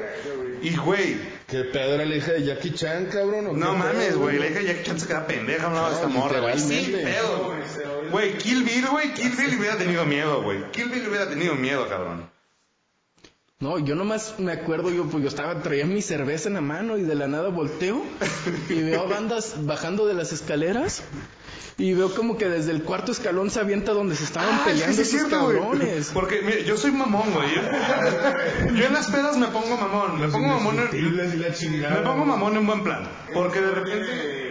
[0.61, 1.17] Y, güey,
[1.47, 3.47] ¿Qué pedo era la hija de Jackie Chan, cabrón?
[3.47, 4.37] ¿o qué No pedo, mames, güey.
[4.37, 6.59] La hija de Jackie Chan se queda pendeja, no, esta morra, güey.
[6.59, 8.09] Sí, pedo, güey.
[8.11, 9.13] Güey, Kill Bill, güey.
[9.13, 10.69] Kill Bill hubiera tenido miedo, güey.
[10.71, 12.29] Kill Bill hubiera tenido miedo, cabrón.
[13.59, 16.97] No, yo nomás me acuerdo, yo pues yo estaba, traía mi cerveza en la mano
[16.97, 18.03] y de la nada volteo
[18.69, 21.01] y veo a bandas bajando de las escaleras
[21.77, 24.63] y veo como que desde el cuarto escalón se avienta donde se estaban Ah, es
[24.63, 26.13] que peleando sí esos cierto.
[26.13, 27.49] Porque, mira, yo soy mamón, güey.
[28.75, 30.19] Yo, en las pedas me pongo mamón.
[30.19, 33.07] Me pongo mamón en, me pongo mamón en buen plan.
[33.33, 34.47] Porque de repente...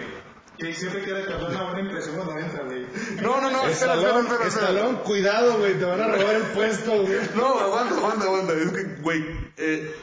[0.59, 2.87] Que, siempre quiere causar una buena impresión cuando entra, güey.
[3.21, 3.69] No, no, no.
[3.69, 4.47] Espera, espera, espera.
[4.47, 7.19] Estalón, cuidado, güey, te van a robar el puesto, güey.
[7.35, 8.55] No, aguanta, aguanta, aguanta.
[8.55, 9.23] Es que, güey,
[9.59, 9.95] eh,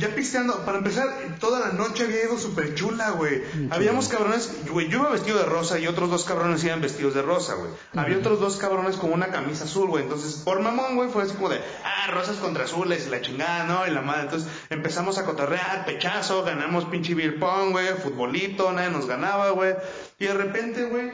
[0.00, 3.42] Ya pisteando, para empezar, toda la noche había ido súper chula, güey.
[3.70, 7.22] Habíamos cabrones, güey, yo iba vestido de rosa y otros dos cabrones iban vestidos de
[7.22, 7.70] rosa, güey.
[7.94, 10.02] Había otros dos cabrones con una camisa azul, güey.
[10.02, 13.64] Entonces, por mamón, güey, fue así como de, ah, rosas contra azules y la chingada,
[13.64, 13.86] ¿no?
[13.86, 14.22] Y la madre.
[14.22, 19.76] Entonces, empezamos a cotorrear, pechazo, ganamos pinche beer pong, güey, futbolito, nadie nos ganaba, güey.
[20.18, 21.12] Y de repente, güey,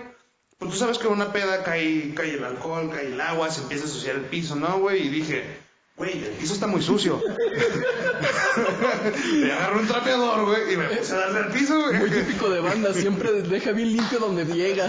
[0.58, 3.60] pues tú sabes que en una peda cae, cae el alcohol, cae el agua, se
[3.60, 5.06] empieza a ensuciar el piso, ¿no, güey?
[5.06, 5.65] Y dije,
[5.96, 7.22] güey, el piso está muy sucio.
[9.32, 12.24] Le agarré un trapeador, güey, y me puse a darle al piso, Muy güey.
[12.24, 14.86] típico de banda, siempre deja bien limpio donde llega.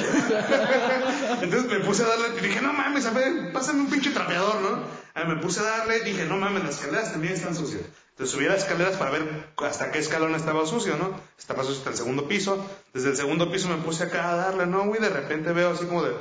[1.41, 4.61] Entonces me puse a darle, y dije, no mames, a ver, pásame un pinche trapeador,
[4.61, 4.83] ¿no?
[5.15, 7.81] Ah, me puse a darle, dije, no mames, las escaleras también están sucias.
[8.11, 9.23] Entonces subí las escaleras para ver
[9.57, 11.19] hasta qué escalón estaba sucio, ¿no?
[11.37, 12.65] Estaba sucio hasta el segundo piso.
[12.93, 14.99] Desde el segundo piso me puse acá a darle, ¿no, güey?
[14.99, 16.13] De repente veo así como de...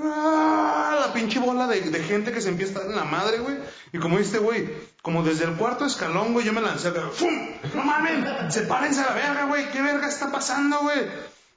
[0.00, 0.61] ¡Ah!
[1.02, 3.56] La pinche bola de, gente que se empieza a dar en la madre, güey.
[3.92, 4.70] Y como dijiste, güey,
[5.02, 6.92] como desde el cuarto escalón, güey, yo me lancé.
[6.92, 7.48] ¡Fum!
[7.74, 8.54] ¡No mames!
[8.54, 9.68] ¡Sepárense a la verga, güey!
[9.72, 11.00] ¿Qué verga está pasando, güey?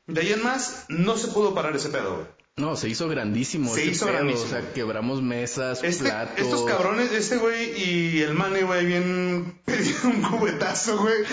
[0.07, 2.27] De ahí en más, no se pudo parar ese pedo, güey.
[2.57, 3.73] No, se hizo grandísimo.
[3.73, 4.45] Se hizo pedo, grandísimo.
[4.45, 6.39] O sea, quebramos mesas, Este, platos.
[6.39, 11.17] estos cabrones, este güey y el mane, güey, bien pedido un cubetazo, güey.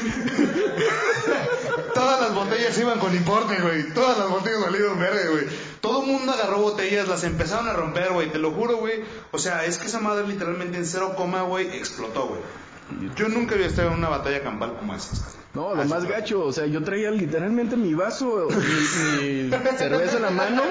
[1.94, 3.92] Todas las botellas iban con importe, güey.
[3.94, 5.44] Todas las botellas valieron verga, güey.
[5.80, 8.32] Todo el mundo agarró botellas, las empezaron a romper, güey.
[8.32, 9.04] Te lo juro, güey.
[9.30, 12.40] O sea, es que esa madre literalmente en cero coma, güey, explotó, güey.
[13.14, 15.36] Yo nunca había estado en una batalla campal como esas.
[15.54, 18.48] No, lo más gacho, o sea, yo traía literalmente mi vaso,
[19.20, 20.62] mi, mi cerveza en la mano,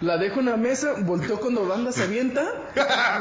[0.00, 2.42] la dejo en la mesa, volteo cuando banda se avienta,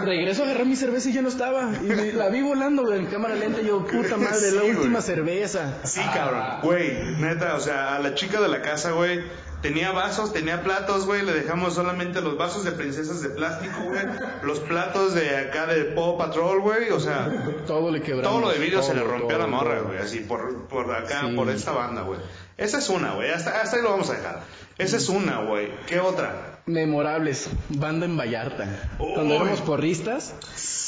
[0.05, 1.69] regreso a agarrar mi cerveza y ya no estaba.
[1.83, 5.79] Y me- la vi volando en cámara lenta y yo, puta madre, la última cerveza.
[5.83, 6.61] Sí, cabrón.
[6.63, 9.19] Güey, neta, o sea, a la chica de la casa, güey,
[9.65, 14.03] tenía vasos, tenía platos, güey, le dejamos solamente los vasos de princesas de plástico, güey,
[14.43, 17.31] los platos de acá de Paw Patrol, güey, o sea,
[17.67, 18.31] Todo le quebramos.
[18.31, 20.93] todo lo de vidrio se le todo, rompió a la morra, güey, así, por, por
[20.93, 21.35] acá, Sí.
[21.35, 22.19] por esta banda, güey.
[22.57, 24.43] Esa es una, güey, hasta, hasta ahí lo vamos a dejar.
[24.77, 25.69] Esa es una, güey.
[25.87, 26.59] ¿Qué otra?
[26.67, 28.89] Memorables, banda en Vallarta.
[28.99, 30.33] Cuando éramos porristas,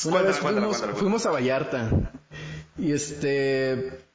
[0.06, 1.90] una Cuéntala, vez cuéntala, fuimos, cuéntala, fuimos a Vallarta.
[2.78, 4.06] Y este.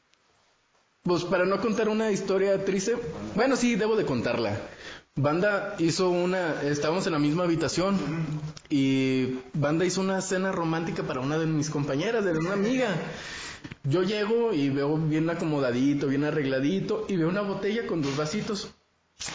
[1.05, 2.97] Pues para no contar una historia triste,
[3.35, 4.57] bueno, sí, debo de contarla.
[5.17, 7.99] Banda hizo una, estábamos en la misma habitación
[8.71, 12.95] y Banda hizo una cena romántica para una de mis compañeras, de una amiga.
[13.83, 18.73] Yo llego y veo bien acomodadito, bien arregladito y veo una botella con dos vasitos.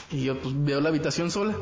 [0.10, 1.54] Y yo pues veo la habitación sola.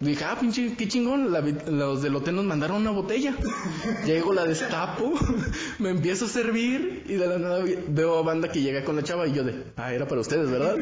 [0.00, 3.34] Dije, ah, pinche, qué chingón, la los del hotel nos mandaron una botella.
[4.04, 5.14] Llego, la destapo,
[5.78, 9.02] me empiezo a servir y de la nada veo a banda que llega con la
[9.02, 10.76] chava y yo de, ah, era para ustedes, ¿verdad?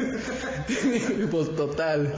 [0.67, 2.13] Y pues total.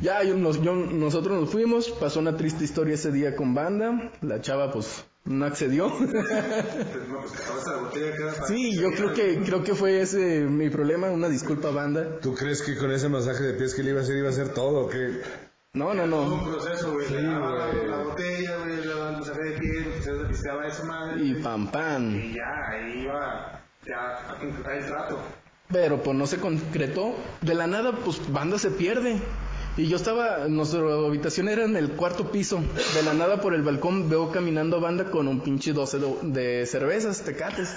[0.00, 4.10] Ya yo, nos- yo- nosotros nos fuimos, pasó una triste historia ese día con banda,
[4.22, 5.86] la chava pues no accedió.
[5.90, 9.74] No, pues que acabaste la botella que era para- Sí, yo creo que, creo que
[9.76, 12.18] fue ese mi problema, una disculpa banda.
[12.20, 14.32] ¿Tú crees que con ese masaje de pies que le iba a hacer iba a
[14.32, 14.88] ser todo o
[15.74, 16.50] No, no, Todo un no.
[16.50, 17.06] proceso, güey.
[17.10, 21.24] daba la, la botella, güey, el mensaje de piel, se pisteaba esa madre.
[21.24, 22.14] Y pam pam.
[22.14, 25.18] Y ya, ahí iba ya a concretar el trato.
[25.70, 27.14] Pero pues no se concretó.
[27.40, 29.16] De la nada, pues banda se pierde.
[29.74, 32.62] Y yo estaba, nuestra habitación era en el cuarto piso.
[32.94, 37.22] De la nada por el balcón veo caminando banda con un pinche 12 de, cervezas,
[37.22, 37.70] tecates.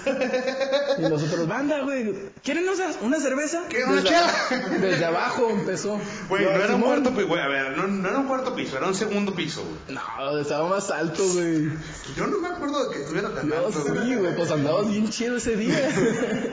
[0.98, 3.64] Y nosotros, banda, güey, ¿quieren una, una cerveza?
[3.68, 4.32] ¿Qué, una desde, chela?
[4.80, 5.98] desde abajo empezó.
[6.28, 8.76] Güey, no era un cuarto piso, güey, a ver, no, no era un cuarto piso,
[8.76, 9.98] era un segundo piso, güey.
[9.98, 11.70] No, estaba más alto, güey.
[12.16, 15.08] Yo no me acuerdo de que estuviera tan Yo alto, sí, güey, pues andabas bien
[15.08, 15.76] chido ese día.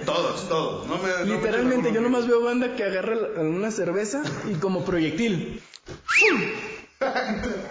[0.06, 0.88] Todos, todos.
[0.88, 4.84] No me, no me Literalmente, yo nomás veo banda que agarra una cerveza y como
[4.84, 5.32] proyectil.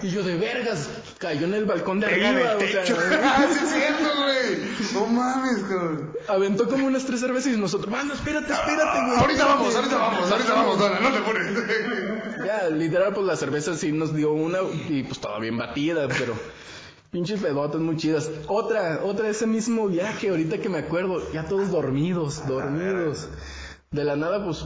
[0.03, 2.83] Y yo de vergas, cayó en el balcón de Pega arriba, el o sea,
[3.25, 4.59] Ah, sí es cierto, güey.
[4.93, 6.13] No mames, cabrón.
[6.29, 9.19] aventó como unas tres cervezas y nosotros, banda, espérate, espérate, güey.
[9.19, 9.95] Ahorita vamos, espérate".
[9.95, 12.43] ahorita vamos, ahorita vamos, dale, no te pones.
[12.45, 14.59] Ya, literal, pues la cerveza sí nos dio una
[14.89, 16.35] y pues estaba bien batida, pero
[17.11, 18.29] pinches pedotas muy chidas.
[18.49, 23.29] Otra, otra ese mismo viaje, ahorita que me acuerdo, ya todos dormidos, dormidos.
[23.93, 24.65] De la nada, pues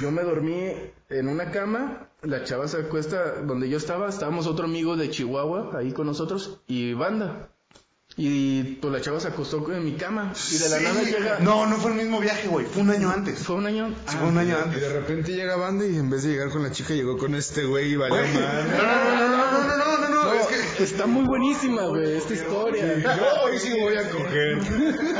[0.00, 0.70] yo me dormí
[1.08, 5.70] en una cama, la chava se acuesta donde yo estaba, estábamos otro amigo de Chihuahua
[5.78, 7.48] ahí con nosotros y banda.
[8.20, 11.12] Y pues la chava se acostó en mi cama y de la nada Sí.
[11.12, 11.38] llega...
[11.38, 12.66] No, no fue el mismo viaje, güey.
[12.66, 13.38] Fue un año antes.
[13.38, 13.88] Fue un año...
[13.90, 14.80] Sí, Ah, fue un año Y antes.
[14.80, 17.64] de repente llega banda y en vez de llegar con la chica llegó con este
[17.64, 18.64] güey y valió Güey, No, madre.
[18.76, 20.82] no, no, no, no, no, no, no, no, No, es que.
[20.82, 22.98] está muy buenísima, güey, esta historia.
[22.98, 24.58] Yo hoy sí voy a coger.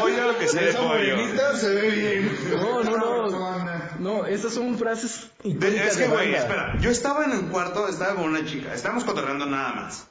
[0.03, 2.32] Oye, lo que se Esa morenita se ve bien.
[2.51, 3.78] No, no, no.
[3.99, 6.77] No, esas son frases De- es que, güey, espera.
[6.81, 8.73] Yo estaba en el cuarto, estaba con una chica.
[8.75, 10.07] Estábamos cotorreando nada más.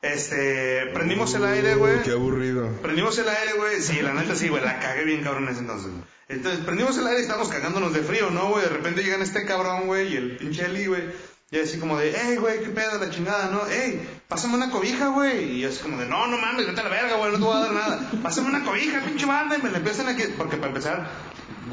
[0.00, 2.02] Este, prendimos el aire, güey.
[2.02, 2.68] Qué aburrido.
[2.82, 3.80] Prendimos el aire, güey.
[3.82, 4.62] Sí, la neta sí, güey.
[4.64, 5.90] La cagué bien cabrón en ese entonces.
[6.28, 8.62] Entonces, prendimos el aire y estábamos cagándonos de frío, ¿no, güey?
[8.64, 11.02] De repente llegan este cabrón, güey, y el pinche Eli, güey.
[11.50, 13.62] Y así como de, hey, güey, qué pedo, la chingada, ¿no?
[13.70, 15.52] Hey, pásame una cobija, güey.
[15.56, 17.44] Y yo así como de, no, no mames, vete a la verga, güey, no te
[17.44, 18.10] voy a dar nada.
[18.22, 19.56] Pásame una cobija, pinche banda.
[19.56, 20.24] Y me la empiezan a que...
[20.28, 21.08] Porque para empezar,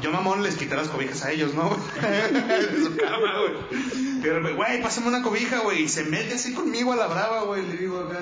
[0.00, 1.70] yo mamón les quité las cobijas a ellos, ¿no?
[2.00, 4.20] De su cama, güey.
[4.20, 5.82] Y repente, güey, pásame una cobija, güey.
[5.82, 7.66] Y se mete así conmigo a la brava, güey.
[7.66, 8.18] Le digo acá,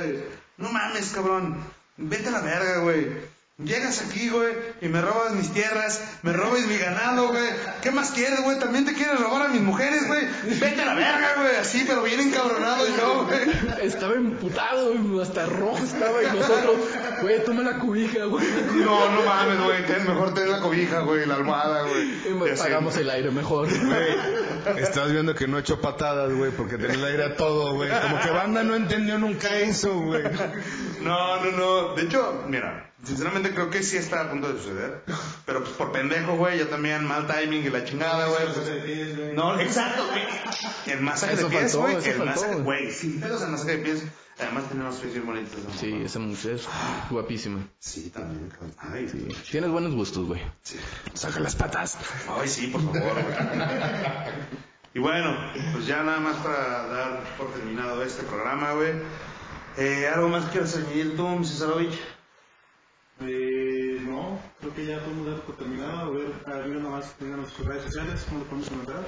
[0.59, 1.57] no mames, cabrón.
[1.97, 3.35] Vete a la verga, güey.
[3.63, 7.51] Llegas aquí, güey, y me robas mis tierras, me robas mi ganado, güey.
[7.83, 8.59] ¿Qué más quieres, güey?
[8.59, 10.27] También te quieres robar a mis mujeres, güey.
[10.59, 11.55] Vete a la verga, güey.
[11.55, 13.87] Así, pero bien encabronado yo, güey.
[13.87, 14.93] Estaba emputado,
[15.23, 16.79] hasta rojo estaba y nosotros,
[17.25, 18.47] güey, toma la cubija, güey.
[18.77, 19.85] No, no mames, güey.
[19.87, 22.03] ten- Mejor ten la cobija, güey, la almohada, güey.
[22.05, 22.63] Y Y así.
[22.63, 23.69] Pagamos el aire mejor.
[23.69, 27.75] Güey, estás viendo que no he hecho patadas, güey, porque tenía el aire a todo,
[27.75, 27.91] güey.
[28.03, 30.23] Como que banda no entendió nunca eso, güey.
[31.03, 31.95] No, no, no.
[31.95, 35.03] De hecho, mira, sinceramente creo que sí está a punto de suceder.
[35.47, 38.47] Pero pues por pendejo, güey, yo también, mal timing y la chingada, güey.
[38.53, 40.23] pues- no, exacto, güey.
[40.87, 41.95] El masaje Eso de pies, faltó, güey.
[41.97, 42.91] El faltó, masaje, güey.
[42.91, 44.05] sin pedos el masaje de pies.
[44.39, 45.61] Además tenemos pies bien bonitos.
[45.63, 45.73] ¿no?
[45.79, 46.67] Sí, esa mujer es
[47.09, 47.61] guapísima.
[47.79, 48.75] Sí, también, cabrón.
[48.79, 49.29] Ay, sí.
[49.51, 50.41] Tienes buenos gustos, güey.
[51.13, 51.97] Saca las patas.
[52.41, 53.37] Ay, sí, por favor, güey.
[54.95, 55.37] Y bueno,
[55.73, 58.93] pues ya nada más para dar por terminado este programa, güey.
[59.77, 61.63] Eh, ¿Algo más quieres añadir tú, Mrs.
[63.20, 65.99] Eh, no, creo que ya podemos dar por terminado.
[66.01, 69.05] A ver, a ver, nomás díganos sus redes sociales, ¿cómo lo podemos encontrar?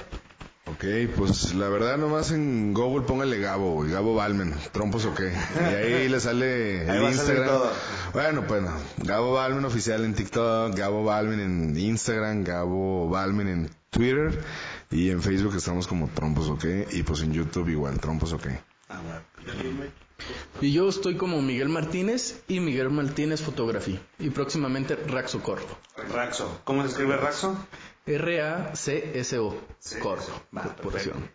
[0.69, 0.83] Ok,
[1.15, 5.31] pues la verdad nomás en Google póngale Gabo, güey, Gabo Balmen, trompos o qué.
[5.31, 7.47] Y ahí le sale Ahí el va a salir Instagram.
[7.47, 7.71] todo.
[8.13, 13.69] Bueno, pues no, Gabo Balmen oficial en TikTok, Gabo Balmen en Instagram, Gabo Balmen en
[13.91, 14.41] Twitter
[14.91, 18.37] y en Facebook estamos como trompos o qué y pues en YouTube igual, trompos o
[18.37, 18.59] qué.
[18.89, 19.01] Ah,
[20.61, 23.99] Y yo estoy como Miguel Martínez y Miguel Martínez Photography.
[24.19, 25.63] Y próximamente Raxo Corp.
[26.13, 26.61] Raxo.
[26.63, 27.57] ¿Cómo se escribe Raxo?
[28.05, 29.55] R-A-C-S-O.
[30.01, 30.21] Corp.
[30.53, 31.29] Corporación.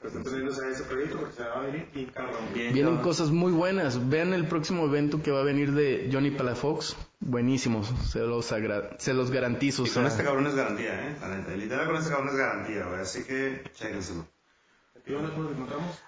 [2.54, 4.08] Vienen cosas muy buenas.
[4.08, 6.96] Vean el próximo evento que va a venir de Johnny Palafox.
[7.20, 7.92] Buenísimos.
[8.10, 9.82] Se los, agra- se los garantizo.
[9.82, 11.56] Y con sea, este cabrón es garantía, ¿eh?
[11.56, 13.00] Literal con este cabrón es garantía, güey.
[13.00, 14.20] Así que, chéquenselo.
[14.20, 14.91] ¿Y dónde nos encontramos?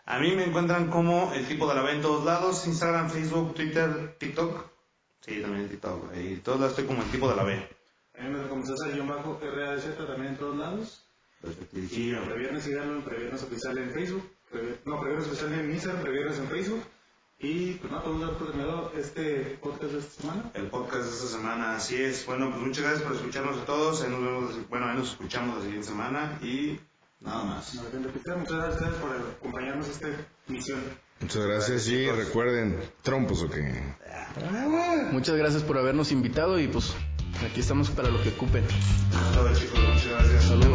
[0.07, 2.67] A mí me encuentran como el tipo de la ve en todos lados.
[2.67, 4.67] Instagram, Facebook, Twitter, TikTok.
[5.21, 6.17] Sí, también en TikTok.
[6.17, 7.69] Y todos lados estoy como el tipo de la B.
[8.19, 11.05] A mí me como César guion bajo RADZ también en todos lados.
[11.41, 12.23] Perfectísimo.
[12.23, 14.31] Previernes síganlo en Previernes Oficial en Facebook.
[14.85, 16.85] No, Previernes Oficial en Instagram, Previernes en Facebook.
[17.39, 20.51] Y pues no, podemos dar por terminado este podcast de esta semana.
[20.55, 22.25] El podcast de esta semana, así es.
[22.25, 24.03] Bueno, pues muchas gracias por escucharnos a todos.
[24.03, 26.79] Ahí nos vemos, bueno, ahí nos escuchamos la siguiente semana y
[27.25, 27.75] nada más.
[27.75, 30.09] Muchas gracias a ustedes por acompañarnos a esta
[30.47, 30.81] misión.
[31.21, 33.83] Muchas gracias y recuerden, trompos o qué.
[35.13, 36.93] Muchas gracias por habernos invitado y pues
[37.45, 38.65] aquí estamos para lo que ocupen.
[39.35, 40.45] Todo chicos, muchas gracias.
[40.45, 40.74] Saludos.